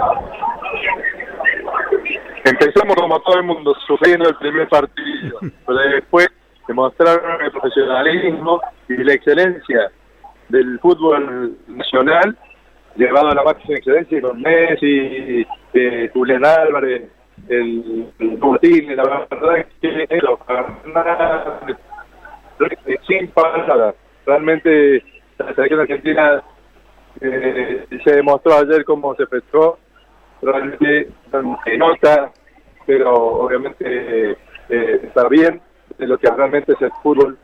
Empezamos 2.43 2.97
como 2.97 3.21
todo 3.21 3.37
el 3.37 3.45
mundo, 3.45 3.77
sufriendo 3.87 4.31
el 4.31 4.37
primer 4.37 4.67
partido, 4.67 5.41
pero 5.67 5.79
después 5.95 6.29
demostraron 6.67 7.39
el 7.45 7.51
profesionalismo 7.51 8.63
y 8.89 8.95
la 8.95 9.13
excelencia 9.13 9.93
del 10.49 10.81
fútbol 10.81 11.55
nacional 11.69 12.35
llevado 12.97 13.29
a 13.29 13.35
la 13.35 13.43
máxima 13.43 13.77
excelencia 13.77 14.21
con 14.21 14.41
Messi, 14.41 15.47
eh, 15.75 16.11
Julián 16.13 16.45
Álvarez, 16.45 17.11
el, 17.49 18.13
el 18.19 18.97
la 18.97 19.27
verdad 19.31 19.67
que 19.81 20.07
eso, 20.09 20.39
sin 23.07 23.29
palabras. 23.29 23.95
Realmente 24.27 25.03
la 25.39 25.55
selección 25.55 25.81
argentina 25.81 26.43
eh, 27.21 27.87
se 28.03 28.15
demostró 28.15 28.55
ayer 28.55 28.85
cómo 28.85 29.15
se 29.17 29.25
efectuó, 29.25 29.79
realmente 30.41 31.11
se 31.65 31.79
nota, 31.79 32.33
pero 32.87 33.15
obviamente 33.15 34.37
eh, 34.69 35.01
está 35.03 35.29
bien 35.29 35.61
de 35.99 36.07
lo 36.07 36.19
que 36.19 36.31
realmente 36.31 36.73
es 36.73 36.83
el 36.83 36.93
fútbol 37.03 37.37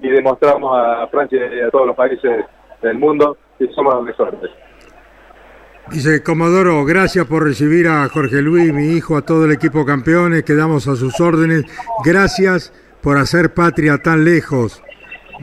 y 0.00 0.08
demostramos 0.08 0.78
a 0.78 1.06
Francia 1.08 1.52
y 1.52 1.60
a 1.60 1.70
todos 1.70 1.88
los 1.88 1.96
países 1.96 2.44
del 2.82 2.98
mundo 2.98 3.36
que 3.58 3.66
somos 3.68 3.94
los 3.94 4.04
mejores. 4.04 4.50
Dice 5.92 6.22
Comodoro, 6.22 6.84
gracias 6.84 7.26
por 7.26 7.42
recibir 7.42 7.88
a 7.88 8.08
Jorge 8.08 8.40
Luis, 8.40 8.72
mi 8.72 8.92
hijo, 8.92 9.16
a 9.16 9.22
todo 9.22 9.44
el 9.44 9.50
equipo 9.50 9.84
campeones, 9.84 10.44
quedamos 10.44 10.86
a 10.86 10.94
sus 10.94 11.20
órdenes. 11.20 11.64
Gracias 12.04 12.72
por 13.00 13.18
hacer 13.18 13.54
patria 13.54 13.98
tan 13.98 14.24
lejos 14.24 14.80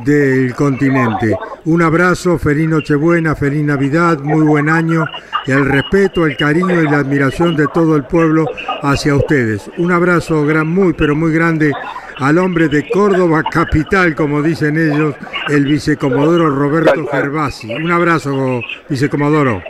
del 0.05 0.55
continente. 0.55 1.35
Un 1.65 1.81
abrazo, 1.81 2.37
feliz 2.37 2.69
Nochebuena, 2.69 3.35
feliz 3.35 3.61
Navidad, 3.65 4.19
muy 4.19 4.45
buen 4.45 4.69
año, 4.69 5.03
y 5.45 5.51
el 5.51 5.65
respeto, 5.65 6.25
el 6.25 6.37
cariño 6.37 6.81
y 6.81 6.85
la 6.85 6.99
admiración 6.99 7.57
de 7.57 7.67
todo 7.73 7.97
el 7.97 8.05
pueblo 8.05 8.45
hacia 8.83 9.15
ustedes. 9.15 9.69
Un 9.77 9.91
abrazo 9.91 10.45
gran, 10.45 10.67
muy, 10.67 10.93
pero 10.93 11.13
muy 11.13 11.33
grande 11.33 11.73
al 12.19 12.37
hombre 12.37 12.69
de 12.69 12.87
Córdoba 12.89 13.43
capital, 13.43 14.15
como 14.15 14.41
dicen 14.41 14.77
ellos, 14.77 15.13
el 15.49 15.65
vicecomodoro 15.65 16.49
Roberto 16.49 17.05
Gervasi. 17.11 17.73
Un 17.75 17.91
abrazo, 17.91 18.61
vicecomodoro. 18.87 19.61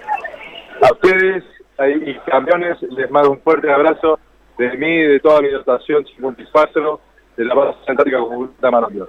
A 0.81 0.91
ustedes 0.91 1.43
y 2.05 2.13
campeones 2.29 2.81
les 2.81 3.09
mando 3.11 3.31
un 3.31 3.39
fuerte 3.41 3.71
abrazo 3.71 4.19
de 4.57 4.77
mí, 4.77 5.01
de 5.03 5.19
toda 5.19 5.41
mi 5.41 5.49
dotación 5.49 6.05
54, 6.05 6.99
de 7.37 7.45
la 7.45 7.53
base 7.53 7.77
centrálica 7.85 8.17
de 8.61 8.71
Maravilla 8.71 9.05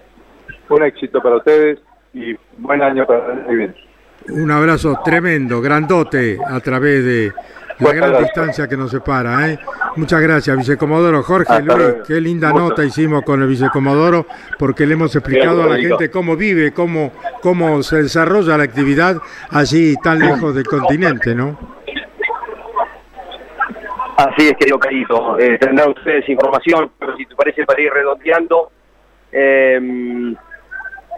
un 0.68 0.82
éxito 0.82 1.20
para 1.20 1.36
ustedes 1.36 1.78
y 2.12 2.36
buen 2.58 2.82
año 2.82 3.06
para 3.06 3.32
el 3.48 3.56
bien. 3.56 3.74
Un 4.30 4.50
abrazo 4.50 5.00
tremendo, 5.04 5.60
grandote, 5.60 6.38
a 6.44 6.60
través 6.60 7.04
de 7.04 7.32
la 7.78 7.92
gran 7.92 8.22
distancia 8.22 8.68
que 8.68 8.76
nos 8.76 8.90
separa. 8.90 9.50
¿eh? 9.50 9.58
Muchas 9.96 10.20
gracias, 10.20 10.56
vicecomodoro 10.56 11.22
Jorge 11.22 11.62
Luis. 11.62 11.94
Qué 12.06 12.20
linda 12.20 12.52
nota 12.52 12.84
hicimos 12.84 13.22
con 13.22 13.40
el 13.42 13.48
vicecomodoro, 13.48 14.26
porque 14.58 14.86
le 14.86 14.94
hemos 14.94 15.14
explicado 15.14 15.62
a 15.62 15.66
la 15.66 15.76
gente 15.78 16.10
cómo 16.10 16.36
vive, 16.36 16.72
cómo, 16.72 17.12
cómo 17.40 17.82
se 17.82 18.02
desarrolla 18.02 18.56
la 18.56 18.64
actividad 18.64 19.16
allí 19.50 19.96
tan 20.02 20.18
lejos 20.18 20.54
del 20.54 20.66
continente, 20.66 21.34
¿no? 21.34 21.78
Así 24.18 24.48
es, 24.48 24.54
querido 24.58 24.80
Carito. 24.80 25.38
Eh, 25.38 25.58
tendrán 25.58 25.90
ustedes 25.90 26.28
información, 26.28 26.90
pero 26.98 27.16
si 27.16 27.24
te 27.24 27.36
parece 27.36 27.64
para 27.64 27.80
ir 27.80 27.92
redondeando, 27.92 28.72
eh, 29.30 29.78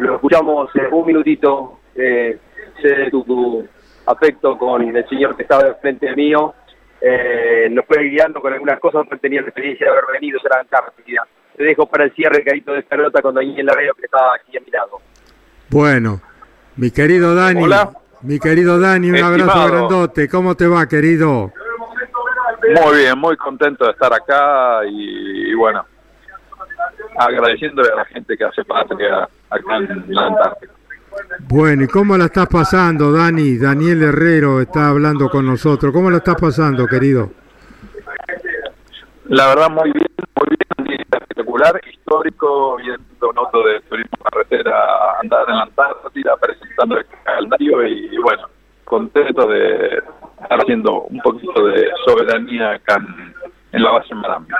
lo 0.00 0.14
escuchamos 0.14 0.70
un 0.90 1.06
minutito, 1.06 1.78
eh, 1.94 2.38
sé 2.80 3.10
tu, 3.10 3.66
afecto 4.06 4.58
con 4.58 4.82
el 4.96 5.08
señor 5.08 5.36
que 5.36 5.42
estaba 5.42 5.74
frente 5.74 6.14
mío, 6.14 6.54
eh, 7.00 7.68
nos 7.70 7.84
fue 7.86 8.02
guiando 8.04 8.40
con 8.40 8.52
algunas 8.52 8.78
cosas, 8.80 9.02
porque 9.08 9.22
tenía 9.22 9.40
la 9.40 9.48
experiencia 9.48 9.86
de 9.86 9.92
haber 9.92 10.04
venido 10.12 10.38
a 10.44 10.54
la 10.54 10.60
Antártida. 10.60 11.26
Te 11.56 11.64
dejo 11.64 11.86
para 11.86 12.04
el 12.04 12.14
cierre, 12.14 12.44
carito, 12.44 12.72
de 12.72 12.80
esta 12.80 12.96
nota 12.96 13.22
con 13.22 13.34
Daniel 13.34 13.66
Larreo, 13.66 13.94
que 13.94 14.04
estaba 14.04 14.34
aquí 14.34 14.56
a 14.56 14.60
mi 14.60 14.70
lado. 14.70 15.00
Bueno, 15.68 16.20
mi 16.76 16.90
querido 16.90 17.34
Dani, 17.34 17.62
Hola. 17.62 17.90
mi 18.22 18.38
querido 18.38 18.80
Dani, 18.80 19.10
un 19.10 19.16
abrazo 19.16 19.46
Estimado. 19.46 19.68
grandote. 19.68 20.28
¿Cómo 20.28 20.54
te 20.54 20.66
va, 20.66 20.86
querido? 20.86 21.52
Muy 22.62 22.98
bien, 22.98 23.18
muy 23.18 23.36
contento 23.36 23.84
de 23.84 23.92
estar 23.92 24.12
acá 24.12 24.80
y, 24.86 25.50
y 25.50 25.54
bueno, 25.54 25.84
agradeciéndole 27.16 27.90
a 27.92 27.96
la 27.96 28.04
gente 28.06 28.36
que 28.36 28.44
hace 28.44 28.64
patria 28.64 29.28
acá 29.48 29.76
en 29.76 30.04
la 30.08 30.26
Antártida. 30.26 30.72
Bueno, 31.48 31.84
¿y 31.84 31.88
cómo 31.88 32.16
la 32.16 32.26
estás 32.26 32.46
pasando, 32.48 33.12
Dani? 33.12 33.56
Daniel 33.58 34.02
Herrero 34.02 34.60
está 34.60 34.88
hablando 34.88 35.28
con 35.28 35.46
nosotros. 35.46 35.92
¿Cómo 35.92 36.10
la 36.10 36.18
estás 36.18 36.36
pasando, 36.40 36.86
querido? 36.86 37.30
La 39.26 39.48
verdad, 39.48 39.70
muy 39.70 39.92
bien, 39.92 40.06
muy 40.36 40.48
bien, 40.48 40.88
día 40.88 40.96
espectacular, 41.12 41.80
histórico, 41.88 42.76
viendo 42.76 43.30
un 43.30 43.38
auto 43.38 43.64
de 43.64 43.80
turismo 43.82 44.18
carretera 44.24 44.74
andar 45.22 45.44
en 45.48 45.56
la 45.56 45.62
Antártida, 45.62 46.36
presentando 46.36 46.98
el 46.98 47.06
calendario 47.24 47.86
y, 47.86 48.16
bueno, 48.18 48.48
contento 48.84 49.46
de 49.46 50.02
estar 50.42 50.60
haciendo 50.60 51.02
un 51.02 51.20
poquito 51.20 51.66
de 51.66 51.90
soberanía 52.04 52.72
acá 52.72 52.96
en, 52.96 53.34
en 53.72 53.82
la 53.82 53.90
base 53.92 54.14
Marambio. 54.14 54.56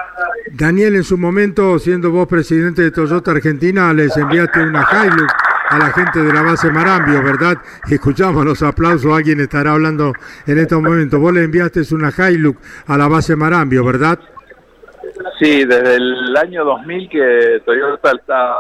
Daniel, 0.53 0.97
en 0.97 1.05
su 1.05 1.19
momento, 1.19 1.79
siendo 1.79 2.11
vos 2.11 2.29
presidente 2.29 2.83
de 2.83 2.91
Toyota 2.93 3.33
Argentina, 3.33 3.93
les 3.93 4.17
enviaste 4.17 4.63
una 4.63 4.87
Hilux 4.89 5.33
a 5.71 5.79
la 5.79 5.93
gente 5.93 6.19
de 6.19 6.33
la 6.33 6.43
base 6.43 6.69
Marambio, 6.71 7.23
¿verdad? 7.23 7.57
Escuchamos 7.89 8.45
los 8.45 8.61
aplausos, 8.63 9.13
alguien 9.13 9.41
estará 9.41 9.73
hablando 9.73 10.13
en 10.47 10.59
estos 10.59 10.83
momentos. 10.83 11.21
Vos 11.21 11.33
le 11.33 11.45
enviaste 11.45 11.83
una 11.95 12.11
Hilux 12.11 12.59
a 12.89 12.99
la 12.99 13.07
base 13.07 13.37
Marambio, 13.37 13.85
¿verdad? 13.85 14.19
Sí, 15.39 15.65
desde 15.65 15.95
el 15.95 16.37
año 16.37 16.65
2000 16.65 17.09
que 17.09 17.63
Toyota 17.65 18.11
está 18.11 18.53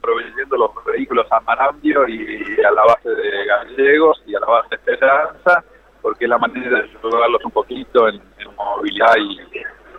proveyendo 0.00 0.56
los 0.56 0.70
vehículos 0.84 1.26
a 1.30 1.40
Marambio 1.40 2.08
y 2.08 2.60
a 2.66 2.70
la 2.72 2.82
base 2.84 3.10
de 3.10 3.46
Gallegos 3.46 4.20
y 4.26 4.34
a 4.34 4.40
la 4.40 4.46
base 4.46 4.68
de 4.70 4.76
Esperanza, 4.76 5.64
porque 6.02 6.24
es 6.24 6.30
la 6.30 6.38
manera 6.38 6.80
de 6.80 6.90
ayudarlos 6.90 7.44
un 7.44 7.52
poquito 7.52 8.08
en, 8.08 8.16
en 8.16 8.54
movilidad 8.56 9.14
y, 9.18 9.38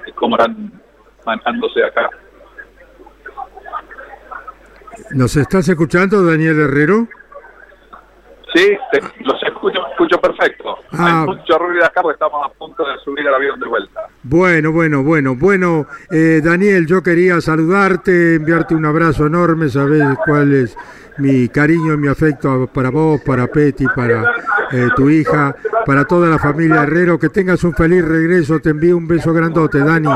y 0.10 0.12
cómo 0.12 0.36
están 0.36 0.72
manejándose 1.26 1.84
acá. 1.84 2.10
¿Nos 5.12 5.36
estás 5.36 5.68
escuchando, 5.70 6.24
Daniel 6.24 6.60
Herrero? 6.60 7.08
Sí, 8.54 8.78
te- 8.92 9.02
los 9.24 9.44
escucho, 9.44 9.80
escucho 9.92 10.18
perfecto. 10.22 10.78
Ah. 10.94 11.22
Hay 11.28 11.36
mucho 11.36 11.58
ruido 11.58 11.84
acá 11.86 12.02
porque 12.02 12.14
estamos 12.14 12.46
a 12.46 12.50
punto 12.58 12.84
de 12.88 12.98
subir 13.04 13.28
al 13.28 13.36
avión 13.36 13.60
de 13.60 13.68
vuelta. 13.68 14.02
Bueno, 14.24 14.72
bueno, 14.72 15.04
bueno, 15.04 15.36
bueno, 15.36 15.88
eh, 16.10 16.42
Daniel, 16.44 16.86
yo 16.88 17.04
quería 17.04 17.42
saludarte, 17.42 18.36
enviarte 18.36 18.74
un 18.76 18.86
abrazo 18.86 19.26
enorme, 19.28 19.68
sabes 19.70 20.04
cuál 20.26 20.54
es 20.54 20.78
mi 21.18 21.50
cariño 21.50 21.94
y 21.94 21.98
mi 21.98 22.08
afecto 22.08 22.68
para 22.74 22.90
vos, 22.92 23.20
para 23.22 23.48
Peti, 23.48 23.86
para 23.94 24.24
eh, 24.72 24.88
tu 24.96 25.10
hija, 25.10 25.54
para 25.86 26.06
toda 26.06 26.30
la 26.30 26.40
familia 26.40 26.84
Herrero, 26.84 27.20
que 27.20 27.30
tengas 27.30 27.64
un 27.66 27.74
feliz 27.74 28.06
regreso, 28.06 28.60
te 28.60 28.70
envío 28.70 28.96
un 28.96 29.08
beso 29.08 29.34
grandote, 29.34 29.80
Dani. 29.80 30.08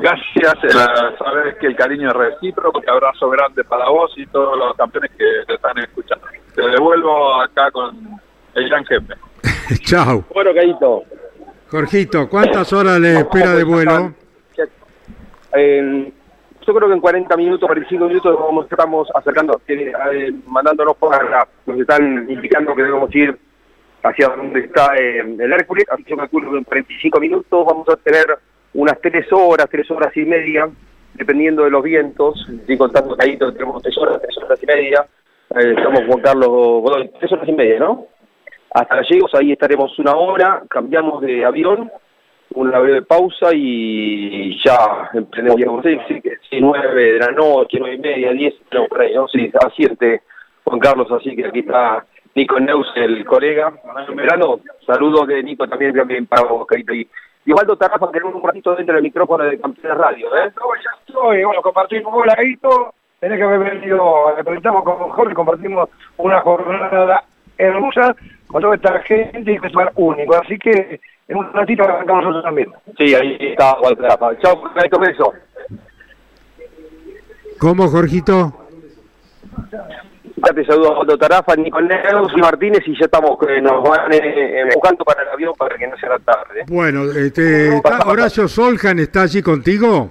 Gracias, 0.00 0.54
eh, 0.64 1.16
sabes 1.18 1.56
que 1.58 1.66
el 1.66 1.76
cariño 1.76 2.08
es 2.08 2.14
recíproco, 2.14 2.78
un 2.78 2.88
abrazo 2.88 3.28
grande 3.30 3.64
para 3.64 3.88
vos 3.88 4.12
y 4.16 4.26
todos 4.26 4.56
los 4.56 4.76
campeones 4.76 5.10
que 5.18 5.24
te 5.46 5.54
están 5.54 5.76
escuchando. 5.78 6.26
Te 6.54 6.62
devuelvo 6.62 7.40
acá 7.40 7.70
con 7.70 7.96
el 8.54 8.68
gran 8.68 8.84
jefe. 8.84 9.14
Chao. 9.84 10.24
Bueno, 10.32 10.54
Carito. 10.54 11.04
Jorgito, 11.70 12.28
¿cuántas 12.28 12.72
horas 12.72 12.98
le 12.98 13.18
espera 13.18 13.54
de 13.54 13.64
vuelo? 13.64 14.14
Eh, 15.54 16.12
yo 16.66 16.74
creo 16.74 16.88
que 16.88 16.94
en 16.94 17.00
40 17.00 17.36
minutos, 17.36 17.66
45 17.66 18.06
minutos 18.06 18.38
vamos, 18.38 18.66
estamos 18.70 19.08
acercando, 19.14 19.60
eh, 19.66 20.32
mandándonos 20.46 20.96
por 20.96 21.14
acá. 21.14 21.48
Nos 21.66 21.80
están 21.80 22.30
indicando 22.30 22.74
que 22.74 22.82
debemos 22.82 23.14
ir 23.14 23.38
hacia 24.02 24.28
donde 24.28 24.60
está 24.60 24.94
eh, 24.96 25.20
el 25.20 25.52
Hércules, 25.52 25.86
así 25.90 26.04
que 26.04 26.10
yo 26.10 26.16
calculo 26.16 26.50
que 26.52 26.58
en 26.58 26.64
45 26.64 27.20
minutos 27.20 27.66
vamos 27.66 27.88
a 27.88 27.96
tener 27.96 28.38
unas 28.74 29.00
3 29.00 29.26
horas, 29.32 29.68
3 29.70 29.90
horas 29.90 30.16
y 30.16 30.24
media, 30.24 30.68
dependiendo 31.14 31.64
de 31.64 31.70
los 31.70 31.82
vientos, 31.82 32.46
estoy 32.48 32.76
contando 32.76 33.16
ahí 33.18 33.36
tenemos 33.36 33.82
3 33.82 33.98
horas, 33.98 34.22
3 34.22 34.38
horas 34.38 34.62
y 34.62 34.66
media, 34.66 35.06
eh, 35.56 35.74
estamos 35.76 36.02
Juan 36.06 36.20
Carlos 36.20 36.48
Godoy, 36.48 37.10
3 37.18 37.32
horas 37.32 37.48
y 37.48 37.52
media, 37.52 37.78
¿no? 37.80 38.06
Hasta 38.70 38.96
Gallegos, 38.96 39.34
ahí 39.34 39.52
estaremos 39.52 39.98
una 39.98 40.14
hora, 40.14 40.62
cambiamos 40.68 41.22
de 41.22 41.44
avión, 41.44 41.90
una 42.54 42.78
breve 42.78 43.02
pausa 43.02 43.50
y 43.52 44.58
ya 44.62 45.10
emprendemos, 45.14 45.56
digamos, 45.56 45.84
nueve 46.60 47.12
de 47.12 47.18
la 47.18 47.32
noche, 47.32 47.78
nueve 47.80 47.96
y 47.96 47.98
media, 47.98 48.32
diez, 48.32 48.54
no, 48.72 48.86
por 48.86 49.00
ahí, 49.00 49.14
¿no? 49.14 49.26
Sí, 49.28 49.50
asiente 49.66 50.22
Juan 50.64 50.80
Carlos, 50.80 51.10
así 51.10 51.34
que 51.34 51.46
aquí 51.46 51.60
está 51.60 52.04
Nico 52.34 52.60
Neus, 52.60 52.86
el 52.96 53.24
colega. 53.24 53.72
Verano, 54.14 54.60
saludos 54.86 55.26
de 55.28 55.42
Nico 55.42 55.66
también, 55.66 55.94
también 55.94 56.26
para 56.26 56.42
vos, 56.42 56.66
Carito. 56.66 56.92
Y 56.92 57.00
y 57.00 57.08
Osvaldo 57.52 57.76
Tarrafa, 57.76 58.10
tenemos 58.10 58.34
un 58.34 58.42
ratito 58.42 58.74
dentro 58.74 58.94
del 58.94 59.04
micrófono 59.04 59.44
de 59.44 59.58
Campeones 59.58 59.98
Radio, 59.98 60.36
¿eh? 60.36 60.52
ya 60.84 60.90
estoy, 61.06 61.44
bueno, 61.44 61.62
compartimos 61.62 62.14
un 62.14 62.26
laguito, 62.26 62.94
tenés 63.20 63.38
que 63.38 63.44
haber 63.44 63.58
venido, 63.58 64.34
presentamos 64.44 64.84
con 64.84 64.96
Jorge, 65.10 65.34
compartimos 65.34 65.88
una 66.16 66.40
jornada 66.40 67.24
hermosa 67.56 68.14
con 68.46 68.62
toda 68.62 68.74
esta 68.74 69.00
gente 69.00 69.52
y 69.52 69.56
un 69.56 69.62
festival 69.62 69.90
único, 69.96 70.36
así 70.36 70.58
que 70.58 71.00
en 71.28 71.36
un 71.36 71.52
ratito 71.52 71.84
arrancamos 71.84 72.24
nosotros 72.24 72.44
también. 72.44 72.72
Sí, 72.96 73.14
ahí 73.14 73.36
está 73.40 73.74
Osvaldo 73.74 74.02
Tarrafa. 74.02 74.38
Chao, 74.38 74.62
Carito, 74.74 74.98
beso. 74.98 75.32
¿Cómo, 77.58 77.88
Jorgito? 77.88 78.52
Ya 80.46 80.52
te 80.54 80.64
saludo 80.64 80.94
a 80.94 80.98
Otto 81.00 81.18
Tarafa, 81.18 81.54
Nico 81.56 81.80
Neus 81.80 82.32
y 82.36 82.40
Martínez 82.40 82.80
y 82.86 82.92
ya 82.98 83.06
estamos, 83.06 83.38
eh, 83.48 83.60
nos 83.60 83.82
van 83.82 84.12
eh, 84.12 84.64
buscando 84.74 85.04
para 85.04 85.22
el 85.22 85.28
avión 85.28 85.52
para 85.58 85.76
que 85.76 85.86
no 85.86 85.96
sea 85.96 86.18
tarde. 86.24 86.64
Bueno, 86.68 87.04
este, 87.04 87.76
¿está- 87.76 88.06
Horacio 88.06 88.46
Soljan 88.48 88.98
está 88.98 89.22
allí 89.22 89.42
contigo. 89.42 90.10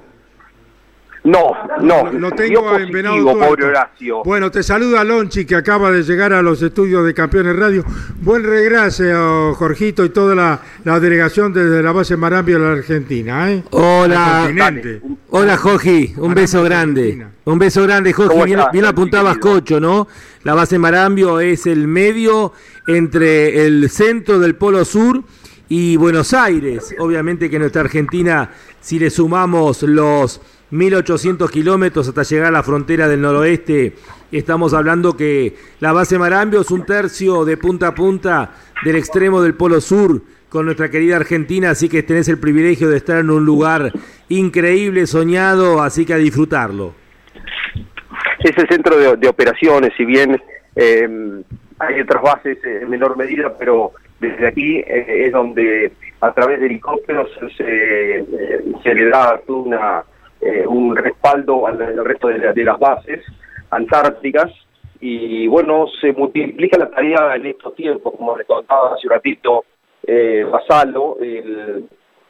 No, 1.27 1.51
no, 1.81 2.09
Lo 2.13 2.31
tengo 2.31 2.77
en 2.77 2.89
Venado 2.89 3.15
positivo, 3.15 3.33
Tuerto. 3.33 3.49
pobre 3.49 3.65
Horacio. 3.65 4.23
Bueno, 4.23 4.49
te 4.49 4.63
saluda 4.63 5.03
Lonchi, 5.03 5.43
que 5.45 5.55
acaba 5.55 5.91
de 5.91 6.01
llegar 6.03 6.31
a 6.31 6.41
los 6.41 6.61
estudios 6.61 7.05
de 7.05 7.13
Campeones 7.13 7.53
Radio. 7.57 7.83
Buen 8.21 8.45
regreso, 8.45 9.53
Jorgito, 9.55 10.05
y 10.05 10.09
toda 10.09 10.35
la, 10.35 10.61
la 10.85 11.01
delegación 11.01 11.51
desde 11.51 11.83
la 11.83 11.91
base 11.91 12.15
Marambio 12.15 12.59
de 12.59 12.65
la 12.65 12.71
Argentina. 12.71 13.51
¿eh? 13.51 13.61
Hola, 13.71 14.49
hola 15.31 15.57
Jorge, 15.57 16.13
un 16.15 16.33
beso 16.33 16.63
grande. 16.63 17.27
Un 17.43 17.59
beso 17.59 17.83
grande, 17.83 18.13
Jorge. 18.13 18.31
¿Cómo 18.31 18.45
Bien, 18.45 18.61
bien 18.71 18.85
apuntabas 18.85 19.37
Cocho, 19.37 19.81
¿no? 19.81 20.07
La 20.43 20.53
base 20.53 20.79
Marambio 20.79 21.41
es 21.41 21.67
el 21.67 21.89
medio 21.89 22.53
entre 22.87 23.65
el 23.65 23.89
centro 23.89 24.39
del 24.39 24.55
Polo 24.55 24.85
Sur 24.85 25.23
y 25.67 25.97
Buenos 25.97 26.33
Aires. 26.33 26.95
Obviamente 26.99 27.49
que 27.49 27.59
nuestra 27.59 27.81
Argentina, 27.81 28.49
si 28.79 28.97
le 28.97 29.09
sumamos 29.09 29.83
los 29.83 30.39
1800 30.71 31.49
kilómetros 31.49 32.07
hasta 32.07 32.23
llegar 32.23 32.47
a 32.47 32.51
la 32.51 32.63
frontera 32.63 33.07
del 33.07 33.21
noroeste, 33.21 33.93
estamos 34.31 34.73
hablando 34.73 35.15
que 35.15 35.55
la 35.79 35.93
base 35.93 36.19
Marambio 36.19 36.61
es 36.61 36.71
un 36.71 36.85
tercio 36.85 37.45
de 37.45 37.57
punta 37.57 37.87
a 37.87 37.95
punta 37.95 38.51
del 38.83 38.97
extremo 38.97 39.41
del 39.41 39.53
Polo 39.53 39.79
Sur 39.79 40.21
con 40.49 40.65
nuestra 40.65 40.89
querida 40.89 41.15
Argentina, 41.15 41.71
así 41.71 41.89
que 41.89 42.03
tenés 42.03 42.27
el 42.29 42.39
privilegio 42.39 42.89
de 42.89 42.97
estar 42.97 43.17
en 43.17 43.29
un 43.29 43.45
lugar 43.45 43.91
increíble, 44.29 45.07
soñado, 45.07 45.81
así 45.81 46.05
que 46.05 46.13
a 46.13 46.17
disfrutarlo. 46.17 46.93
Es 48.39 48.57
el 48.57 48.67
centro 48.67 48.97
de, 48.97 49.27
operaciones, 49.27 49.93
si 49.97 50.05
bien 50.05 50.41
eh, 50.75 51.41
hay 51.79 52.01
otras 52.01 52.21
bases 52.21 52.57
en 52.63 52.89
menor 52.89 53.17
medida, 53.17 53.53
pero 53.57 53.91
desde 54.19 54.47
aquí 54.47 54.77
eh, 54.77 55.25
es 55.27 55.31
donde 55.31 55.91
a 56.21 56.33
través 56.33 56.59
de 56.59 56.67
helicópteros 56.67 57.29
se, 57.57 58.17
eh, 58.19 58.25
se 58.83 58.93
le 58.93 59.09
da 59.09 59.39
una, 59.47 60.03
eh, 60.47 60.65
un 60.67 60.95
respaldo 60.95 61.67
al, 61.67 61.77
resto 62.05 62.27
de, 62.29 62.37
la- 62.39 62.53
de 62.53 62.63
las 62.63 62.79
bases 62.79 63.23
antárticas 63.69 64.51
y 64.99 65.47
bueno, 65.47 65.85
se 66.01 66.11
multiplica 66.13 66.77
la 66.77 66.89
tarea 66.89 67.35
en 67.35 67.45
estos 67.47 67.75
tiempos, 67.75 68.13
como 68.17 68.37
le 68.37 68.45
contaba 68.45 68.93
hace 68.95 69.07
un 69.07 69.13
ratito 69.13 69.65
eh, 70.05 70.45
Basalo, 70.49 71.17
el, 71.19 71.87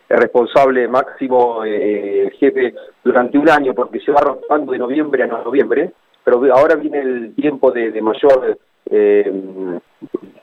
responsable 0.09 0.87
máximo, 0.87 1.63
eh, 1.65 2.31
jefe, 2.39 2.73
durante 3.03 3.37
un 3.37 3.49
año, 3.49 3.73
porque 3.73 3.99
se 3.99 4.11
va 4.11 4.21
rotando 4.21 4.71
de 4.71 4.77
noviembre 4.79 5.23
a 5.23 5.27
noviembre, 5.27 5.91
pero 6.23 6.41
ahora 6.55 6.75
viene 6.75 6.99
el 7.01 7.35
tiempo 7.35 7.71
de, 7.71 8.01
mayor 8.01 8.57
eh, 8.89 9.31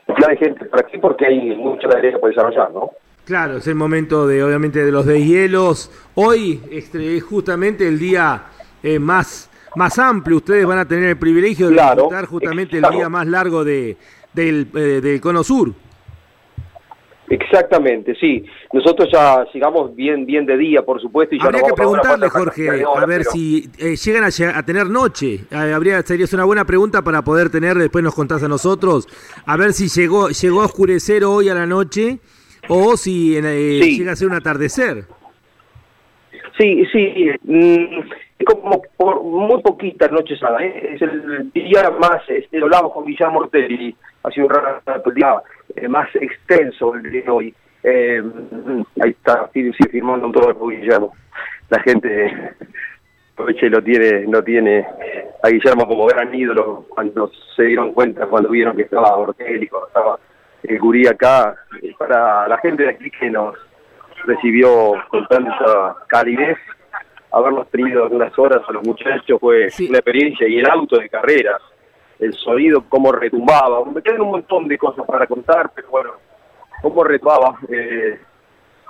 de 0.07 0.37
gente 0.37 0.65
por 0.65 0.79
aquí 0.79 0.97
porque 0.99 1.25
hay 1.25 1.55
mucha 1.55 1.87
tarea 1.87 2.17
por 2.19 2.29
desarrollar, 2.29 2.71
¿no? 2.71 2.91
Claro, 3.25 3.57
es 3.57 3.67
el 3.67 3.73
momento 3.75 4.27
de, 4.27 4.43
obviamente, 4.43 4.85
de 4.85 4.91
los 4.91 5.05
deshielos. 5.07 5.91
Hoy 6.13 6.61
es 6.69 7.23
justamente 7.23 7.87
el 7.87 7.97
día 7.97 8.43
eh, 8.83 8.99
más, 8.99 9.49
más 9.75 9.97
amplio. 9.97 10.37
Ustedes 10.37 10.65
van 10.65 10.77
a 10.77 10.87
tener 10.87 11.09
el 11.09 11.17
privilegio 11.17 11.67
de 11.69 11.73
Claro, 11.73 12.03
disfrutar 12.03 12.25
justamente 12.27 12.77
el 12.77 12.83
día 12.91 13.09
más 13.09 13.25
largo 13.25 13.63
de, 13.63 13.97
del, 14.31 14.67
eh, 14.75 15.01
del 15.01 15.19
Cono 15.19 15.43
Sur. 15.43 15.73
Exactamente, 17.27 18.13
sí. 18.19 18.45
Nosotros 18.71 19.09
ya 19.11 19.43
sigamos 19.51 19.95
bien 19.95 20.27
bien 20.27 20.45
de 20.45 20.55
día, 20.57 20.83
por 20.83 21.01
supuesto, 21.01 21.33
y 21.33 21.39
Habría 21.41 21.63
que 21.63 21.73
preguntarle, 21.73 22.29
Jorge, 22.29 22.85
horas, 22.85 23.03
a 23.03 23.05
ver 23.07 23.21
pero- 23.21 23.31
si 23.31 23.67
eh, 23.79 23.95
llegan 23.95 24.23
a, 24.55 24.63
tener 24.63 24.87
noche. 24.87 25.45
Eh, 25.49 25.73
habría, 25.73 26.03
sería 26.03 26.27
una 26.33 26.43
buena 26.43 26.65
pregunta 26.65 27.01
para 27.01 27.23
poder 27.23 27.49
tener, 27.49 27.79
después 27.79 28.03
nos 28.03 28.13
contás 28.13 28.43
a 28.43 28.47
nosotros, 28.47 29.07
a 29.47 29.57
ver 29.57 29.73
si 29.73 29.87
llegó, 29.87 30.29
llegó 30.29 30.61
a 30.61 30.65
oscurecer 30.65 31.23
hoy 31.25 31.49
a 31.49 31.55
la 31.55 31.65
noche 31.65 32.19
o 32.67 32.97
si 32.97 33.37
eh, 33.37 33.79
Sí. 33.81 33.97
llega 33.99 34.11
a 34.13 34.15
ser 34.15 34.27
un 34.27 34.35
atardecer. 34.35 35.03
Sí, 36.57 36.85
sí, 36.91 37.29
mm, 37.43 37.99
es 38.39 38.45
como 38.45 38.81
por 38.97 39.21
muy 39.23 39.61
poquitas 39.61 40.11
noches 40.11 40.41
a 40.43 40.63
¿eh? 40.63 40.93
es 40.93 41.01
el 41.01 41.51
día 41.51 41.89
más, 41.99 42.21
este, 42.29 42.59
lo 42.59 42.65
hablamos 42.65 42.93
con 42.93 43.05
Guillermo 43.05 43.39
Ortelli 43.39 43.95
hace 44.23 44.41
un 44.41 44.49
rato, 44.49 45.09
el 45.09 45.15
día 45.15 45.35
más 45.89 46.07
extenso 46.15 46.95
el 46.95 47.11
de 47.11 47.23
hoy. 47.29 47.53
Eh, 47.83 48.23
ahí 49.01 49.11
está, 49.11 49.49
sí, 49.53 49.69
firmando 49.91 50.27
un 50.27 50.33
todo 50.33 50.67
Guillermo. 50.67 51.13
La 51.69 51.79
gente 51.81 52.53
Oche 53.37 53.69
lo 53.69 53.81
tiene, 53.83 54.25
no 54.27 54.41
tiene 54.43 54.85
a 55.43 55.49
Guillermo 55.49 55.85
como 55.87 56.05
gran 56.05 56.33
ídolo 56.33 56.85
cuando 56.89 57.29
se 57.55 57.63
dieron 57.63 57.91
cuenta, 57.93 58.25
cuando 58.27 58.49
vieron 58.49 58.75
que 58.75 58.83
estaba 58.83 59.15
Ortelli, 59.17 59.67
cuando 59.67 59.87
estaba 59.87 60.19
el 60.67 60.79
Gurí 60.79 61.07
acá, 61.07 61.55
eh, 61.81 61.93
para 61.97 62.47
la 62.47 62.57
gente 62.59 62.83
de 62.83 62.89
aquí 62.89 63.09
que 63.11 63.29
nos 63.29 63.55
recibió 64.25 64.93
con 65.09 65.25
tanta 65.27 65.95
calidez, 66.07 66.57
habernos 67.31 67.69
tenido 67.69 68.07
unas 68.07 68.37
horas 68.39 68.61
a 68.67 68.71
los 68.71 68.83
muchachos 68.83 69.39
fue 69.39 69.69
una 69.89 69.97
experiencia 69.99 70.47
y 70.47 70.57
el 70.59 70.69
auto 70.69 70.97
de 70.97 71.09
carreras, 71.09 71.61
el 72.19 72.33
sonido, 72.33 72.83
cómo 72.87 73.11
retumbaba, 73.11 73.83
me 73.85 74.01
quedan 74.01 74.21
un 74.21 74.31
montón 74.31 74.67
de 74.67 74.77
cosas 74.77 75.05
para 75.05 75.27
contar, 75.27 75.69
pero 75.75 75.89
bueno, 75.89 76.11
cómo 76.81 77.03
retumbaba, 77.03 77.57
eh, 77.69 78.19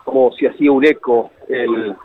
como 0.03 0.31
si 0.33 0.45
hacía 0.45 0.71
un 0.71 0.85
eco 0.85 1.31
el, 1.49 1.95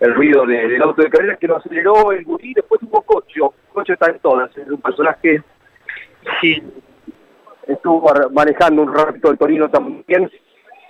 el 0.00 0.14
ruido 0.14 0.46
de- 0.46 0.68
del 0.68 0.82
auto 0.82 1.02
de 1.02 1.10
carreras 1.10 1.38
que 1.40 1.48
lo 1.48 1.56
aceleró 1.56 2.12
el 2.12 2.24
gurí, 2.24 2.54
después 2.54 2.80
tuvo 2.80 3.02
Cocho, 3.02 3.52
Cocho 3.72 3.92
está 3.94 4.08
en 4.10 4.20
todas, 4.20 4.56
es 4.56 4.68
un 4.68 4.80
personaje 4.80 5.42
sí, 6.40 6.62
estuvo 7.68 8.10
manejando 8.32 8.82
un 8.82 8.92
rápido 8.92 9.30
el 9.30 9.38
Torino 9.38 9.68
también, 9.68 10.30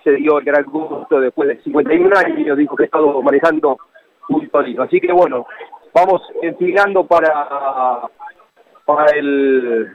se 0.05 0.13
dio 0.13 0.39
el 0.39 0.45
gran 0.45 0.65
gusto 0.65 1.21
después 1.21 1.49
de 1.49 1.63
51 1.63 2.17
años, 2.17 2.57
dijo 2.57 2.77
que 2.77 2.85
ha 2.85 2.87
estado 2.87 3.21
manejando 3.23 3.79
un 4.29 4.49
Torino. 4.49 4.85
Así 4.85 5.01
que 5.01 5.13
bueno, 5.13 5.47
vamos 5.93 6.23
enfilando 6.43 7.05
para, 7.05 8.03
para 8.85 9.11
el 9.17 9.89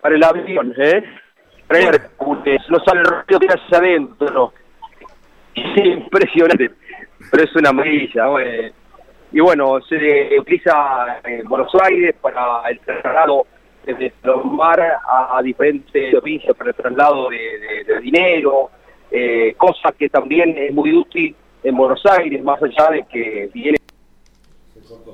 para 0.00 0.16
el 0.16 0.24
avión, 0.24 0.74
¿eh? 0.76 1.04
No 2.68 2.78
sale 2.84 3.00
el 3.00 3.38
que 3.38 3.46
hace 3.46 3.76
adentro. 3.76 4.52
Es 5.54 5.86
impresionante, 5.86 6.70
pero 7.30 7.44
es 7.44 7.56
una 7.56 7.72
maravilla. 7.72 8.26
eh. 8.40 8.72
Y 9.32 9.40
bueno, 9.40 9.80
se 9.82 10.38
utiliza 10.38 11.20
en 11.24 11.48
Buenos 11.48 11.72
Aires 11.82 12.14
para 12.20 12.62
el 12.68 12.78
traslado 12.80 13.46
desde 13.84 14.12
Lomar 14.22 14.80
a, 14.80 15.36
a 15.38 15.42
diferentes 15.42 16.10
provincias 16.12 16.56
para 16.56 16.70
el 16.70 16.76
traslado 16.76 17.28
de, 17.30 17.36
de- 17.36 17.94
de 17.94 18.00
dinero, 18.00 18.70
eh, 19.10 19.54
cosa 19.56 19.92
que 19.98 20.08
también 20.08 20.54
es 20.56 20.72
muy 20.72 20.94
útil 20.94 21.34
en 21.64 21.76
Buenos 21.76 22.04
Aires, 22.06 22.42
más 22.42 22.62
allá 22.62 22.90
de 22.90 23.04
que 23.10 23.50
viene 23.52 23.78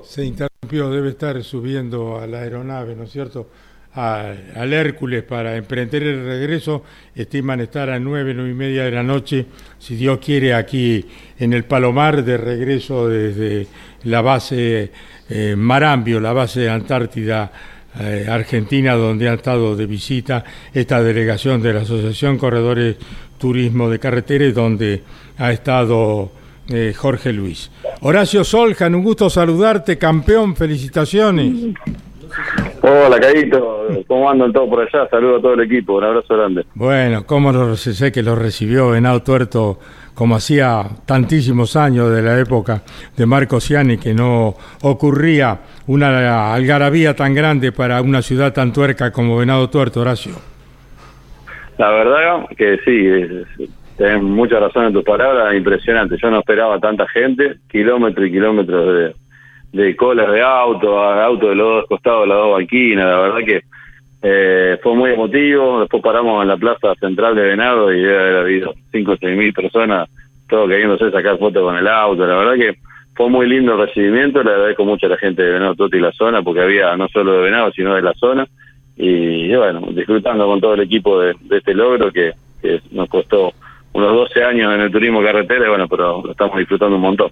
Se 0.03 0.23
interrumpió, 0.25 0.89
debe 0.89 1.09
estar 1.09 1.41
subiendo 1.43 2.17
a 2.19 2.27
la 2.27 2.39
aeronave, 2.39 2.95
¿no 2.95 3.03
es 3.03 3.11
cierto? 3.11 3.47
A- 3.93 4.33
al 4.55 4.73
Hércules 4.73 5.23
para 5.23 5.55
emprender 5.55 6.03
el 6.03 6.25
regreso. 6.25 6.83
Estiman 7.15 7.59
estar 7.61 7.89
a 7.89 7.99
nueve, 7.99 8.33
nueve 8.33 8.51
y 8.51 8.53
media 8.53 8.83
de 8.83 8.91
la 8.91 9.03
noche, 9.03 9.45
si 9.77 9.95
Dios 9.95 10.19
quiere, 10.19 10.53
aquí 10.53 11.05
en 11.39 11.53
el 11.53 11.65
Palomar, 11.65 12.23
de 12.23 12.37
regreso 12.37 13.07
desde 13.09 13.67
la 14.03 14.21
base 14.21 14.91
eh, 15.29 15.55
Marambio, 15.57 16.19
la 16.19 16.33
base 16.33 16.69
Antártida 16.69 17.51
eh, 17.99 18.25
Argentina, 18.29 18.93
donde 18.93 19.29
ha 19.29 19.33
estado 19.33 19.75
de 19.75 19.85
visita 19.85 20.43
esta 20.73 21.03
delegación 21.03 21.61
de 21.61 21.73
la 21.73 21.81
Asociación 21.81 22.37
Corredores 22.37 22.97
Turismo 23.37 23.89
de 23.89 23.99
Carreteras, 23.99 24.53
donde 24.53 25.01
ha 25.37 25.51
estado 25.51 26.31
eh, 26.69 26.93
Jorge 26.95 27.33
Luis. 27.33 27.71
Horacio 28.01 28.43
Soljan, 28.43 28.95
un 28.95 29.03
gusto 29.03 29.29
saludarte, 29.29 29.97
campeón, 29.97 30.55
felicitaciones. 30.55 31.75
Hola, 32.81 33.19
Caíto. 33.19 33.87
¿Cómo 34.07 34.29
andan 34.29 34.53
todos 34.53 34.69
por 34.69 34.81
allá? 34.81 35.09
Saludo 35.09 35.37
a 35.37 35.41
todo 35.41 35.53
el 35.55 35.61
equipo. 35.61 35.97
Un 35.97 36.03
abrazo 36.03 36.35
grande. 36.35 36.65
Bueno, 36.75 37.25
cómo 37.25 37.51
lo, 37.51 37.75
sé 37.75 38.11
que 38.11 38.23
lo 38.23 38.35
recibió 38.35 38.89
Venado 38.89 39.21
Tuerto 39.23 39.79
como 40.19 40.35
hacía 40.35 40.83
tantísimos 41.05 41.77
años 41.77 42.13
de 42.13 42.21
la 42.21 42.37
época 42.37 42.81
de 43.15 43.25
Marco 43.25 43.61
Ciani, 43.61 43.97
que 43.97 44.13
no 44.13 44.53
ocurría 44.81 45.59
una 45.87 46.53
algarabía 46.53 47.15
tan 47.15 47.33
grande 47.33 47.71
para 47.71 48.01
una 48.01 48.21
ciudad 48.21 48.51
tan 48.51 48.73
tuerca 48.73 49.13
como 49.13 49.37
Venado 49.37 49.69
Tuerto, 49.69 50.01
Horacio. 50.01 50.33
La 51.77 51.89
verdad 51.91 52.45
que 52.57 52.79
sí, 52.83 53.07
es- 53.63 53.69
tenés 53.97 54.21
mucha 54.21 54.59
razón 54.59 54.87
en 54.87 54.93
tus 54.93 55.05
palabras. 55.05 55.55
Impresionante. 55.55 56.17
Yo 56.21 56.29
no 56.29 56.39
esperaba 56.39 56.77
tanta 56.81 57.07
gente. 57.07 57.55
Kilómetros 57.71 58.27
y 58.27 58.31
kilómetros 58.31 59.15
de, 59.71 59.81
de 59.85 59.95
colas 59.95 60.29
de 60.33 60.41
auto, 60.41 61.01
auto 61.01 61.47
de 61.47 61.55
los 61.55 61.75
dos 61.75 61.85
costados 61.87 62.23
de 62.23 62.27
las 62.27 62.37
dos 62.39 62.57
banquinas. 62.57 63.05
La 63.05 63.19
verdad 63.19 63.45
que 63.45 63.61
eh, 64.21 64.77
fue 64.81 64.95
muy 64.95 65.11
emotivo. 65.11 65.81
Después 65.81 66.03
paramos 66.03 66.41
en 66.41 66.49
la 66.49 66.57
plaza 66.57 66.93
central 66.95 67.35
de 67.35 67.41
Venado 67.43 67.91
y 67.91 68.01
debe 68.01 68.17
haber 68.17 68.37
habido 68.37 68.73
5 68.91 69.11
o 69.11 69.17
6 69.17 69.37
mil 69.37 69.53
personas, 69.53 70.09
todos 70.47 70.69
queriéndose 70.69 71.11
sacar 71.11 71.37
fotos 71.37 71.63
con 71.63 71.77
el 71.77 71.87
auto. 71.87 72.25
La 72.25 72.35
verdad 72.35 72.55
que 72.55 72.77
fue 73.15 73.29
muy 73.29 73.47
lindo 73.47 73.73
el 73.73 73.87
recibimiento. 73.87 74.43
Le 74.43 74.51
agradezco 74.51 74.85
mucho 74.85 75.05
a 75.05 75.09
la 75.09 75.17
gente 75.17 75.41
de 75.41 75.51
Venado 75.51 75.75
Tuerto 75.75 75.97
y 75.97 76.01
la 76.01 76.11
zona, 76.11 76.41
porque 76.41 76.61
había 76.61 76.95
no 76.97 77.07
solo 77.09 77.33
de 77.33 77.41
Venado, 77.43 77.71
sino 77.71 77.95
de 77.95 78.01
la 78.01 78.13
zona. 78.13 78.47
y, 78.95 79.55
bueno, 79.55 79.81
disfrutando 79.91 80.45
con 80.45 80.59
todo 80.59 80.73
el 80.73 80.81
equipo 80.81 81.21
de, 81.21 81.33
de 81.41 81.57
este 81.57 81.73
logro 81.73 82.11
que, 82.11 82.33
que 82.61 82.81
nos 82.91 83.07
costó 83.07 83.53
unos 83.93 84.13
12 84.13 84.43
años 84.43 84.73
en 84.73 84.81
el 84.81 84.91
turismo 84.91 85.21
carretera, 85.21 85.65
y 85.65 85.69
bueno, 85.69 85.87
pero 85.87 86.21
lo 86.23 86.31
estamos 86.31 86.57
disfrutando 86.57 86.95
un 86.95 87.01
montón. 87.01 87.31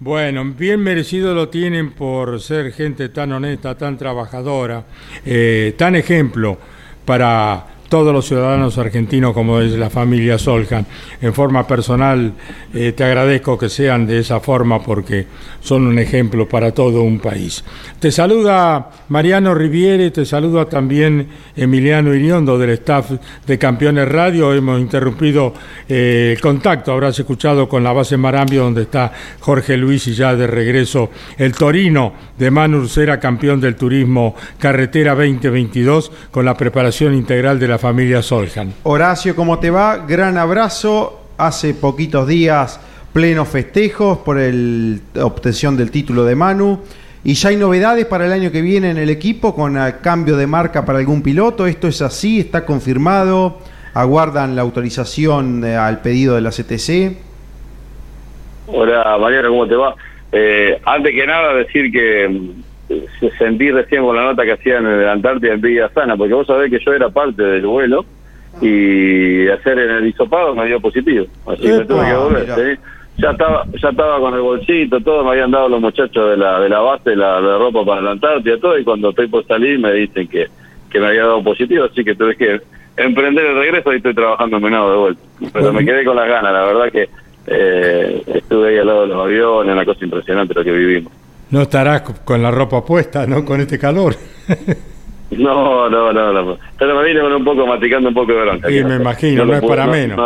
Bueno, 0.00 0.44
bien 0.44 0.80
merecido 0.80 1.34
lo 1.34 1.48
tienen 1.48 1.90
por 1.90 2.40
ser 2.40 2.72
gente 2.72 3.08
tan 3.08 3.32
honesta, 3.32 3.76
tan 3.76 3.98
trabajadora, 3.98 4.84
eh, 5.26 5.74
tan 5.76 5.96
ejemplo 5.96 6.56
para 7.04 7.66
todos 7.88 8.12
los 8.12 8.26
ciudadanos 8.26 8.78
argentinos 8.78 9.32
como 9.32 9.60
es 9.60 9.72
la 9.72 9.90
familia 9.90 10.38
Soljan. 10.38 10.86
En 11.20 11.32
forma 11.32 11.66
personal, 11.66 12.32
eh, 12.74 12.92
te 12.92 13.04
agradezco 13.04 13.58
que 13.58 13.68
sean 13.68 14.06
de 14.06 14.18
esa 14.18 14.40
forma 14.40 14.82
porque 14.82 15.26
son 15.60 15.86
un 15.86 15.98
ejemplo 15.98 16.48
para 16.48 16.72
todo 16.72 17.02
un 17.02 17.18
país. 17.18 17.64
Te 17.98 18.12
saluda 18.12 18.90
Mariano 19.08 19.54
Riviere, 19.54 20.10
te 20.10 20.24
saluda 20.24 20.66
también 20.66 21.28
Emiliano 21.56 22.14
Iriondo 22.14 22.58
del 22.58 22.70
staff 22.70 23.12
de 23.46 23.58
Campeones 23.58 24.08
Radio. 24.08 24.54
Hemos 24.54 24.80
interrumpido 24.80 25.54
eh, 25.88 26.34
el 26.36 26.40
contacto, 26.40 26.92
habrás 26.92 27.18
escuchado 27.18 27.68
con 27.68 27.82
la 27.82 27.92
base 27.92 28.16
Marambio 28.16 28.64
donde 28.64 28.82
está 28.82 29.12
Jorge 29.40 29.76
Luis 29.76 30.06
y 30.08 30.14
ya 30.14 30.36
de 30.36 30.46
regreso 30.46 31.10
el 31.38 31.52
Torino 31.54 32.12
de 32.38 32.50
Manu 32.50 32.78
Ursera, 32.78 33.18
campeón 33.18 33.60
del 33.60 33.76
turismo 33.76 34.34
carretera 34.58 35.14
2022 35.14 36.12
con 36.30 36.44
la 36.44 36.54
preparación 36.54 37.14
integral 37.14 37.58
de 37.58 37.68
la 37.68 37.77
familia 37.78 38.22
Soljan. 38.22 38.72
Horacio, 38.82 39.34
¿cómo 39.36 39.58
te 39.58 39.70
va? 39.70 39.98
Gran 40.06 40.36
abrazo. 40.36 41.22
Hace 41.38 41.72
poquitos 41.74 42.26
días 42.26 42.80
plenos 43.12 43.48
festejos 43.48 44.18
por 44.18 44.38
el- 44.38 45.00
la 45.14 45.24
obtención 45.24 45.76
del 45.76 45.90
título 45.90 46.24
de 46.24 46.34
Manu. 46.34 46.80
Y 47.24 47.34
ya 47.34 47.48
hay 47.50 47.56
novedades 47.56 48.06
para 48.06 48.26
el 48.26 48.32
año 48.32 48.50
que 48.52 48.60
viene 48.60 48.90
en 48.90 48.96
el 48.98 49.10
equipo 49.10 49.54
con 49.54 49.76
el 49.76 50.00
cambio 50.00 50.36
de 50.36 50.46
marca 50.46 50.84
para 50.84 50.98
algún 50.98 51.22
piloto. 51.22 51.66
Esto 51.66 51.88
es 51.88 52.00
así, 52.02 52.40
está 52.40 52.64
confirmado. 52.64 53.58
Aguardan 53.94 54.54
la 54.54 54.62
autorización 54.62 55.64
eh, 55.64 55.74
al 55.76 56.00
pedido 56.00 56.34
de 56.36 56.40
la 56.42 56.50
CTC. 56.50 57.16
Hola 58.66 59.16
Mariano, 59.20 59.48
¿cómo 59.48 59.66
te 59.66 59.74
va? 59.74 59.94
Eh, 60.30 60.78
antes 60.84 61.12
que 61.14 61.26
nada 61.26 61.54
decir 61.54 61.90
que 61.90 62.28
mm, 62.28 62.50
sentí 63.38 63.70
recién 63.70 64.02
con 64.02 64.16
la 64.16 64.24
nota 64.24 64.44
que 64.44 64.52
hacían 64.52 64.86
en 64.86 65.00
el 65.00 65.08
Antártida 65.08 65.54
en 65.54 65.60
Villa 65.60 65.90
Sana, 65.90 66.16
porque 66.16 66.34
vos 66.34 66.46
sabés 66.46 66.70
que 66.70 66.78
yo 66.84 66.92
era 66.92 67.08
parte 67.10 67.42
del 67.42 67.66
vuelo 67.66 68.04
y 68.60 69.48
hacer 69.48 69.78
en 69.78 69.90
el 69.90 70.06
hisopado 70.06 70.54
me 70.54 70.66
dio 70.66 70.80
positivo, 70.80 71.26
así 71.46 71.62
que 71.62 71.72
me 71.72 71.84
tuve 71.84 72.06
que 72.06 72.14
volver. 72.14 72.78
Ya 73.18 73.30
estaba 73.32 73.64
ya 73.74 73.88
estaba 73.88 74.20
con 74.20 74.34
el 74.34 74.40
bolsito, 74.40 75.00
todo, 75.00 75.24
me 75.24 75.30
habían 75.30 75.50
dado 75.50 75.68
los 75.68 75.80
muchachos 75.80 76.30
de 76.30 76.36
la 76.36 76.60
de 76.60 76.68
la 76.68 76.78
base 76.78 77.16
la, 77.16 77.40
la 77.40 77.58
ropa 77.58 77.84
para 77.84 78.00
la 78.00 78.12
Antártida, 78.12 78.58
todo, 78.58 78.78
y 78.78 78.84
cuando 78.84 79.10
estoy 79.10 79.26
por 79.26 79.44
salir 79.46 79.78
me 79.78 79.92
dicen 79.92 80.28
que, 80.28 80.46
que 80.90 81.00
me 81.00 81.08
había 81.08 81.22
dado 81.22 81.42
positivo, 81.42 81.84
así 81.84 82.04
que 82.04 82.14
tuve 82.14 82.36
que 82.36 82.60
emprender 82.96 83.44
el 83.44 83.56
regreso 83.56 83.92
y 83.92 83.96
estoy 83.96 84.14
trabajando 84.14 84.56
en 84.56 84.62
Venado 84.62 84.90
de 84.90 84.98
vuelta. 84.98 85.22
Pero 85.52 85.72
me 85.72 85.84
quedé 85.84 86.04
con 86.04 86.16
las 86.16 86.28
ganas, 86.28 86.52
la 86.52 86.64
verdad 86.64 86.92
que 86.92 87.08
eh, 87.46 88.22
estuve 88.34 88.70
ahí 88.70 88.78
al 88.78 88.86
lado 88.86 89.02
de 89.02 89.08
los 89.08 89.24
aviones, 89.24 89.72
una 89.72 89.84
cosa 89.84 90.04
impresionante 90.04 90.54
lo 90.54 90.64
que 90.64 90.72
vivimos. 90.72 91.12
No 91.50 91.62
estarás 91.62 92.02
con 92.24 92.42
la 92.42 92.50
ropa 92.50 92.84
puesta, 92.84 93.26
¿no? 93.26 93.44
Con 93.44 93.60
este 93.60 93.78
calor. 93.78 94.14
No, 95.30 95.90
no, 95.90 96.10
no, 96.10 96.32
no. 96.32 96.58
Pero 96.78 96.96
me 96.96 97.04
vine 97.04 97.20
con 97.20 97.30
un 97.32 97.44
poco, 97.44 97.66
maticando 97.66 98.08
un 98.08 98.14
poco 98.14 98.32
de 98.32 98.40
bronca. 98.40 98.68
Sí, 98.68 98.82
me 98.82 98.96
imagino, 98.96 99.44
no 99.44 99.54
es 99.54 99.60
pude- 99.60 99.68
para 99.68 99.86
menos. 99.86 100.16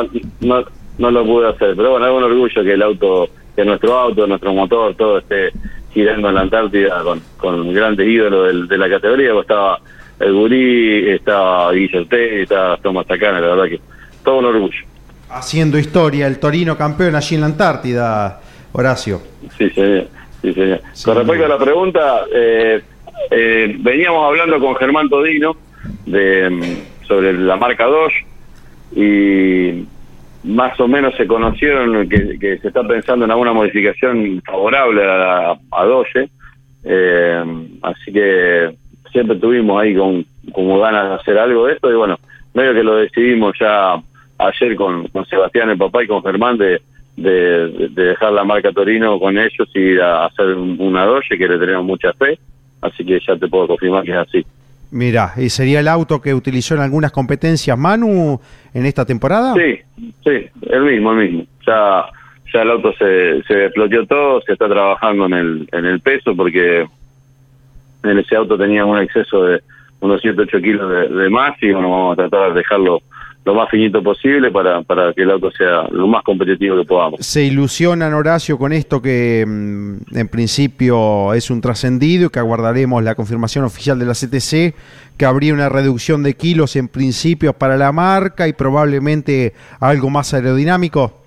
No, 0.40 0.58
no, 0.60 0.64
no 0.98 1.10
lo 1.10 1.24
pude 1.26 1.48
hacer, 1.48 1.74
pero 1.74 1.90
bueno, 1.90 2.06
es 2.06 2.12
un 2.12 2.22
orgullo 2.22 2.62
que 2.62 2.72
el 2.72 2.82
auto, 2.82 3.28
que 3.56 3.64
nuestro 3.64 3.98
auto, 3.98 4.28
nuestro 4.28 4.54
motor, 4.54 4.94
todo 4.94 5.18
esté 5.18 5.50
girando 5.92 6.28
en 6.28 6.34
la 6.36 6.42
Antártida 6.42 7.02
con, 7.02 7.20
con 7.36 7.72
grandes 7.74 8.06
ídolos 8.06 8.46
del- 8.46 8.68
de, 8.68 8.78
la 8.78 8.88
categoría. 8.88 9.32
estaba 9.40 9.80
el 10.20 10.32
Gurí, 10.34 11.10
estaba 11.10 11.72
Guillermo 11.72 12.02
Ortega, 12.02 12.42
estaba 12.42 12.76
Tomás 12.76 13.06
Tacana, 13.08 13.40
la 13.40 13.48
verdad 13.48 13.64
que 13.64 13.80
todo 14.24 14.38
un 14.38 14.44
orgullo. 14.44 14.84
Haciendo 15.30 15.78
historia, 15.78 16.28
el 16.28 16.38
Torino 16.38 16.76
campeón 16.78 17.16
allí 17.16 17.34
en 17.34 17.40
la 17.40 17.46
Antártida, 17.48 18.40
Horacio. 18.72 19.20
Sí, 19.58 19.68
señor. 19.70 20.06
Sí, 20.42 20.52
señor. 20.52 20.80
Con 21.04 21.16
respecto 21.16 21.44
a 21.44 21.48
la 21.48 21.58
pregunta, 21.58 22.24
eh, 22.34 22.82
eh, 23.30 23.76
veníamos 23.78 24.26
hablando 24.26 24.58
con 24.58 24.74
Germán 24.74 25.08
Todino 25.08 25.56
de, 26.04 26.50
mm, 26.50 27.06
sobre 27.06 27.32
la 27.32 27.56
marca 27.56 27.86
Dodge 27.86 28.26
y 28.94 29.84
más 30.44 30.78
o 30.80 30.88
menos 30.88 31.14
se 31.16 31.26
conocieron 31.26 32.08
que, 32.08 32.38
que 32.38 32.58
se 32.58 32.68
está 32.68 32.82
pensando 32.86 33.24
en 33.24 33.30
alguna 33.30 33.52
modificación 33.52 34.42
favorable 34.44 35.04
a, 35.04 35.56
a 35.70 35.84
Dodge. 35.84 36.28
Eh, 36.84 37.44
así 37.82 38.12
que 38.12 38.74
siempre 39.12 39.36
tuvimos 39.36 39.80
ahí 39.80 39.94
con, 39.94 40.26
como 40.52 40.80
ganas 40.80 41.08
de 41.08 41.14
hacer 41.14 41.38
algo 41.38 41.66
de 41.66 41.74
esto 41.74 41.90
y 41.90 41.94
bueno, 41.94 42.18
medio 42.54 42.74
que 42.74 42.82
lo 42.82 42.96
decidimos 42.96 43.54
ya 43.60 43.94
ayer 44.38 44.74
con, 44.74 45.06
con 45.08 45.24
Sebastián 45.26 45.70
el 45.70 45.78
papá 45.78 46.02
y 46.02 46.08
con 46.08 46.22
Germán 46.22 46.58
de, 46.58 46.82
de, 47.16 47.88
de 47.90 48.02
dejar 48.04 48.32
la 48.32 48.44
marca 48.44 48.72
Torino 48.72 49.18
con 49.20 49.36
ellos 49.38 49.68
y 49.74 49.78
ir 49.78 50.00
a 50.02 50.26
hacer 50.26 50.46
un- 50.54 50.76
una 50.80 51.04
Dodge 51.04 51.36
que 51.36 51.48
le 51.48 51.58
tenemos 51.58 51.84
mucha 51.84 52.12
fe, 52.14 52.38
así 52.80 53.04
que 53.04 53.20
ya 53.20 53.36
te 53.36 53.48
puedo 53.48 53.68
confirmar 53.68 54.02
que 54.04 54.12
es 54.12 54.16
así. 54.16 54.46
Mira, 54.90 55.32
¿y 55.36 55.48
sería 55.48 55.80
el 55.80 55.88
auto 55.88 56.20
que 56.20 56.34
utilizó 56.34 56.74
en 56.74 56.80
algunas 56.82 57.12
competencias 57.12 57.78
Manu 57.78 58.38
en 58.74 58.86
esta 58.86 59.04
temporada? 59.06 59.54
Sí, 59.54 59.78
sí, 60.24 60.48
el 60.68 60.82
mismo, 60.82 61.12
el 61.12 61.18
mismo. 61.18 61.46
Ya, 61.66 62.04
ya 62.52 62.62
el 62.62 62.70
auto 62.70 62.92
se, 62.98 63.42
se 63.44 63.70
todo, 64.06 64.40
se 64.42 64.52
está 64.52 64.68
trabajando 64.68 65.26
en 65.26 65.32
el, 65.32 65.68
en 65.72 65.84
el 65.86 66.00
peso 66.00 66.36
porque 66.36 66.86
en 68.04 68.18
ese 68.18 68.36
auto 68.36 68.58
tenía 68.58 68.84
un 68.84 68.98
exceso 68.98 69.44
de 69.44 69.60
unos 70.00 70.20
108 70.20 70.58
kilos 70.60 70.90
de, 70.90 71.08
de 71.08 71.30
más 71.30 71.54
y 71.62 71.72
bueno, 71.72 71.90
vamos 71.90 72.12
a 72.18 72.28
tratar 72.28 72.52
de 72.52 72.58
dejarlo 72.58 73.00
lo 73.44 73.54
más 73.54 73.68
finito 73.70 74.02
posible 74.02 74.50
para, 74.50 74.82
para 74.82 75.12
que 75.12 75.22
el 75.22 75.30
auto 75.30 75.50
sea 75.50 75.88
lo 75.90 76.06
más 76.06 76.22
competitivo 76.22 76.76
que 76.76 76.84
podamos. 76.84 77.26
¿Se 77.26 77.44
ilusionan, 77.44 78.14
Horacio, 78.14 78.56
con 78.56 78.72
esto 78.72 79.02
que 79.02 79.44
mm, 79.46 80.16
en 80.16 80.28
principio 80.28 81.34
es 81.34 81.50
un 81.50 81.60
trascendido 81.60 82.26
y 82.26 82.30
que 82.30 82.38
aguardaremos 82.38 83.02
la 83.02 83.14
confirmación 83.14 83.64
oficial 83.64 83.98
de 83.98 84.06
la 84.06 84.12
CTC, 84.12 84.74
que 85.18 85.24
habría 85.24 85.54
una 85.54 85.68
reducción 85.68 86.22
de 86.22 86.34
kilos 86.34 86.76
en 86.76 86.88
principio 86.88 87.52
para 87.52 87.76
la 87.76 87.90
marca 87.90 88.46
y 88.46 88.52
probablemente 88.52 89.54
algo 89.80 90.08
más 90.08 90.32
aerodinámico? 90.34 91.18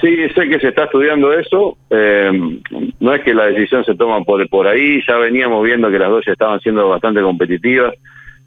Sí, 0.00 0.16
sé 0.34 0.48
que 0.48 0.60
se 0.60 0.68
está 0.68 0.84
estudiando 0.84 1.32
eso. 1.32 1.78
eh, 1.88 2.60
no 3.00 3.14
es 3.14 3.22
que 3.22 3.32
la 3.32 3.46
decisión 3.46 3.84
se 3.84 3.94
toma 3.94 4.22
por, 4.22 4.46
por 4.48 4.66
ahí. 4.66 5.00
Ya 5.06 5.16
veníamos 5.16 5.64
viendo 5.64 5.90
que 5.90 5.98
las 5.98 6.10
dos 6.10 6.26
estaban 6.28 6.60
siendo 6.60 6.88
bastante 6.88 7.22
competitivas 7.22 7.94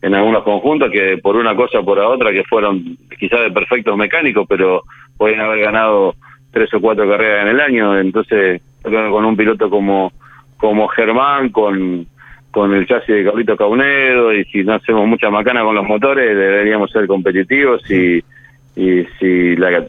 en 0.02 0.16
algunos 0.16 0.43
conjuntos, 0.43 0.89
que 0.91 1.18
por 1.18 1.36
una 1.36 1.56
cosa 1.56 1.80
o 1.80 1.86
por 1.86 1.97
la 1.97 2.08
otra, 2.08 2.32
que 2.32 2.43
fueron 2.43 2.97
quizás 3.20 3.41
de 3.41 3.52
perfectos 3.52 3.95
mecánicos, 3.97 4.45
pero 4.47 4.82
pueden 5.18 5.39
haber 5.39 5.60
ganado 5.60 6.16
tres 6.52 6.74
o 6.74 6.82
cuatro 6.82 7.08
carreras 7.08 7.43
en 7.43 7.49
el 7.49 7.60
año. 7.60 7.97
Entonces, 7.99 8.62
con 8.84 9.26
un 9.26 9.38
piloto 9.38 9.70
como, 9.70 10.12
como 10.58 10.88
Germán, 10.88 11.49
con, 11.49 12.08
con 12.49 12.74
el 12.74 12.88
chasis 12.88 13.16
de 13.16 13.26
Carlito 13.26 13.56
Caunedo, 13.56 14.34
y 14.34 14.43
si 14.45 14.64
no 14.64 14.74
hacemos 14.74 15.08
mucha 15.08 15.30
macana 15.30 15.64
con 15.64 15.76
los 15.76 15.86
motores, 15.86 16.36
deberíamos 16.36 16.91
ser 16.91 17.06
competitivos 17.08 17.89
y 17.91 18.24
y 18.76 19.06
si 19.20 19.56
la, 19.58 19.86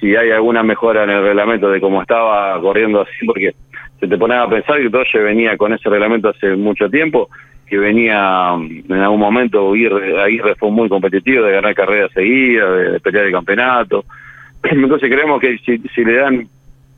si 0.00 0.16
hay 0.16 0.30
alguna 0.30 0.62
mejora 0.62 1.04
en 1.04 1.10
el 1.10 1.22
reglamento 1.22 1.70
de 1.70 1.80
cómo 1.80 2.02
estaba 2.02 2.60
corriendo 2.60 3.02
así, 3.02 3.24
porque 3.24 3.54
se 4.00 4.08
te 4.08 4.18
ponía 4.18 4.42
a 4.42 4.48
pensar 4.48 4.78
que 4.78 4.88
Dodge 4.88 5.18
venía 5.18 5.56
con 5.56 5.72
ese 5.72 5.88
reglamento 5.88 6.30
hace 6.30 6.56
mucho 6.56 6.90
tiempo, 6.90 7.28
que 7.66 7.78
venía 7.78 8.52
mm, 8.56 8.92
en 8.92 9.00
algún 9.00 9.20
momento 9.20 9.72
Aguirre, 9.72 10.20
Aguirre 10.22 10.54
fue 10.56 10.70
muy 10.70 10.88
competitivo 10.88 11.44
de 11.44 11.52
ganar 11.52 11.74
carreras 11.74 12.10
seguidas, 12.12 12.70
de, 12.70 12.90
de 12.92 13.00
pelear 13.00 13.26
el 13.26 13.32
campeonato. 13.32 14.04
Entonces 14.62 15.10
creemos 15.10 15.40
que 15.40 15.58
si, 15.58 16.04
le 16.04 16.14
dan 16.14 16.48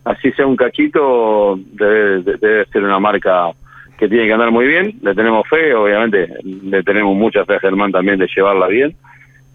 así 0.04 0.30
sea 0.32 0.46
un 0.46 0.56
cachito, 0.56 1.58
debe, 1.72 2.22
de- 2.22 2.36
debe 2.36 2.66
ser 2.66 2.82
una 2.84 2.98
marca 2.98 3.50
que 3.98 4.08
tiene 4.08 4.26
que 4.26 4.32
andar 4.32 4.50
muy 4.52 4.66
bien, 4.66 4.94
le 5.02 5.14
tenemos 5.14 5.46
fe, 5.48 5.74
obviamente 5.74 6.28
le 6.44 6.82
tenemos 6.84 7.16
mucha 7.16 7.44
fe 7.44 7.56
a 7.56 7.60
Germán 7.60 7.90
también 7.90 8.16
de 8.18 8.28
llevarla 8.34 8.68
bien 8.68 8.94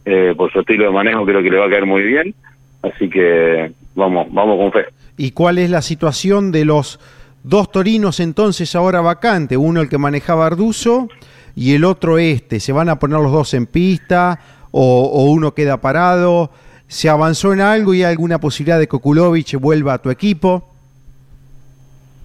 eh, 0.05 0.33
por 0.35 0.51
su 0.51 0.59
estilo 0.59 0.83
de 0.83 0.91
manejo 0.91 1.25
creo 1.25 1.41
que 1.41 1.49
le 1.49 1.57
va 1.59 1.67
a 1.67 1.69
caer 1.69 1.85
muy 1.85 2.03
bien, 2.03 2.35
así 2.81 3.09
que 3.09 3.71
vamos, 3.95 4.27
vamos 4.33 4.57
con 4.57 4.71
fe. 4.73 4.89
¿Y 5.15 5.31
cuál 5.31 5.59
es 5.59 5.69
la 5.69 5.81
situación 5.81 6.51
de 6.51 6.65
los 6.65 6.99
dos 7.43 7.71
torinos 7.71 8.19
entonces 8.19 8.75
ahora 8.75 9.01
vacante? 9.01 9.57
Uno 9.57 9.81
el 9.81 9.89
que 9.89 9.97
manejaba 9.97 10.47
Arduzo 10.47 11.07
y 11.55 11.75
el 11.75 11.83
otro 11.83 12.17
este. 12.17 12.59
¿Se 12.59 12.71
van 12.71 12.89
a 12.89 12.99
poner 12.99 13.19
los 13.19 13.31
dos 13.31 13.53
en 13.53 13.65
pista 13.65 14.39
o, 14.71 15.25
uno 15.31 15.53
queda 15.53 15.81
parado? 15.81 16.51
¿Se 16.87 17.09
avanzó 17.09 17.53
en 17.53 17.61
algo 17.61 17.93
y 17.93 18.03
hay 18.03 18.11
alguna 18.11 18.39
posibilidad 18.39 18.79
de 18.79 18.87
que 18.87 19.57
vuelva 19.57 19.93
a 19.93 19.97
tu 20.01 20.09
equipo? 20.09 20.69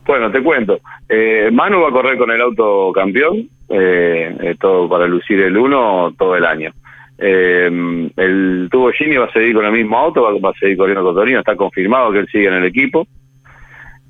Bueno, 0.07 0.31
te 0.31 0.43
cuento, 0.43 0.81
eh, 1.07 1.51
Manu 1.53 1.83
va 1.83 1.91
a 1.91 1.93
correr 1.93 2.17
con 2.17 2.31
el 2.31 2.41
auto 2.41 2.91
campeón, 2.95 3.47
eh, 3.69 4.35
eh, 4.41 4.55
todo 4.59 4.89
para 4.89 5.07
lucir 5.07 5.39
el 5.41 5.55
1 5.55 6.15
todo 6.17 6.35
el 6.35 6.47
año. 6.47 6.73
Eh, 7.19 8.11
el 8.17 8.69
tubo 8.71 8.91
Gini 8.93 9.17
va 9.17 9.27
a 9.27 9.33
seguir 9.33 9.55
con 9.55 9.67
el 9.67 9.73
mismo 9.73 9.99
auto, 9.99 10.23
va, 10.23 10.33
va 10.39 10.51
a 10.51 10.59
seguir 10.59 10.79
corriendo 10.79 11.05
con 11.05 11.15
Torino, 11.15 11.41
está 11.41 11.57
confirmado 11.57 12.13
que 12.13 12.21
él 12.21 12.29
sigue 12.31 12.47
en 12.47 12.55
el 12.55 12.65
equipo. 12.65 13.07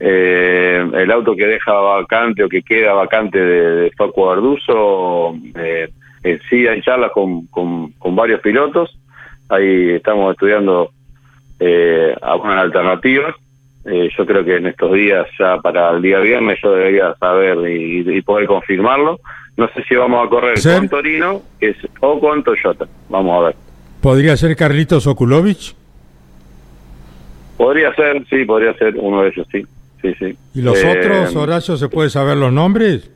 Eh, 0.00 0.90
el 0.94 1.10
auto 1.10 1.34
que 1.34 1.46
deja 1.46 1.72
vacante 1.72 2.44
o 2.44 2.48
que 2.48 2.62
queda 2.62 2.92
vacante 2.92 3.38
de, 3.38 3.70
de 3.76 3.90
Facu 3.92 4.28
Arduzo, 4.28 5.34
eh, 5.54 5.88
Eh, 6.24 6.40
sí 6.50 6.66
hay 6.66 6.82
charlas 6.82 7.12
con, 7.12 7.46
con, 7.46 7.92
con 7.92 8.16
varios 8.16 8.40
pilotos, 8.40 8.90
ahí 9.48 9.92
estamos 9.92 10.32
estudiando 10.32 10.90
eh, 11.60 12.12
algunas 12.20 12.58
alternativas. 12.58 13.36
Eh, 13.84 14.08
yo 14.18 14.26
creo 14.26 14.44
que 14.44 14.56
en 14.56 14.66
estos 14.66 14.92
días, 14.94 15.28
ya 15.38 15.58
para 15.58 15.90
el 15.90 16.02
día 16.02 16.18
viernes, 16.18 16.58
yo 16.60 16.72
debería 16.72 17.14
saber 17.20 17.56
y, 17.70 18.04
y 18.04 18.22
poder 18.22 18.48
confirmarlo. 18.48 19.20
No 19.56 19.68
sé 19.68 19.84
si 19.84 19.94
vamos 19.94 20.26
a 20.26 20.28
correr 20.28 20.58
con 20.60 20.88
Torino 20.88 21.42
que 21.60 21.68
es, 21.70 21.76
o 22.00 22.18
con 22.18 22.42
Toyota. 22.42 22.86
Vamos 23.08 23.38
a 23.38 23.46
ver. 23.46 23.56
¿Podría 24.00 24.36
ser 24.36 24.56
Carlitos 24.56 25.06
Okulovich? 25.06 25.76
Podría 27.56 27.94
ser, 27.94 28.26
sí, 28.28 28.44
podría 28.44 28.74
ser 28.74 28.96
uno 28.96 29.22
de 29.22 29.28
ellos, 29.28 29.46
sí. 29.52 29.64
Sí, 30.02 30.14
sí. 30.18 30.36
¿Y 30.54 30.62
los 30.62 30.82
Eh, 30.82 30.98
otros, 30.98 31.36
Horacio, 31.36 31.76
se 31.76 31.88
puede 31.88 32.10
saber 32.10 32.36
los 32.36 32.52
nombres? 32.52 33.10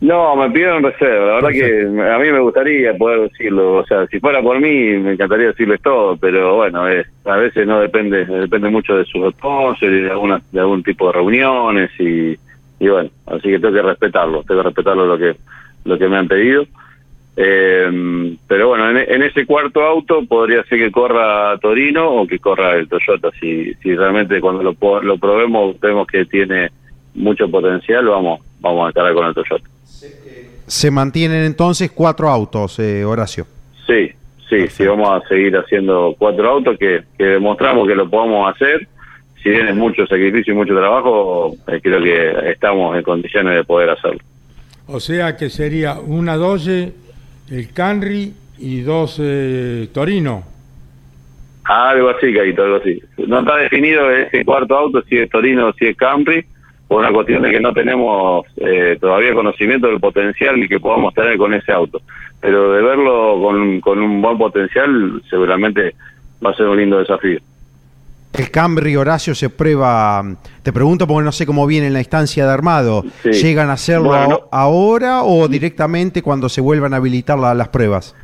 No, 0.00 0.34
me 0.34 0.50
pidieron 0.50 0.82
reserva. 0.82 1.26
La 1.26 1.34
verdad 1.34 1.50
que 1.50 1.82
a 1.82 2.18
mí 2.18 2.32
me 2.32 2.40
gustaría 2.40 2.94
poder 2.94 3.28
decirlo. 3.28 3.74
O 3.76 3.86
sea, 3.86 4.06
si 4.06 4.18
fuera 4.18 4.40
por 4.40 4.58
mí, 4.58 4.96
me 4.98 5.12
encantaría 5.12 5.48
decirles 5.48 5.82
todo, 5.82 6.16
pero 6.16 6.56
bueno, 6.56 6.88
es, 6.88 7.06
a 7.26 7.36
veces 7.36 7.66
no 7.66 7.80
depende 7.80 8.24
depende 8.24 8.70
mucho 8.70 8.96
de 8.96 9.04
sus 9.04 9.30
sponsors 9.34 9.92
y 9.92 10.00
de, 10.00 10.10
alguna, 10.10 10.40
de 10.52 10.60
algún 10.60 10.82
tipo 10.82 11.08
de 11.08 11.12
reuniones 11.12 11.90
y, 11.98 12.38
y 12.78 12.88
bueno, 12.88 13.10
así 13.26 13.48
que 13.50 13.58
tengo 13.58 13.74
que 13.74 13.82
respetarlo, 13.82 14.42
tengo 14.44 14.62
que 14.62 14.68
respetarlo 14.68 15.04
lo 15.04 15.18
que 15.18 15.36
lo 15.84 15.98
que 15.98 16.08
me 16.08 16.16
han 16.16 16.28
pedido. 16.28 16.64
Eh, 17.42 18.36
pero 18.46 18.68
bueno, 18.68 18.90
en, 18.90 18.98
en 18.98 19.22
ese 19.22 19.46
cuarto 19.46 19.80
auto 19.82 20.26
podría 20.26 20.62
ser 20.64 20.78
que 20.78 20.92
corra 20.92 21.56
Torino 21.58 22.10
o 22.10 22.26
que 22.26 22.38
corra 22.38 22.76
el 22.76 22.86
Toyota. 22.86 23.30
Si, 23.40 23.72
si 23.74 23.96
realmente 23.96 24.40
cuando 24.42 24.62
lo, 24.62 25.00
lo 25.00 25.16
probemos 25.16 25.80
vemos 25.80 26.06
que 26.06 26.26
tiene 26.26 26.70
mucho 27.14 27.50
potencial, 27.50 28.04
vamos 28.04 28.40
vamos 28.60 28.84
a 28.84 28.88
estar 28.90 29.14
con 29.14 29.26
el 29.26 29.34
Toyota. 29.34 29.64
Se 30.66 30.90
mantienen 30.90 31.44
entonces 31.44 31.90
cuatro 31.90 32.28
autos, 32.28 32.78
eh, 32.78 33.06
Horacio. 33.06 33.46
Sí, 33.86 34.10
sí, 34.48 34.68
sí, 34.68 34.86
vamos 34.86 35.08
a 35.08 35.26
seguir 35.26 35.56
haciendo 35.56 36.14
cuatro 36.18 36.46
autos 36.46 36.78
que, 36.78 37.04
que 37.16 37.24
demostramos 37.24 37.88
que 37.88 37.94
lo 37.94 38.10
podemos 38.10 38.54
hacer. 38.54 38.86
Si 39.42 39.48
bien 39.48 39.66
es 39.66 39.74
mucho 39.74 40.06
sacrificio 40.06 40.52
y 40.52 40.56
mucho 40.56 40.74
trabajo, 40.76 41.56
eh, 41.68 41.80
creo 41.82 42.02
que 42.02 42.50
estamos 42.50 42.94
en 42.98 43.02
condiciones 43.02 43.54
de 43.54 43.64
poder 43.64 43.88
hacerlo. 43.88 44.20
O 44.86 45.00
sea 45.00 45.36
que 45.36 45.48
sería 45.48 45.98
una 45.98 46.36
Doge, 46.36 46.92
el 47.50 47.72
Canry 47.72 48.32
y 48.58 48.80
dos 48.82 49.20
eh, 49.22 49.88
Torino. 49.92 50.44
Algo 51.64 52.08
así, 52.10 52.32
Carito, 52.32 52.62
algo 52.62 52.76
así. 52.76 53.00
No 53.26 53.40
está 53.40 53.56
definido 53.56 54.10
ese 54.10 54.44
cuarto 54.44 54.76
auto, 54.76 55.02
si 55.02 55.18
es 55.18 55.30
Torino 55.30 55.68
o 55.68 55.72
si 55.74 55.86
es 55.86 55.96
Camry, 55.96 56.44
por 56.88 57.00
una 57.00 57.12
cuestión 57.12 57.42
de 57.42 57.50
que 57.50 57.60
no 57.60 57.72
tenemos 57.72 58.46
eh, 58.56 58.96
todavía 59.00 59.34
conocimiento 59.34 59.86
del 59.86 60.00
potencial 60.00 60.68
que 60.68 60.80
podamos 60.80 61.14
tener 61.14 61.36
con 61.36 61.54
ese 61.54 61.70
auto. 61.72 62.00
Pero 62.40 62.72
de 62.72 62.82
verlo 62.82 63.40
con, 63.40 63.80
con 63.80 64.00
un 64.00 64.22
buen 64.22 64.38
potencial, 64.38 65.22
seguramente 65.28 65.94
va 66.44 66.50
a 66.50 66.54
ser 66.54 66.66
un 66.66 66.78
lindo 66.78 66.98
desafío. 66.98 67.40
El 68.32 68.50
Camry 68.50 68.96
Horacio 68.96 69.34
se 69.34 69.50
prueba, 69.50 70.22
te 70.62 70.72
pregunto 70.72 71.06
porque 71.06 71.24
no 71.24 71.32
sé 71.32 71.46
cómo 71.46 71.66
viene 71.66 71.88
en 71.88 71.92
la 71.92 71.98
instancia 71.98 72.46
de 72.46 72.52
armado. 72.52 73.02
Sí. 73.22 73.32
¿Llegan 73.32 73.70
a 73.70 73.72
hacerlo 73.74 74.08
Bueno. 74.10 74.40
ahora 74.52 75.22
o 75.24 75.48
directamente 75.48 76.22
cuando 76.22 76.48
se 76.48 76.60
vuelvan 76.60 76.94
a 76.94 76.98
habilitar 76.98 77.38
la- 77.38 77.54
las 77.54 77.68
pruebas? 77.68 78.14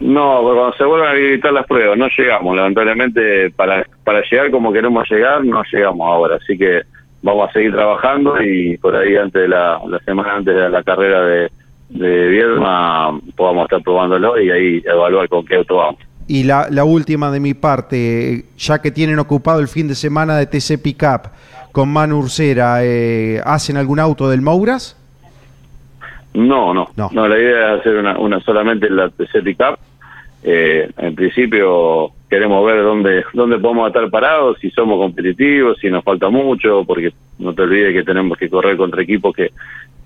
No, 0.00 0.40
cuando 0.42 0.72
se 0.74 0.84
vuelvan 0.84 1.08
a 1.08 1.12
habilitar 1.12 1.52
las 1.52 1.66
pruebas, 1.66 1.98
no 1.98 2.06
llegamos. 2.16 2.56
Lamentablemente, 2.56 3.50
para, 3.50 3.84
para 4.04 4.22
llegar 4.30 4.50
como 4.50 4.72
queremos 4.72 5.08
llegar, 5.10 5.44
no 5.44 5.62
llegamos 5.72 6.06
ahora. 6.06 6.36
Así 6.36 6.56
que 6.56 6.82
vamos 7.22 7.48
a 7.48 7.52
seguir 7.52 7.72
trabajando 7.72 8.40
y 8.42 8.76
por 8.78 8.94
ahí 8.96 9.16
antes 9.16 9.42
de 9.42 9.48
la, 9.48 9.80
la 9.88 9.98
semana 10.00 10.36
antes 10.36 10.54
de 10.54 10.68
la 10.68 10.82
carrera 10.82 11.22
de, 11.24 11.50
de 11.90 12.28
Viedma 12.28 13.18
podamos 13.36 13.64
estar 13.64 13.82
probándolo 13.82 14.40
y 14.40 14.50
ahí 14.50 14.82
evaluar 14.84 15.28
con 15.28 15.44
qué 15.44 15.56
auto 15.56 15.76
vamos. 15.76 16.00
Y 16.26 16.44
la, 16.44 16.68
la 16.70 16.84
última 16.84 17.30
de 17.30 17.40
mi 17.40 17.54
parte, 17.54 18.46
ya 18.56 18.80
que 18.80 18.90
tienen 18.90 19.18
ocupado 19.18 19.60
el 19.60 19.68
fin 19.68 19.88
de 19.88 19.94
semana 19.94 20.36
de 20.36 20.46
TC 20.46 20.80
Pickup 20.82 21.28
con 21.72 21.90
Manu 21.90 22.18
Ursera, 22.18 22.78
eh, 22.82 23.40
¿hacen 23.44 23.76
algún 23.76 24.00
auto 24.00 24.30
del 24.30 24.40
Mouras? 24.40 24.96
No, 26.32 26.72
no, 26.72 26.88
no. 26.96 27.28
la 27.28 27.38
idea 27.38 27.74
es 27.74 27.80
hacer 27.80 27.96
una, 27.96 28.18
una 28.18 28.40
solamente 28.40 28.88
la 28.88 29.10
TC 29.10 29.42
Pickup. 29.42 29.78
Eh, 30.42 30.90
en 30.98 31.14
principio 31.14 32.12
queremos 32.28 32.64
ver 32.66 32.82
dónde, 32.82 33.24
dónde 33.32 33.58
podemos 33.58 33.86
estar 33.88 34.10
parados, 34.10 34.58
si 34.60 34.70
somos 34.70 34.98
competitivos, 34.98 35.78
si 35.78 35.90
nos 35.90 36.02
falta 36.04 36.28
mucho, 36.30 36.84
porque 36.84 37.12
no 37.38 37.54
te 37.54 37.62
olvides 37.62 37.92
que 37.92 38.02
tenemos 38.02 38.36
que 38.36 38.48
correr 38.48 38.76
contra 38.76 39.02
equipos 39.02 39.34
que 39.34 39.52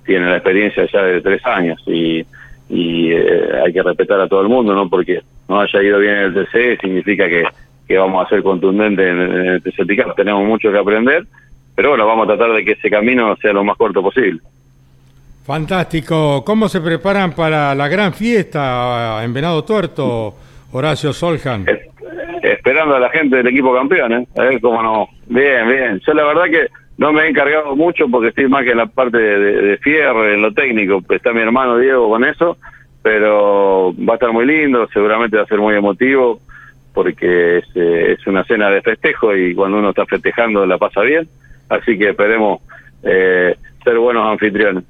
tienen 0.04 0.30
la 0.30 0.36
experiencia 0.36 0.86
ya 0.92 1.02
de 1.02 1.20
tres 1.20 1.44
años 1.46 1.82
y, 1.86 2.24
y 2.68 3.12
eh, 3.12 3.50
hay 3.64 3.72
que 3.72 3.82
respetar 3.82 4.20
a 4.20 4.28
todo 4.28 4.42
el 4.42 4.48
mundo, 4.48 4.74
¿no? 4.74 4.88
Porque 4.88 5.22
no 5.48 5.60
haya 5.60 5.82
ido 5.82 5.98
bien 5.98 6.16
el 6.16 6.34
TC 6.34 6.80
significa 6.80 7.28
que, 7.28 7.44
que 7.86 7.98
vamos 7.98 8.24
a 8.24 8.28
ser 8.28 8.42
contundentes 8.42 9.06
en, 9.06 9.20
en 9.20 9.46
el 9.46 9.62
TC 9.62 9.86
Pickup. 9.86 10.14
Tenemos 10.14 10.46
mucho 10.46 10.70
que 10.70 10.78
aprender, 10.78 11.26
pero 11.74 11.90
bueno, 11.90 12.06
vamos 12.06 12.28
a 12.28 12.36
tratar 12.36 12.54
de 12.54 12.64
que 12.64 12.72
ese 12.72 12.90
camino 12.90 13.36
sea 13.36 13.52
lo 13.52 13.64
más 13.64 13.76
corto 13.76 14.02
posible. 14.02 14.40
Fantástico. 15.44 16.44
¿Cómo 16.44 16.68
se 16.68 16.80
preparan 16.80 17.32
para 17.32 17.74
la 17.74 17.88
gran 17.88 18.12
fiesta 18.12 19.24
en 19.24 19.32
Venado 19.32 19.64
Tuerto, 19.64 20.34
Horacio 20.72 21.12
Soljan? 21.12 21.64
esperando 22.42 22.96
a 22.96 23.00
la 23.00 23.10
gente 23.10 23.36
del 23.36 23.46
equipo 23.48 23.74
campeón, 23.74 24.12
¿eh? 24.12 24.28
A 24.36 24.42
ver 24.42 24.60
cómo 24.60 24.82
no. 24.82 25.08
Bien, 25.26 25.68
bien. 25.68 26.00
Yo 26.06 26.14
la 26.14 26.24
verdad 26.24 26.44
que 26.44 26.68
no 26.99 27.12
me 27.12 27.22
he 27.22 27.28
encargado 27.28 27.76
mucho 27.76 28.09
porque 28.09 28.28
estoy 28.28 28.49
más 28.49 28.64
que 28.64 28.72
en 28.72 28.78
la 28.78 28.86
parte 28.86 29.16
de, 29.18 29.62
de, 29.62 29.78
fierro, 29.78 30.28
en 30.28 30.42
lo 30.42 30.53
técnico. 30.53 31.03
Está 31.09 31.32
mi 31.32 31.40
hermano 31.40 31.78
Diego 31.78 32.09
con 32.09 32.24
eso, 32.24 32.59
pero 33.03 33.94
va 33.96 34.14
a 34.14 34.16
estar 34.16 34.32
muy 34.32 34.44
lindo, 34.44 34.88
seguramente 34.92 35.36
va 35.36 35.44
a 35.44 35.46
ser 35.46 35.59
muy 35.59 35.76
emotivo 35.76 36.40
porque 36.92 37.59
es, 37.59 37.64
eh, 37.76 38.16
es 38.18 38.26
una 38.26 38.42
cena 38.42 38.68
de 38.70 38.82
festejo 38.82 39.34
y 39.36 39.55
cuando 39.55 39.78
uno 39.78 39.90
está 39.90 40.05
festejando 40.07 40.66
la 40.66 40.76
pasa 40.78 41.03
bien. 41.03 41.28
Así 41.68 41.96
que 41.96 42.11
esperemos 42.11 42.61
eh, 43.05 43.55
ser 43.84 43.99
buenos 43.99 44.26
anfitriones. 44.26 44.82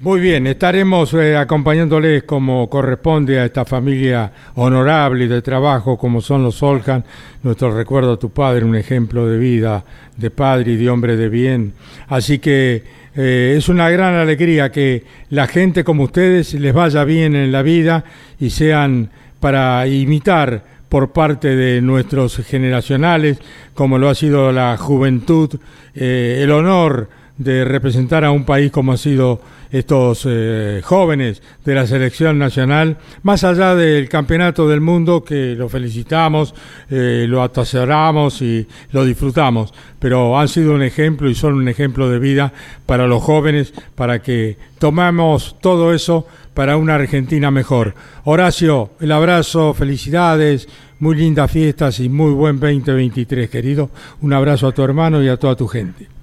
Muy 0.00 0.20
bien, 0.20 0.46
estaremos 0.46 1.12
eh, 1.14 1.36
acompañándoles 1.36 2.22
como 2.22 2.70
corresponde 2.70 3.40
a 3.40 3.46
esta 3.46 3.64
familia 3.64 4.30
honorable 4.54 5.26
de 5.26 5.42
trabajo 5.42 5.98
como 5.98 6.20
son 6.20 6.44
los 6.44 6.54
Soljan. 6.54 7.04
Nuestro 7.42 7.76
recuerdo 7.76 8.12
a 8.12 8.16
tu 8.16 8.30
padre, 8.30 8.64
un 8.64 8.76
ejemplo 8.76 9.26
de 9.26 9.36
vida, 9.38 9.84
de 10.16 10.30
padre 10.30 10.72
y 10.72 10.76
de 10.76 10.88
hombre 10.88 11.16
de 11.16 11.28
bien. 11.28 11.72
Así 12.06 12.38
que 12.38 12.84
eh, 13.16 13.56
es 13.58 13.68
una 13.68 13.90
gran 13.90 14.14
alegría 14.14 14.70
que 14.70 15.02
la 15.30 15.48
gente 15.48 15.82
como 15.82 16.04
ustedes 16.04 16.54
les 16.54 16.72
vaya 16.72 17.02
bien 17.02 17.34
en 17.34 17.50
la 17.50 17.62
vida 17.62 18.04
y 18.38 18.50
sean 18.50 19.10
para 19.40 19.84
imitar 19.88 20.62
por 20.88 21.12
parte 21.12 21.56
de 21.56 21.82
nuestros 21.82 22.36
generacionales, 22.46 23.40
como 23.74 23.98
lo 23.98 24.08
ha 24.08 24.14
sido 24.14 24.52
la 24.52 24.76
juventud, 24.76 25.58
eh, 25.96 26.38
el 26.44 26.52
honor 26.52 27.17
de 27.38 27.64
representar 27.64 28.24
a 28.24 28.32
un 28.32 28.44
país 28.44 28.70
como 28.70 28.92
ha 28.92 28.96
sido 28.96 29.40
estos 29.70 30.26
eh, 30.28 30.80
jóvenes 30.84 31.42
de 31.64 31.74
la 31.74 31.86
selección 31.86 32.38
nacional, 32.38 32.98
más 33.22 33.44
allá 33.44 33.74
del 33.74 34.08
campeonato 34.08 34.68
del 34.68 34.80
mundo 34.80 35.22
que 35.22 35.54
lo 35.54 35.68
felicitamos, 35.68 36.54
eh, 36.90 37.26
lo 37.28 37.42
atesoramos 37.42 38.42
y 38.42 38.66
lo 38.90 39.04
disfrutamos, 39.04 39.72
pero 39.98 40.38
han 40.38 40.48
sido 40.48 40.74
un 40.74 40.82
ejemplo 40.82 41.30
y 41.30 41.34
son 41.34 41.54
un 41.54 41.68
ejemplo 41.68 42.08
de 42.10 42.18
vida 42.18 42.52
para 42.86 43.06
los 43.06 43.22
jóvenes, 43.22 43.72
para 43.94 44.20
que 44.20 44.56
tomemos 44.78 45.56
todo 45.60 45.94
eso 45.94 46.26
para 46.54 46.76
una 46.76 46.96
Argentina 46.96 47.52
mejor. 47.52 47.94
Horacio, 48.24 48.90
el 49.00 49.12
abrazo, 49.12 49.74
felicidades, 49.74 50.68
muy 50.98 51.16
lindas 51.16 51.52
fiestas 51.52 52.00
y 52.00 52.08
muy 52.08 52.32
buen 52.32 52.58
2023, 52.58 53.48
querido. 53.48 53.90
Un 54.22 54.32
abrazo 54.32 54.66
a 54.66 54.72
tu 54.72 54.82
hermano 54.82 55.22
y 55.22 55.28
a 55.28 55.36
toda 55.36 55.54
tu 55.54 55.68
gente. 55.68 56.17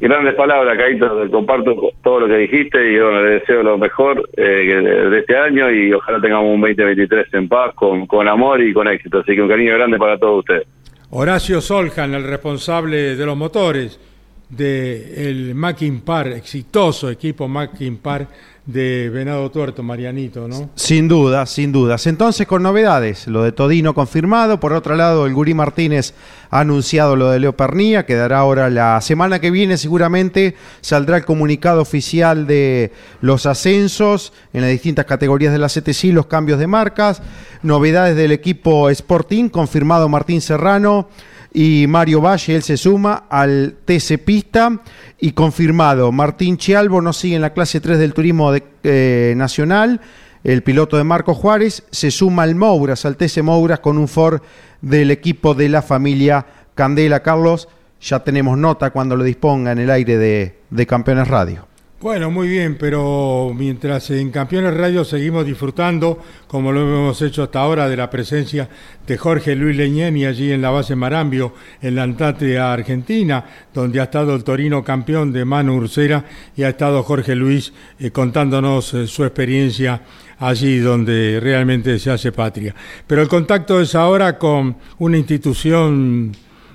Grandes 0.00 0.34
palabras, 0.34 0.78
Caito, 0.78 1.30
comparto 1.30 1.76
todo 2.02 2.20
lo 2.20 2.26
que 2.26 2.38
dijiste 2.38 2.90
y 2.90 2.98
bueno, 2.98 3.22
le 3.22 3.30
deseo 3.32 3.62
lo 3.62 3.76
mejor 3.76 4.28
eh, 4.34 4.42
de, 4.42 5.10
de 5.10 5.18
este 5.18 5.36
año 5.36 5.70
y 5.70 5.92
ojalá 5.92 6.18
tengamos 6.20 6.54
un 6.54 6.60
2023 6.62 7.34
en 7.34 7.48
paz, 7.48 7.74
con, 7.74 8.06
con 8.06 8.26
amor 8.26 8.62
y 8.62 8.72
con 8.72 8.88
éxito. 8.88 9.18
Así 9.18 9.34
que 9.34 9.42
un 9.42 9.48
cariño 9.48 9.74
grande 9.74 9.98
para 9.98 10.16
todos 10.18 10.38
ustedes. 10.38 10.66
Horacio 11.10 11.60
Soljan, 11.60 12.14
el 12.14 12.24
responsable 12.24 13.14
de 13.14 13.26
los 13.26 13.36
motores 13.36 14.00
del 14.48 15.54
Mackin 15.54 16.00
Par, 16.00 16.28
exitoso 16.28 17.10
equipo 17.10 17.46
Mackin 17.46 17.98
Par 17.98 18.26
de 18.72 19.10
Venado 19.10 19.50
Tuerto, 19.50 19.82
Marianito, 19.82 20.46
¿no? 20.48 20.70
Sin 20.74 21.08
duda, 21.08 21.46
sin 21.46 21.72
dudas. 21.72 22.06
Entonces, 22.06 22.46
con 22.46 22.62
novedades, 22.62 23.26
lo 23.26 23.42
de 23.42 23.52
Todino 23.52 23.94
confirmado. 23.94 24.60
Por 24.60 24.72
otro 24.72 24.94
lado, 24.96 25.26
el 25.26 25.34
Gurí 25.34 25.54
Martínez 25.54 26.14
ha 26.50 26.60
anunciado 26.60 27.16
lo 27.16 27.30
de 27.30 27.40
Leo 27.40 27.56
Pernía, 27.56 28.06
quedará 28.06 28.38
ahora 28.38 28.70
la 28.70 29.00
semana 29.00 29.40
que 29.40 29.50
viene, 29.50 29.76
seguramente 29.76 30.54
saldrá 30.80 31.16
el 31.16 31.24
comunicado 31.24 31.80
oficial 31.80 32.46
de 32.46 32.92
los 33.20 33.46
ascensos 33.46 34.32
en 34.52 34.62
las 34.62 34.70
distintas 34.70 35.04
categorías 35.04 35.52
de 35.52 35.58
la 35.58 35.68
CTC, 35.68 36.12
los 36.12 36.26
cambios 36.26 36.58
de 36.58 36.66
marcas. 36.66 37.22
novedades 37.62 38.16
del 38.16 38.32
equipo 38.32 38.90
Sporting, 38.90 39.48
confirmado 39.48 40.08
Martín 40.08 40.40
Serrano 40.40 41.08
y 41.52 41.86
Mario 41.88 42.20
Valle, 42.20 42.56
él 42.56 42.62
se 42.62 42.76
suma 42.76 43.24
al 43.28 43.76
TC 43.84 44.18
Pista 44.24 44.80
y 45.18 45.32
confirmado 45.32 46.12
Martín 46.12 46.56
Chialvo 46.56 47.00
no 47.00 47.12
sigue 47.12 47.36
en 47.36 47.42
la 47.42 47.52
clase 47.52 47.80
3 47.80 47.98
del 47.98 48.14
turismo 48.14 48.52
eh, 48.84 49.34
nacional, 49.36 50.00
el 50.44 50.62
piloto 50.62 50.96
de 50.96 51.04
Marco 51.04 51.34
Juárez 51.34 51.84
se 51.90 52.10
suma 52.10 52.44
al 52.44 52.54
Mouras, 52.54 53.04
al 53.04 53.16
TC 53.16 53.42
Mouras 53.42 53.80
con 53.80 53.98
un 53.98 54.08
Ford 54.08 54.40
del 54.80 55.10
equipo 55.10 55.54
de 55.54 55.68
la 55.68 55.82
familia 55.82 56.46
Candela. 56.74 57.20
Carlos, 57.20 57.68
ya 58.00 58.20
tenemos 58.20 58.56
nota 58.56 58.90
cuando 58.90 59.16
lo 59.16 59.24
disponga 59.24 59.72
en 59.72 59.80
el 59.80 59.90
aire 59.90 60.16
de, 60.16 60.58
de 60.70 60.86
Campeones 60.86 61.28
Radio. 61.28 61.69
Bueno, 62.02 62.30
muy 62.30 62.48
bien, 62.48 62.78
pero 62.80 63.52
mientras 63.54 64.08
en 64.08 64.30
Campeones 64.30 64.72
Radio 64.72 65.04
seguimos 65.04 65.44
disfrutando, 65.44 66.18
como 66.46 66.72
lo 66.72 66.80
hemos 66.80 67.20
hecho 67.20 67.42
hasta 67.42 67.60
ahora, 67.60 67.90
de 67.90 67.96
la 67.98 68.08
presencia 68.08 68.70
de 69.06 69.18
Jorge 69.18 69.54
Luis 69.54 69.76
Leñeni 69.76 70.24
allí 70.24 70.50
en 70.50 70.62
la 70.62 70.70
base 70.70 70.96
Marambio, 70.96 71.52
en 71.82 71.96
la 71.96 72.04
Antártida 72.04 72.72
Argentina, 72.72 73.44
donde 73.74 74.00
ha 74.00 74.04
estado 74.04 74.34
el 74.34 74.44
Torino 74.44 74.82
campeón 74.82 75.30
de 75.30 75.44
Manu 75.44 75.74
Ursera 75.74 76.24
y 76.56 76.62
ha 76.62 76.70
estado 76.70 77.02
Jorge 77.02 77.34
Luis 77.34 77.70
eh, 77.98 78.10
contándonos 78.10 78.94
eh, 78.94 79.06
su 79.06 79.22
experiencia 79.22 80.00
allí 80.38 80.78
donde 80.78 81.38
realmente 81.38 81.98
se 81.98 82.10
hace 82.10 82.32
patria. 82.32 82.74
Pero 83.06 83.20
el 83.20 83.28
contacto 83.28 83.78
es 83.78 83.94
ahora 83.94 84.38
con 84.38 84.74
una 85.00 85.18
institución 85.18 86.32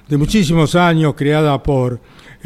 de 0.07 0.17
muchísimos 0.17 0.75
años 0.75 1.15
creada 1.15 1.63
por 1.63 1.99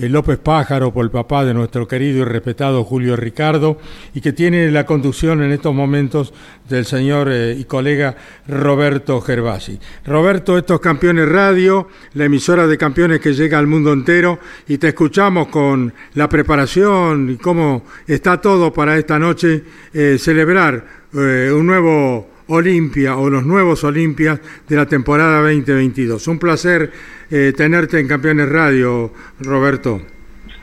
López 0.08 0.38
Pájaro, 0.38 0.94
por 0.94 1.04
el 1.04 1.12
papá 1.12 1.44
de 1.44 1.54
nuestro 1.54 1.88
querido 1.88 2.20
y 2.20 2.24
respetado 2.24 2.84
Julio 2.86 3.16
Ricardo, 3.18 3.78
y 4.14 4.22
que 4.22 4.32
tiene 4.32 4.72
la 4.72 4.86
conducción 4.86 5.44
en 5.44 5.52
estos 5.52 5.74
momentos 5.74 6.34
del 6.70 6.86
señor 6.86 7.28
eh, 7.30 7.58
y 7.60 7.66
colega 7.66 8.16
Roberto 8.48 9.20
Gervasi. 9.20 9.80
Roberto, 10.06 10.58
estos 10.58 10.80
Campeones 10.80 11.28
Radio, 11.28 11.88
la 12.14 12.26
emisora 12.26 12.68
de 12.68 12.78
campeones 12.78 13.20
que 13.20 13.34
llega 13.34 13.60
al 13.60 13.68
mundo 13.68 13.92
entero, 13.92 14.40
y 14.68 14.78
te 14.78 14.90
escuchamos 14.90 15.48
con 15.48 15.94
la 16.14 16.30
preparación 16.30 17.32
y 17.32 17.38
cómo 17.38 17.84
está 18.08 18.40
todo 18.40 18.72
para 18.72 18.98
esta 18.98 19.20
noche 19.20 19.64
eh, 19.94 20.18
celebrar 20.18 21.00
un 21.12 21.66
nuevo 21.66 22.39
Olimpia 22.50 23.16
o 23.18 23.30
los 23.30 23.46
nuevos 23.46 23.84
Olimpias 23.84 24.40
de 24.68 24.76
la 24.76 24.86
temporada 24.86 25.42
2022. 25.42 26.28
Un 26.28 26.40
placer 26.40 26.92
eh, 27.30 27.54
tenerte 27.56 28.00
en 28.00 28.08
Campeones 28.08 28.50
Radio, 28.50 29.12
Roberto. 29.40 30.02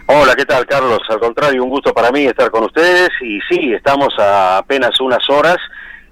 Hola, 0.06 0.34
¿qué 0.36 0.44
tal, 0.44 0.66
Carlos? 0.66 1.00
Al 1.08 1.20
contrario, 1.20 1.62
un 1.62 1.70
gusto 1.70 1.92
para 1.92 2.10
mí 2.10 2.26
estar 2.26 2.50
con 2.50 2.64
ustedes 2.64 3.10
y 3.20 3.40
sí, 3.48 3.72
estamos 3.72 4.16
a 4.18 4.58
apenas 4.58 5.00
unas 5.00 5.28
horas 5.30 5.58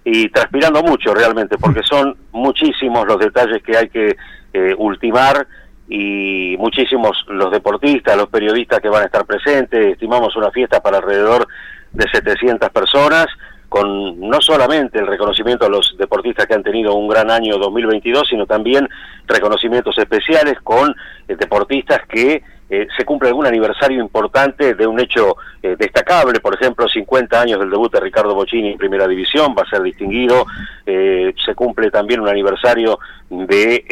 y 0.04 0.28
transpirando 0.28 0.82
mucho 0.82 1.12
realmente, 1.12 1.56
porque 1.58 1.82
son 1.82 2.16
muchísimos 2.32 3.06
los 3.06 3.18
detalles 3.18 3.62
que 3.62 3.76
hay 3.76 3.88
que 3.88 4.16
eh, 4.52 4.74
ultimar 4.78 5.46
y 5.88 6.56
muchísimos 6.58 7.24
los 7.28 7.50
deportistas, 7.50 8.16
los 8.16 8.28
periodistas 8.28 8.80
que 8.80 8.88
van 8.88 9.02
a 9.02 9.06
estar 9.06 9.24
presentes. 9.24 9.92
Estimamos 9.92 10.36
una 10.36 10.50
fiesta 10.50 10.80
para 10.80 10.98
alrededor 10.98 11.48
de 11.92 12.04
700 12.12 12.70
personas 12.70 13.26
con 13.68 14.20
no 14.20 14.40
solamente 14.40 14.98
el 14.98 15.06
reconocimiento 15.06 15.66
a 15.66 15.68
los 15.68 15.96
deportistas 15.98 16.46
que 16.46 16.54
han 16.54 16.62
tenido 16.62 16.94
un 16.94 17.08
gran 17.08 17.30
año 17.30 17.58
2022, 17.58 18.28
sino 18.28 18.46
también 18.46 18.88
reconocimientos 19.26 19.96
especiales 19.98 20.60
con 20.62 20.94
eh, 21.26 21.36
deportistas 21.36 22.06
que 22.08 22.42
eh, 22.70 22.86
se 22.96 23.04
cumple 23.04 23.28
algún 23.28 23.46
aniversario 23.46 24.00
importante 24.00 24.74
de 24.74 24.86
un 24.86 24.98
hecho 24.98 25.36
eh, 25.62 25.76
destacable, 25.78 26.40
por 26.40 26.54
ejemplo, 26.54 26.88
50 26.88 27.40
años 27.40 27.60
del 27.60 27.70
debut 27.70 27.92
de 27.92 28.00
Ricardo 28.00 28.34
Bocini 28.34 28.72
en 28.72 28.78
Primera 28.78 29.06
División, 29.06 29.54
va 29.56 29.62
a 29.62 29.70
ser 29.70 29.82
distinguido, 29.82 30.46
se 30.86 31.54
cumple 31.54 31.90
también 31.90 32.20
un 32.20 32.28
aniversario 32.28 32.98
de 33.30 33.84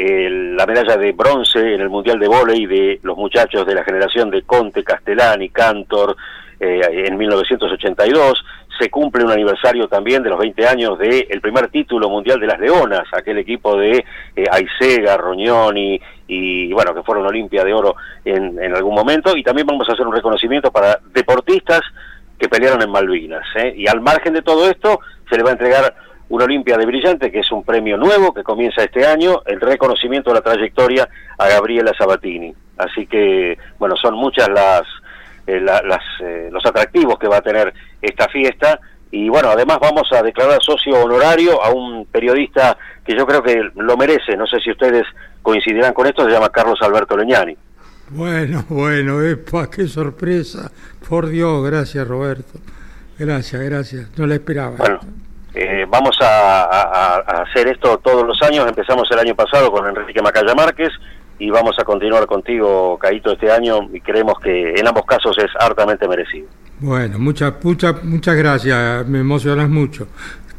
la 0.57 0.66
medalla 0.66 0.97
de 0.97 1.12
bronce 1.12 1.75
en 1.75 1.81
el 1.81 1.89
Mundial 1.89 2.18
de 2.18 2.29
Voley 2.29 2.66
de 2.66 3.01
los 3.03 3.16
muchachos 3.16 3.66
de 3.66 3.75
la 3.75 3.85
generación 3.85 4.31
de 4.31 4.43
Conte, 4.43 4.85
Castellani, 4.85 5.49
Cantor, 5.49 6.16
en 6.61 7.16
1982, 7.16 8.45
se 8.79 8.91
cumple 8.91 9.25
un 9.25 9.31
aniversario 9.31 9.89
también 9.89 10.23
de 10.23 10.31
los 10.31 10.39
20 10.39 10.66
años 10.66 10.99
del 10.99 11.27
el 11.29 11.41
primer 11.41 11.68
título 11.68 12.09
mundial 12.09 12.41
de 12.41 12.47
las 12.47 12.59
Leonas, 12.59 13.05
aquel 13.12 13.39
equipo 13.39 13.77
de 13.77 14.05
eh, 14.35 14.45
Aisega, 14.51 15.16
Roñoni 15.16 16.01
y 16.27 16.73
bueno, 16.73 16.95
que 16.95 17.03
fueron 17.03 17.27
Olimpia 17.27 17.64
de 17.64 17.75
Oro 17.75 17.97
en, 18.25 18.59
en, 18.62 18.75
algún 18.75 18.95
momento. 18.95 19.37
Y 19.37 19.43
también 19.43 19.66
vamos 19.66 19.89
a 19.89 19.93
hacer 19.93 20.07
un 20.07 20.14
reconocimiento 20.14 20.70
para 20.70 20.99
deportistas 21.12 21.83
que 22.39 22.49
pelearon 22.49 22.83
en 22.83 22.91
Malvinas. 22.91 23.47
¿eh? 23.57 23.75
Y 23.77 23.87
al 23.87 24.01
margen 24.01 24.33
de 24.33 24.43
todo 24.43 24.68
esto, 24.68 25.01
se 25.31 25.37
le 25.37 25.43
va 25.43 25.51
a 25.51 25.53
entregar 25.53 25.95
una 26.29 26.45
Olimpia 26.47 26.79
de 26.79 26.87
Brillante, 26.87 27.31
que 27.31 27.41
es 27.41 27.53
un 27.53 27.62
premio 27.62 27.97
nuevo 27.97 28.33
que 28.33 28.43
comienza 28.43 28.83
este 28.83 29.07
año, 29.07 29.43
el 29.47 29.61
reconocimiento 29.61 30.31
de 30.31 30.37
la 30.37 30.41
trayectoria 30.41 31.09
a 31.39 31.49
Gabriela 31.49 31.93
Sabatini. 31.97 32.55
Así 32.79 33.07
que, 33.07 33.59
bueno, 33.79 33.97
son 33.97 34.14
muchas 34.14 34.49
las 34.49 34.83
eh, 35.47 35.61
las, 35.61 36.03
eh, 36.20 36.49
los 36.53 36.64
atractivos 36.64 37.18
que 37.18 37.28
va 37.28 37.38
a 37.38 37.43
tener 37.43 37.72
esta 38.01 38.28
fiesta. 38.28 38.78
Y 39.11 39.28
bueno, 39.28 39.51
además 39.51 39.78
vamos 39.80 40.11
a 40.12 40.22
declarar 40.22 40.62
socio 40.62 40.95
honorario 41.03 41.62
a 41.62 41.70
un 41.70 42.07
periodista 42.07 42.76
que 43.05 43.14
yo 43.16 43.26
creo 43.26 43.43
que 43.43 43.70
lo 43.74 43.97
merece, 43.97 44.36
no 44.36 44.47
sé 44.47 44.59
si 44.61 44.70
ustedes 44.70 45.05
coincidirán 45.43 45.93
con 45.93 46.07
esto, 46.07 46.24
se 46.24 46.30
llama 46.30 46.49
Carlos 46.49 46.80
Alberto 46.80 47.16
Leñani. 47.16 47.57
Bueno, 48.11 48.64
bueno, 48.68 49.22
epa, 49.22 49.68
qué 49.70 49.86
sorpresa. 49.86 50.70
Por 51.09 51.28
Dios, 51.28 51.64
gracias 51.64 52.07
Roberto. 52.07 52.59
Gracias, 53.18 53.61
gracias. 53.62 54.18
No 54.18 54.26
la 54.26 54.34
esperaba. 54.34 54.76
Bueno, 54.76 55.01
eh, 55.55 55.84
vamos 55.88 56.16
a, 56.20 56.64
a, 56.64 57.43
hacer 57.43 57.68
esto 57.68 57.99
todos 57.99 58.26
los 58.26 58.40
años. 58.43 58.66
Empezamos 58.66 59.11
el 59.11 59.18
año 59.18 59.34
pasado 59.34 59.70
con 59.70 59.86
Enrique 59.86 60.22
Macaya 60.22 60.55
Márquez 60.55 60.90
y 61.39 61.51
vamos 61.51 61.78
a 61.78 61.85
continuar 61.85 62.26
contigo, 62.26 62.99
Caito, 62.99 63.33
este 63.33 63.51
año 63.51 63.89
y 63.93 64.01
creemos 64.01 64.39
que 64.41 64.74
en 64.74 64.87
ambos 64.87 65.05
casos 65.07 65.37
es 65.39 65.51
hartamente 65.59 66.07
merecido. 66.07 66.49
Bueno, 66.80 67.18
muchas 67.18 67.55
muchas 67.62 68.03
muchas 68.05 68.37
gracias, 68.37 69.07
me 69.07 69.20
emocionas 69.20 69.68
mucho 69.68 70.09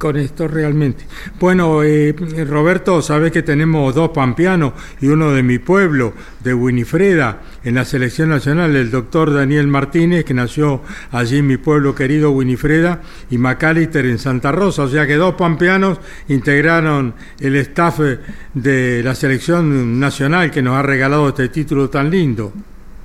con 0.04 0.18
esto 0.18 0.50
realmente. 0.50 1.06
Bueno, 1.40 1.82
eh, 1.82 2.14
Roberto, 2.46 3.02
sabes 3.02 3.32
que 3.32 3.42
tenemos 3.42 3.96
dos 3.96 4.10
pampeanos 4.10 4.74
y 5.00 5.08
uno 5.08 5.32
de 5.32 5.44
mi 5.44 5.60
pueblo, 5.60 6.14
de 6.44 6.54
Winifreda, 6.54 7.42
en 7.64 7.76
la 7.76 7.86
selección 7.86 8.28
nacional, 8.28 8.76
el 8.76 8.92
doctor 8.92 9.34
Daniel 9.34 9.68
Martínez, 9.68 10.26
que 10.26 10.34
nació 10.34 10.82
allí 11.12 11.38
en 11.38 11.48
mi 11.48 11.56
pueblo 11.56 11.96
querido 11.96 12.32
Winifreda, 12.32 13.02
y 13.30 13.38
Macalister 13.38 14.06
en 14.06 14.20
Santa 14.20 14.52
Rosa. 14.52 14.84
O 14.84 14.90
sea 14.90 15.08
que 15.08 15.16
dos 15.16 15.36
pampeanos 15.36 16.00
integraron 16.28 17.14
el 17.40 17.56
staff 17.56 18.02
de 18.54 19.02
la 19.06 19.16
selección 19.16 20.02
nacional 20.02 20.52
que 20.52 20.62
nos 20.62 20.76
ha 20.76 20.82
regalado 20.82 21.30
este 21.30 21.48
título 21.48 21.90
tan 21.90 22.12
lindo. 22.12 22.52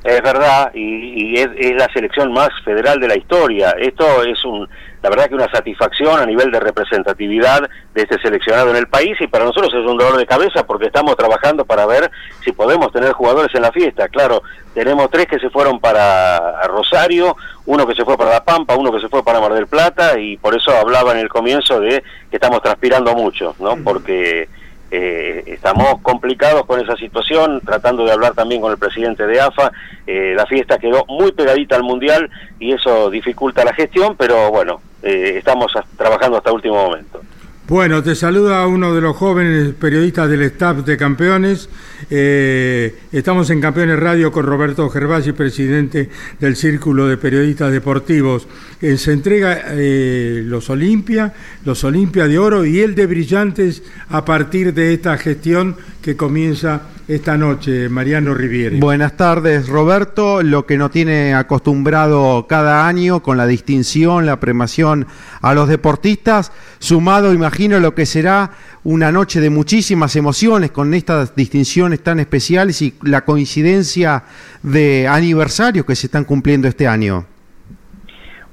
Es 0.08 0.22
verdad, 0.22 0.70
y, 0.72 1.38
es, 1.38 1.50
la 1.76 1.86
selección 1.92 2.32
más 2.32 2.48
federal 2.64 2.98
de 2.98 3.08
la 3.08 3.16
historia. 3.18 3.74
Esto 3.78 4.22
es 4.22 4.42
un, 4.42 4.66
la 5.02 5.10
verdad 5.10 5.28
que 5.28 5.34
una 5.34 5.50
satisfacción 5.50 6.18
a 6.18 6.24
nivel 6.24 6.50
de 6.50 6.58
representatividad 6.58 7.68
de 7.92 8.02
este 8.02 8.18
seleccionado 8.18 8.70
en 8.70 8.76
el 8.76 8.86
país 8.86 9.20
y 9.20 9.26
para 9.26 9.44
nosotros 9.44 9.70
es 9.74 9.86
un 9.86 9.98
dolor 9.98 10.16
de 10.16 10.24
cabeza 10.24 10.64
porque 10.64 10.86
estamos 10.86 11.14
trabajando 11.14 11.66
para 11.66 11.84
ver 11.84 12.10
si 12.42 12.52
podemos 12.52 12.90
tener 12.90 13.12
jugadores 13.12 13.54
en 13.54 13.60
la 13.60 13.70
fiesta. 13.70 14.08
Claro, 14.08 14.42
tenemos 14.72 15.10
tres 15.10 15.26
que 15.26 15.38
se 15.38 15.50
fueron 15.50 15.78
para 15.78 16.62
Rosario, 16.68 17.36
uno 17.66 17.86
que 17.86 17.94
se 17.94 18.06
fue 18.06 18.16
para 18.16 18.30
La 18.30 18.44
Pampa, 18.44 18.76
uno 18.76 18.90
que 18.90 19.00
se 19.00 19.10
fue 19.10 19.22
para 19.22 19.40
Mar 19.40 19.52
del 19.52 19.66
Plata 19.66 20.18
y 20.18 20.38
por 20.38 20.56
eso 20.56 20.74
hablaba 20.74 21.12
en 21.12 21.18
el 21.18 21.28
comienzo 21.28 21.80
de 21.80 22.02
que 22.30 22.36
estamos 22.36 22.62
transpirando 22.62 23.14
mucho, 23.14 23.54
¿no? 23.58 23.76
Porque 23.84 24.48
eh, 24.90 25.44
estamos 25.46 26.00
complicados 26.02 26.64
con 26.64 26.80
esa 26.80 26.96
situación, 26.96 27.60
tratando 27.64 28.04
de 28.04 28.12
hablar 28.12 28.34
también 28.34 28.60
con 28.60 28.72
el 28.72 28.78
presidente 28.78 29.26
de 29.26 29.40
AFA. 29.40 29.72
Eh, 30.06 30.34
la 30.36 30.46
fiesta 30.46 30.78
quedó 30.78 31.04
muy 31.06 31.32
pegadita 31.32 31.76
al 31.76 31.82
Mundial 31.82 32.30
y 32.58 32.72
eso 32.72 33.10
dificulta 33.10 33.64
la 33.64 33.74
gestión, 33.74 34.16
pero 34.16 34.50
bueno, 34.50 34.80
eh, 35.02 35.34
estamos 35.36 35.72
trabajando 35.96 36.38
hasta 36.38 36.52
último 36.52 36.74
momento. 36.74 37.20
Bueno, 37.68 38.02
te 38.02 38.14
saluda 38.14 38.66
uno 38.66 38.94
de 38.94 39.02
los 39.02 39.14
jóvenes 39.14 39.74
periodistas 39.74 40.30
del 40.30 40.40
staff 40.40 40.86
de 40.86 40.96
Campeones. 40.96 41.68
Eh, 42.08 42.98
estamos 43.12 43.50
en 43.50 43.60
Campeones 43.60 43.98
Radio 43.98 44.32
con 44.32 44.46
Roberto 44.46 44.88
Gervasi, 44.88 45.32
presidente 45.32 46.08
del 46.40 46.56
Círculo 46.56 47.06
de 47.08 47.18
Periodistas 47.18 47.70
Deportivos. 47.70 48.48
Eh, 48.80 48.96
se 48.96 49.12
entrega 49.12 49.64
eh, 49.66 50.40
los 50.46 50.70
Olimpia, 50.70 51.34
los 51.66 51.84
Olimpia 51.84 52.26
de 52.26 52.38
Oro 52.38 52.64
y 52.64 52.80
el 52.80 52.94
de 52.94 53.04
Brillantes 53.04 53.82
a 54.08 54.24
partir 54.24 54.72
de 54.72 54.94
esta 54.94 55.18
gestión 55.18 55.76
que 56.00 56.16
comienza 56.16 56.88
esta 57.08 57.38
noche, 57.38 57.88
Mariano 57.88 58.34
Riviere. 58.34 58.78
Buenas 58.78 59.16
tardes, 59.16 59.66
Roberto. 59.66 60.42
Lo 60.42 60.66
que 60.66 60.76
no 60.76 60.90
tiene 60.90 61.34
acostumbrado 61.34 62.46
cada 62.46 62.86
año 62.86 63.22
con 63.22 63.38
la 63.38 63.46
distinción, 63.46 64.26
la 64.26 64.38
premación 64.38 65.06
a 65.40 65.54
los 65.54 65.68
deportistas, 65.68 66.52
sumado, 66.78 67.32
imagino, 67.32 67.80
lo 67.80 67.94
que 67.94 68.04
será 68.04 68.50
una 68.84 69.10
noche 69.10 69.40
de 69.40 69.48
muchísimas 69.48 70.16
emociones 70.16 70.70
con 70.70 70.92
estas 70.92 71.34
distinciones 71.34 72.02
tan 72.02 72.20
especiales 72.20 72.82
y 72.82 72.94
la 73.02 73.24
coincidencia 73.24 74.24
de 74.62 75.08
aniversarios 75.08 75.86
que 75.86 75.96
se 75.96 76.08
están 76.08 76.24
cumpliendo 76.24 76.68
este 76.68 76.86
año. 76.86 77.37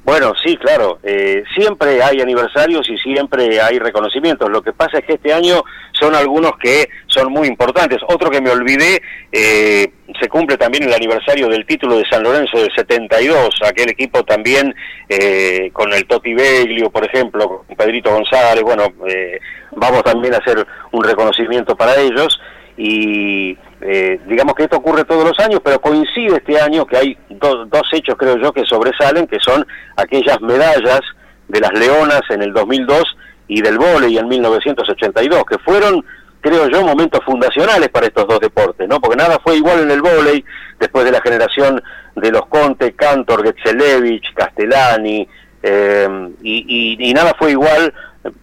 Bueno, 0.05 0.33
sí, 0.45 0.55
claro. 0.57 0.99
Eh, 1.01 1.43
siempre 1.57 2.01
hay 2.03 2.21
aniversarios 2.21 2.87
y 2.87 2.97
siempre 2.99 3.59
hay 3.59 3.79
reconocimientos. 3.79 4.51
Lo 4.51 4.61
que 4.61 4.71
pasa 4.71 4.99
es 4.99 5.05
que 5.05 5.13
este 5.13 5.33
año 5.33 5.63
son 5.99 6.13
algunos 6.13 6.51
que 6.59 6.87
son 7.07 7.33
muy 7.33 7.47
importantes. 7.47 7.97
Otro 8.07 8.29
que 8.29 8.39
me 8.39 8.51
olvidé, 8.51 9.01
eh, 9.31 9.91
se 10.21 10.29
cumple 10.29 10.57
también 10.57 10.83
el 10.83 10.93
aniversario 10.93 11.49
del 11.49 11.65
título 11.65 11.97
de 11.97 12.05
San 12.05 12.21
Lorenzo 12.21 12.59
del 12.59 12.71
72. 12.75 13.49
Aquel 13.65 13.89
equipo 13.89 14.23
también 14.23 14.75
eh, 15.09 15.71
con 15.73 15.91
el 15.91 16.05
Toti 16.05 16.35
Beglio, 16.35 16.91
por 16.91 17.03
ejemplo, 17.03 17.63
con 17.65 17.75
Pedrito 17.75 18.11
González. 18.11 18.63
Bueno, 18.63 18.83
eh, 19.07 19.39
vamos 19.71 20.03
también 20.03 20.35
a 20.35 20.37
hacer 20.37 20.67
un 20.91 21.03
reconocimiento 21.03 21.75
para 21.75 21.95
ellos 21.95 22.39
y 22.77 23.57
eh, 23.87 24.19
digamos 24.27 24.55
que 24.55 24.63
esto 24.63 24.77
ocurre 24.77 25.03
todos 25.03 25.23
los 25.23 25.39
años, 25.39 25.61
pero 25.63 25.79
coincide 25.79 26.37
este 26.37 26.59
año 26.59 26.85
que 26.85 26.97
hay 26.97 27.17
do- 27.29 27.65
dos 27.65 27.87
hechos, 27.93 28.15
creo 28.17 28.37
yo, 28.37 28.51
que 28.51 28.65
sobresalen, 28.65 29.27
que 29.27 29.39
son 29.39 29.65
aquellas 29.95 30.41
medallas 30.41 31.01
de 31.47 31.59
las 31.59 31.71
Leonas 31.73 32.21
en 32.29 32.41
el 32.41 32.51
2002 32.53 33.03
y 33.47 33.61
del 33.61 33.77
vóley 33.77 34.17
en 34.17 34.27
1982, 34.27 35.43
que 35.45 35.59
fueron, 35.59 36.03
creo 36.41 36.67
yo, 36.67 36.81
momentos 36.83 37.23
fundacionales 37.23 37.89
para 37.89 38.07
estos 38.07 38.27
dos 38.27 38.39
deportes, 38.39 38.87
¿no? 38.89 38.99
Porque 38.99 39.17
nada 39.17 39.37
fue 39.43 39.57
igual 39.57 39.81
en 39.81 39.91
el 39.91 40.01
vóley 40.01 40.43
después 40.79 41.05
de 41.05 41.11
la 41.11 41.21
generación 41.21 41.81
de 42.15 42.31
los 42.31 42.47
Conte, 42.47 42.93
Cantor, 42.93 43.43
Getzelevich, 43.43 44.33
Castellani, 44.33 45.27
eh, 45.61 46.29
y, 46.41 47.13
nada 47.13 47.33
fue 47.37 47.51
igual 47.51 47.93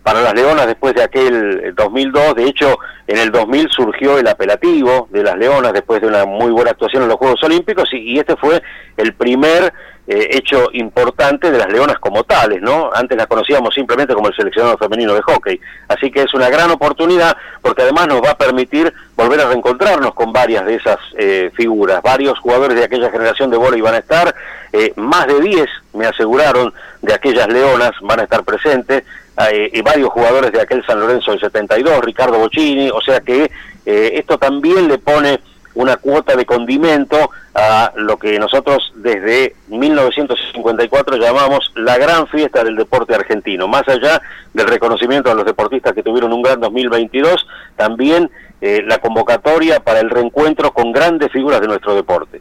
para 0.03 0.21
las 0.21 0.35
Leonas 0.35 0.67
después 0.67 0.95
de 0.95 1.03
aquel 1.03 1.75
2002. 1.75 2.35
De 2.37 2.45
hecho, 2.45 2.79
en 3.07 3.19
el 3.19 3.31
2000 3.31 3.71
surgió 3.71 4.19
el 4.19 4.29
apelativo 4.29 5.09
de 5.11 5.23
las 5.23 5.37
Leonas 5.37 5.73
después 5.73 6.01
de 6.01 6.07
una 6.07 6.25
muy 6.25 6.51
buena 6.51 6.71
actuación 6.71 7.03
en 7.03 7.09
los 7.09 7.19
Juegos 7.19 7.43
Olímpicos 7.43 7.89
y, 7.93 8.19
este 8.19 8.37
fue 8.37 8.63
el 8.97 9.15
primer 9.15 9.73
eh, 10.07 10.29
hecho 10.33 10.69
importante 10.73 11.51
de 11.51 11.59
las 11.59 11.73
Leonas 11.73 11.99
como 11.99 12.25
tales, 12.25 12.61
¿no? 12.61 12.91
Antes 12.93 13.17
las 13.17 13.27
conocíamos 13.27 13.75
simplemente 13.75 14.15
como 14.15 14.29
el 14.29 14.35
seleccionado 14.35 14.77
femenino 14.79 15.15
de 15.15 15.23
hockey. 15.23 15.61
Así 15.89 16.11
que 16.11 16.23
es 16.23 16.35
una 16.35 16.49
gran 16.49 16.71
oportunidad 16.71 17.37
porque 17.61 17.83
además 17.83 18.09
nos 18.09 18.23
va 18.23 18.31
a 18.31 18.39
permitir 18.39 18.93
volver 19.17 19.41
a 19.41 19.49
reencontrarnos 19.49 20.15
con 20.15 20.33
varias 20.33 20.65
de 20.67 20.75
esas 20.75 20.99
eh, 21.17 21.51
figuras. 21.55 22.03
Varios 22.03 22.39
jugadores 22.39 22.77
de 22.77 22.85
aquella 22.85 23.11
generación 23.11 23.51
de 23.51 23.57
vóley 23.57 23.81
van 23.81 23.95
a 23.95 23.99
estar, 23.99 24.35
eh, 24.73 24.93
más 24.97 25.27
de 25.27 25.41
10 25.41 25.69
me 25.95 26.07
aseguraron 26.07 26.73
de 27.01 27.15
aquellas 27.15 27.49
Leonas 27.49 27.93
van 28.01 28.21
a 28.21 28.25
estar 28.25 28.45
presentes 28.45 29.05
eh, 29.51 29.71
y 29.73 29.83
varios 29.83 30.11
jugadores 30.11 30.53
de 30.53 30.61
aquel 30.61 30.85
San 30.85 31.01
Lorenzo 31.01 31.31
del 31.31 31.41
72, 31.41 32.05
Ricardo 32.05 32.39
Bocini, 32.39 32.91
o 32.91 33.01
sea 33.01 33.21
que 33.21 33.51
eh, 33.85 34.13
esto 34.15 34.39
también 34.39 34.89
le 34.89 34.99
pone 34.99 35.41
una 35.75 35.97
cuota 35.97 36.37
de 36.37 36.45
condimento 36.45 37.31
a 37.55 37.93
lo 37.97 38.19
que 38.19 38.39
nosotros 38.39 38.93
desde 38.97 39.55
1954 39.69 41.17
llamamos 41.17 41.73
la 41.77 41.97
gran 41.99 42.27
fiesta 42.29 42.63
del 42.63 42.77
deporte 42.77 43.15
argentino. 43.15 43.69
Más 43.69 43.89
allá 43.89 44.21
del 44.53 44.67
reconocimiento 44.67 45.31
a 45.31 45.35
los 45.35 45.47
deportistas 45.47 45.95
que 45.95 46.03
tuvieron 46.03 46.33
un 46.33 46.43
gran 46.43 46.61
2022, 46.61 47.47
también 47.77 48.31
eh, 48.61 48.83
la 48.87 48.99
convocatoria 48.99 49.81
para 49.81 50.01
el 50.01 50.11
reencuentro 50.11 50.73
con 50.73 50.93
grandes 50.93 51.33
figuras 51.33 51.61
de 51.61 51.69
nuestro 51.69 51.95
deporte. 51.95 52.41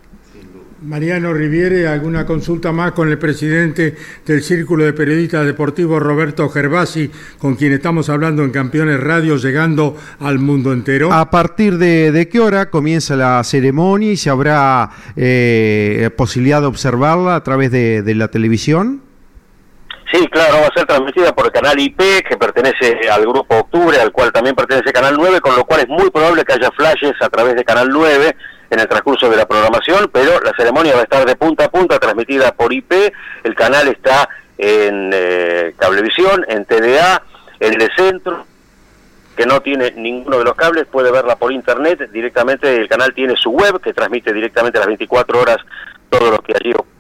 Mariano 0.81 1.31
Riviere, 1.31 1.87
¿alguna 1.87 2.25
consulta 2.25 2.71
más 2.71 2.93
con 2.93 3.07
el 3.07 3.19
presidente 3.19 3.95
del 4.25 4.41
Círculo 4.41 4.83
de 4.83 4.93
Periodistas 4.93 5.45
Deportivos, 5.45 6.01
Roberto 6.01 6.49
Gervasi, 6.49 7.11
con 7.37 7.55
quien 7.55 7.73
estamos 7.73 8.09
hablando 8.09 8.43
en 8.43 8.49
Campeones 8.49 8.99
Radio, 8.99 9.37
llegando 9.37 9.95
al 10.19 10.39
mundo 10.39 10.73
entero? 10.73 11.13
¿A 11.13 11.29
partir 11.29 11.77
de, 11.77 12.11
de 12.11 12.27
qué 12.27 12.39
hora 12.39 12.71
comienza 12.71 13.15
la 13.15 13.43
ceremonia 13.43 14.11
y 14.11 14.17
se 14.17 14.31
habrá 14.31 14.89
eh, 15.15 16.09
posibilidad 16.17 16.61
de 16.61 16.67
observarla 16.67 17.35
a 17.35 17.43
través 17.43 17.69
de, 17.69 18.01
de 18.01 18.15
la 18.15 18.29
televisión? 18.29 19.01
Sí, 20.11 20.27
claro, 20.27 20.55
va 20.61 20.67
a 20.67 20.73
ser 20.73 20.85
transmitida 20.85 21.33
por 21.33 21.45
el 21.45 21.51
canal 21.53 21.79
IP, 21.79 21.97
que 22.27 22.35
pertenece 22.37 23.09
al 23.09 23.21
grupo 23.21 23.55
Octubre, 23.55 23.97
al 23.97 24.11
cual 24.11 24.33
también 24.33 24.55
pertenece 24.55 24.91
Canal 24.91 25.15
9, 25.17 25.39
con 25.39 25.55
lo 25.55 25.63
cual 25.63 25.81
es 25.81 25.87
muy 25.87 26.09
probable 26.09 26.43
que 26.43 26.51
haya 26.51 26.69
flashes 26.71 27.13
a 27.21 27.29
través 27.29 27.55
de 27.55 27.63
Canal 27.63 27.87
9 27.89 28.35
en 28.71 28.79
el 28.79 28.87
transcurso 28.89 29.29
de 29.29 29.37
la 29.37 29.47
programación, 29.47 30.09
pero 30.11 30.41
la 30.41 30.51
ceremonia 30.57 30.95
va 30.95 31.01
a 31.01 31.03
estar 31.03 31.25
de 31.25 31.37
punta 31.37 31.65
a 31.65 31.71
punta, 31.71 31.97
transmitida 31.97 32.51
por 32.51 32.73
IP, 32.73 32.91
el 33.43 33.55
canal 33.55 33.87
está 33.87 34.27
en 34.57 35.11
eh, 35.13 35.75
Cablevisión, 35.77 36.45
en 36.49 36.65
TDA, 36.65 37.23
en 37.61 37.81
el 37.81 37.89
centro, 37.95 38.45
que 39.37 39.45
no 39.45 39.61
tiene 39.61 39.91
ninguno 39.91 40.39
de 40.39 40.43
los 40.43 40.55
cables, 40.55 40.87
puede 40.91 41.09
verla 41.09 41.37
por 41.37 41.53
internet, 41.53 42.09
directamente. 42.11 42.75
El 42.75 42.89
canal 42.89 43.13
tiene 43.13 43.35
su 43.37 43.51
web, 43.51 43.79
que 43.81 43.93
transmite 43.93 44.33
directamente 44.33 44.77
las 44.77 44.87
24 44.87 45.39
horas 45.39 45.57
todo 46.09 46.31
lo 46.31 46.39
que 46.39 46.53
allí 46.53 46.73
ocurre 46.73 46.90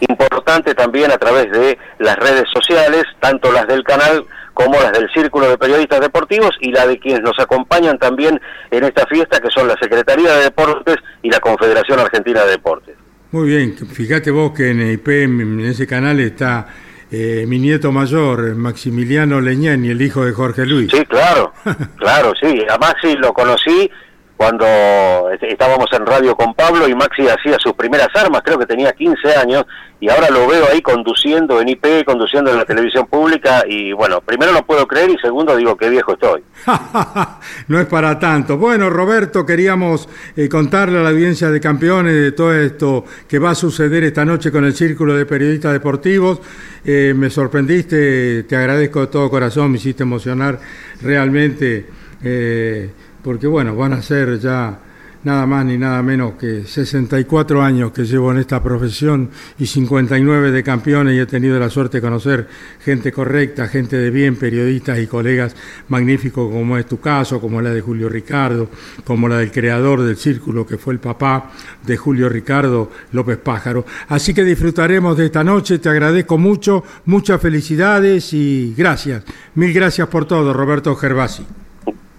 importante 0.00 0.74
también 0.74 1.10
a 1.10 1.18
través 1.18 1.50
de 1.50 1.78
las 1.98 2.16
redes 2.16 2.44
sociales, 2.52 3.04
tanto 3.20 3.52
las 3.52 3.66
del 3.66 3.82
canal 3.84 4.24
como 4.54 4.80
las 4.80 4.92
del 4.92 5.08
Círculo 5.12 5.48
de 5.48 5.58
Periodistas 5.58 6.00
Deportivos 6.00 6.56
y 6.60 6.72
la 6.72 6.86
de 6.86 6.98
quienes 6.98 7.20
nos 7.20 7.38
acompañan 7.38 7.98
también 7.98 8.40
en 8.70 8.84
esta 8.84 9.06
fiesta, 9.06 9.38
que 9.38 9.50
son 9.50 9.68
la 9.68 9.76
Secretaría 9.80 10.32
de 10.32 10.44
Deportes 10.44 10.96
y 11.22 11.30
la 11.30 11.40
Confederación 11.40 12.00
Argentina 12.00 12.42
de 12.44 12.52
Deportes. 12.52 12.96
Muy 13.32 13.48
bien, 13.48 13.76
fíjate 13.76 14.30
vos 14.30 14.52
que 14.52 14.70
en 14.70 14.92
IP, 14.92 15.08
en 15.08 15.60
ese 15.60 15.86
canal, 15.86 16.20
está 16.20 16.68
eh, 17.10 17.44
mi 17.46 17.58
nieto 17.58 17.92
mayor, 17.92 18.54
Maximiliano 18.56 19.40
Leñani, 19.40 19.90
el 19.90 20.00
hijo 20.00 20.24
de 20.24 20.32
Jorge 20.32 20.64
Luis. 20.64 20.90
Sí, 20.90 21.04
claro, 21.04 21.52
claro, 21.98 22.32
sí. 22.40 22.64
A 22.68 22.78
Maxi 22.78 23.14
lo 23.16 23.32
conocí 23.32 23.90
cuando 24.36 24.64
est- 25.32 25.42
estábamos 25.44 25.86
en 25.92 26.04
radio 26.06 26.36
con 26.36 26.54
Pablo 26.54 26.88
y 26.88 26.94
Maxi 26.94 27.26
hacía 27.28 27.56
sus 27.58 27.72
primeras 27.74 28.08
armas, 28.14 28.42
creo 28.44 28.58
que 28.58 28.66
tenía 28.66 28.92
15 28.92 29.34
años, 29.36 29.64
y 29.98 30.10
ahora 30.10 30.28
lo 30.30 30.46
veo 30.46 30.66
ahí 30.70 30.82
conduciendo 30.82 31.58
en 31.60 31.70
IP, 31.70 32.04
conduciendo 32.04 32.50
en 32.50 32.58
la 32.58 32.64
televisión 32.66 33.06
pública, 33.06 33.64
y 33.66 33.92
bueno, 33.92 34.20
primero 34.20 34.52
no 34.52 34.64
puedo 34.66 34.86
creer 34.86 35.10
y 35.10 35.16
segundo 35.18 35.56
digo 35.56 35.76
qué 35.76 35.88
viejo 35.88 36.12
estoy. 36.12 36.42
no 37.68 37.80
es 37.80 37.86
para 37.86 38.18
tanto. 38.18 38.58
Bueno, 38.58 38.90
Roberto, 38.90 39.44
queríamos 39.46 40.08
eh, 40.36 40.48
contarle 40.48 40.98
a 40.98 41.02
la 41.02 41.10
audiencia 41.10 41.50
de 41.50 41.60
campeones 41.60 42.14
de 42.14 42.32
todo 42.32 42.54
esto 42.54 43.04
que 43.28 43.38
va 43.38 43.50
a 43.50 43.54
suceder 43.54 44.04
esta 44.04 44.24
noche 44.24 44.52
con 44.52 44.64
el 44.64 44.74
Círculo 44.74 45.14
de 45.14 45.24
Periodistas 45.26 45.72
Deportivos. 45.72 46.40
Eh, 46.84 47.14
me 47.16 47.30
sorprendiste, 47.30 48.42
te 48.44 48.54
agradezco 48.56 49.00
de 49.00 49.06
todo 49.08 49.30
corazón, 49.30 49.70
me 49.72 49.78
hiciste 49.78 50.02
emocionar 50.02 50.60
realmente, 51.02 51.86
eh, 52.22 52.90
porque 53.26 53.48
bueno, 53.48 53.74
van 53.74 53.92
a 53.92 54.02
ser 54.02 54.38
ya 54.38 54.78
nada 55.24 55.46
más 55.46 55.66
ni 55.66 55.76
nada 55.76 56.00
menos 56.00 56.34
que 56.34 56.62
64 56.62 57.60
años 57.60 57.90
que 57.90 58.04
llevo 58.04 58.30
en 58.30 58.38
esta 58.38 58.62
profesión 58.62 59.30
y 59.58 59.66
59 59.66 60.52
de 60.52 60.62
campeones 60.62 61.16
y 61.16 61.18
he 61.18 61.26
tenido 61.26 61.58
la 61.58 61.68
suerte 61.68 61.96
de 61.96 62.02
conocer 62.02 62.46
gente 62.84 63.10
correcta, 63.10 63.66
gente 63.66 63.96
de 63.96 64.10
bien, 64.10 64.36
periodistas 64.36 65.00
y 65.00 65.08
colegas 65.08 65.56
magníficos 65.88 66.52
como 66.52 66.78
es 66.78 66.86
tu 66.86 67.00
caso, 67.00 67.40
como 67.40 67.60
la 67.60 67.70
de 67.70 67.80
Julio 67.80 68.08
Ricardo, 68.08 68.68
como 69.04 69.26
la 69.26 69.38
del 69.38 69.50
creador 69.50 70.02
del 70.02 70.16
círculo 70.16 70.64
que 70.64 70.78
fue 70.78 70.94
el 70.94 71.00
papá 71.00 71.50
de 71.84 71.96
Julio 71.96 72.28
Ricardo 72.28 72.92
López 73.10 73.38
Pájaro. 73.38 73.84
Así 74.06 74.34
que 74.34 74.44
disfrutaremos 74.44 75.16
de 75.16 75.26
esta 75.26 75.42
noche, 75.42 75.80
te 75.80 75.88
agradezco 75.88 76.38
mucho, 76.38 76.84
muchas 77.06 77.40
felicidades 77.40 78.32
y 78.32 78.72
gracias. 78.78 79.24
Mil 79.56 79.72
gracias 79.72 80.06
por 80.06 80.26
todo, 80.26 80.52
Roberto 80.52 80.94
Gervasi. 80.94 81.44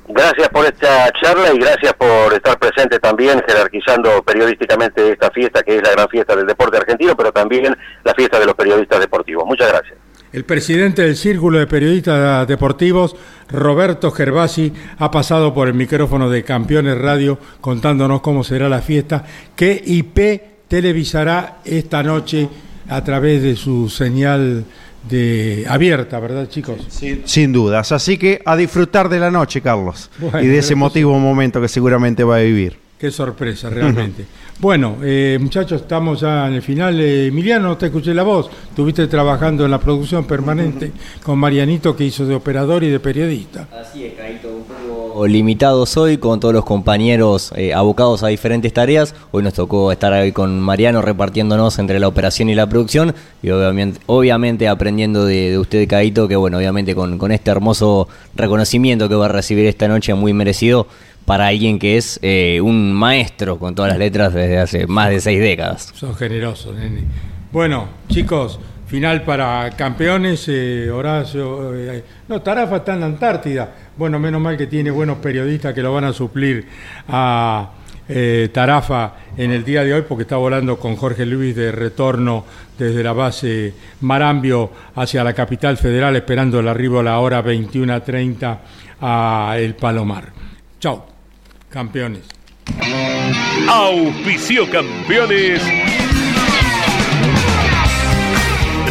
Gracias 0.10 0.48
por 0.50 0.66
esta 0.66 1.12
charla 1.12 1.54
y 1.54 1.60
gracias 1.60 1.94
por 1.94 2.34
estar 2.34 2.58
presente 2.58 2.98
también 2.98 3.42
jerarquizando 3.46 4.24
periodísticamente 4.24 5.12
esta 5.12 5.30
fiesta 5.32 5.62
que 5.64 5.78
es 5.78 5.84
la 5.84 5.92
gran 5.92 6.08
fiesta 6.08 6.34
del 6.34 6.48
deporte 6.48 6.78
argentino, 6.78 7.16
pero 7.16 7.34
también 7.34 7.76
la 8.06 8.14
fiesta 8.14 8.40
de 8.40 8.46
los 8.46 8.56
periodistas 8.56 9.02
deportivos. 9.02 9.46
Muchas 9.46 9.68
gracias. 9.68 9.98
El 10.32 10.46
presidente 10.46 11.02
del 11.02 11.16
Círculo 11.16 11.58
de 11.58 11.68
Periodistas 11.68 12.48
Deportivos, 12.48 13.16
Roberto 13.50 14.12
Gervasi, 14.12 14.74
ha 14.98 15.12
pasado 15.12 15.54
por 15.54 15.68
el 15.68 15.74
micrófono 15.74 16.30
de 16.30 16.44
Campeones 16.44 16.98
Radio 16.98 17.38
contándonos 17.60 18.22
cómo 18.22 18.44
será 18.44 18.70
la 18.70 18.82
fiesta 18.82 19.26
que 19.56 19.82
IP 19.86 20.68
televisará 20.68 21.58
esta 21.66 22.04
noche 22.04 22.50
a 22.90 23.04
través 23.04 23.42
de 23.42 23.56
su 23.56 23.90
señal 23.90 24.66
de 25.10 25.66
abierta, 25.68 26.20
¿verdad, 26.20 26.48
chicos? 26.50 26.78
Sin 27.26 27.54
dudas. 27.54 27.92
Así 27.92 28.18
que 28.18 28.42
a 28.46 28.56
disfrutar 28.56 29.10
de 29.10 29.20
la 29.20 29.32
noche, 29.32 29.62
Carlos. 29.62 30.10
Bueno, 30.20 30.42
y 30.42 30.48
de 30.48 30.60
ese 30.60 30.74
emotivo 30.74 31.18
momento 31.20 31.62
que 31.62 31.68
seguramente 31.68 32.24
va 32.24 32.38
a 32.38 32.40
vivir. 32.40 32.78
Qué 32.98 33.12
sorpresa, 33.12 33.70
realmente. 33.70 34.26
bueno, 34.60 34.98
eh, 35.04 35.38
muchachos, 35.40 35.82
estamos 35.82 36.20
ya 36.20 36.48
en 36.48 36.56
el 36.56 36.62
final. 36.64 37.00
Eh, 37.00 37.28
Emiliano, 37.28 37.68
no 37.68 37.78
te 37.78 37.88
escuché 37.88 38.12
la 38.14 38.24
voz. 38.24 38.50
Estuviste 38.70 39.06
trabajando 39.06 39.66
en 39.66 39.72
la 39.72 39.80
producción 39.80 40.26
permanente 40.26 40.92
con 41.22 41.38
Marianito, 41.38 41.96
que 41.96 42.06
hizo 42.06 42.26
de 42.26 42.34
operador 42.34 42.84
y 42.84 42.90
de 42.90 43.00
periodista. 43.00 43.68
Así 43.72 44.04
es, 44.06 44.14
Caito, 44.16 44.48
un 44.50 44.64
limitados 45.26 45.98
hoy 45.98 46.18
con 46.18 46.39
todos 46.39 46.53
los 46.53 46.65
compañeros 46.65 47.52
eh, 47.56 47.73
abocados 47.73 48.23
a 48.23 48.27
diferentes 48.27 48.73
tareas. 48.73 49.15
Hoy 49.31 49.41
nos 49.41 49.53
tocó 49.53 49.91
estar 49.91 50.14
ahí 50.14 50.31
con 50.31 50.60
Mariano 50.60 51.02
repartiéndonos 51.02 51.80
entre 51.80 51.99
la 51.99 52.07
operación 52.07 52.49
y 52.49 52.56
la 52.56 52.68
producción 52.68 53.15
y 53.41 53.49
obviamente, 53.49 54.68
aprendiendo 54.68 55.26
de, 55.26 55.52
de 55.52 55.57
usted, 55.57 55.88
Caito, 55.88 56.27
que 56.27 56.35
bueno, 56.35 56.57
obviamente 56.57 56.94
con, 56.94 57.18
con 57.18 57.31
este 57.31 57.49
hermoso 57.49 58.07
reconocimiento 58.35 59.10
que 59.10 59.15
va 59.15 59.26
a 59.26 59.30
recibir 59.30 59.65
esta 59.65 59.88
noche 59.88 60.14
muy 60.14 60.34
merecido 60.34 60.88
para 61.26 61.48
alguien 61.48 61.77
que 61.77 61.98
es 61.98 62.19
eh, 62.22 62.61
un 62.61 62.94
maestro 62.94 63.60
con 63.60 63.76
todas 63.76 63.91
las 63.91 63.99
letras 63.99 64.34
desde 64.34 64.60
hace 64.60 64.88
más 64.88 65.10
de 65.10 65.19
seis 65.19 65.39
décadas. 65.41 65.91
Sos 65.94 66.18
generoso, 66.18 66.73
nene. 66.73 67.03
Bueno, 67.52 67.88
chicos, 68.07 68.60
final 68.88 69.24
para 69.24 69.70
campeones, 69.72 70.46
eh, 70.48 70.90
Horacio. 70.90 71.76
eh, 71.76 72.04
no, 72.28 72.42
Tarafa 72.42 72.78
está 72.78 72.94
en 72.94 73.02
la 73.02 73.06
Antártida. 73.08 73.70
Bueno, 73.96 74.18
menos 74.20 74.42
mal 74.42 74.58
que 74.58 74.68
tiene 74.68 74.90
buenos 74.90 75.18
periodistas 75.18 75.74
que 75.74 75.82
lo 75.82 75.94
van 75.94 76.06
a 76.06 76.14
suplir 76.14 76.68
a 77.08 77.72
eh, 78.10 78.50
Tarafa 78.54 79.14
en 79.36 79.52
el 79.52 79.66
día 79.66 79.84
de 79.84 79.94
hoy, 79.94 80.04
porque 80.08 80.22
está 80.24 80.38
volando 80.38 80.80
con 80.80 80.96
Jorge 80.96 81.26
Luis 81.26 81.56
de 81.56 81.72
retorno 81.72 82.46
desde 82.78 83.04
la 83.04 83.12
base 83.12 83.74
Marambio 84.02 84.72
hacia 84.96 85.24
la 85.24 85.34
capital 85.34 85.78
federal, 85.78 86.16
esperando 86.16 86.60
el 86.60 86.68
arribo 86.68 87.00
a 87.00 87.04
la 87.04 87.20
hora 87.20 87.44
21.30 87.44 88.58
a 89.02 89.56
El 89.58 89.76
Palomar. 89.76 90.32
Chau, 90.80 91.04
campeones. 91.70 92.24
Auspicio 93.68 94.70
campeones. 94.70 95.62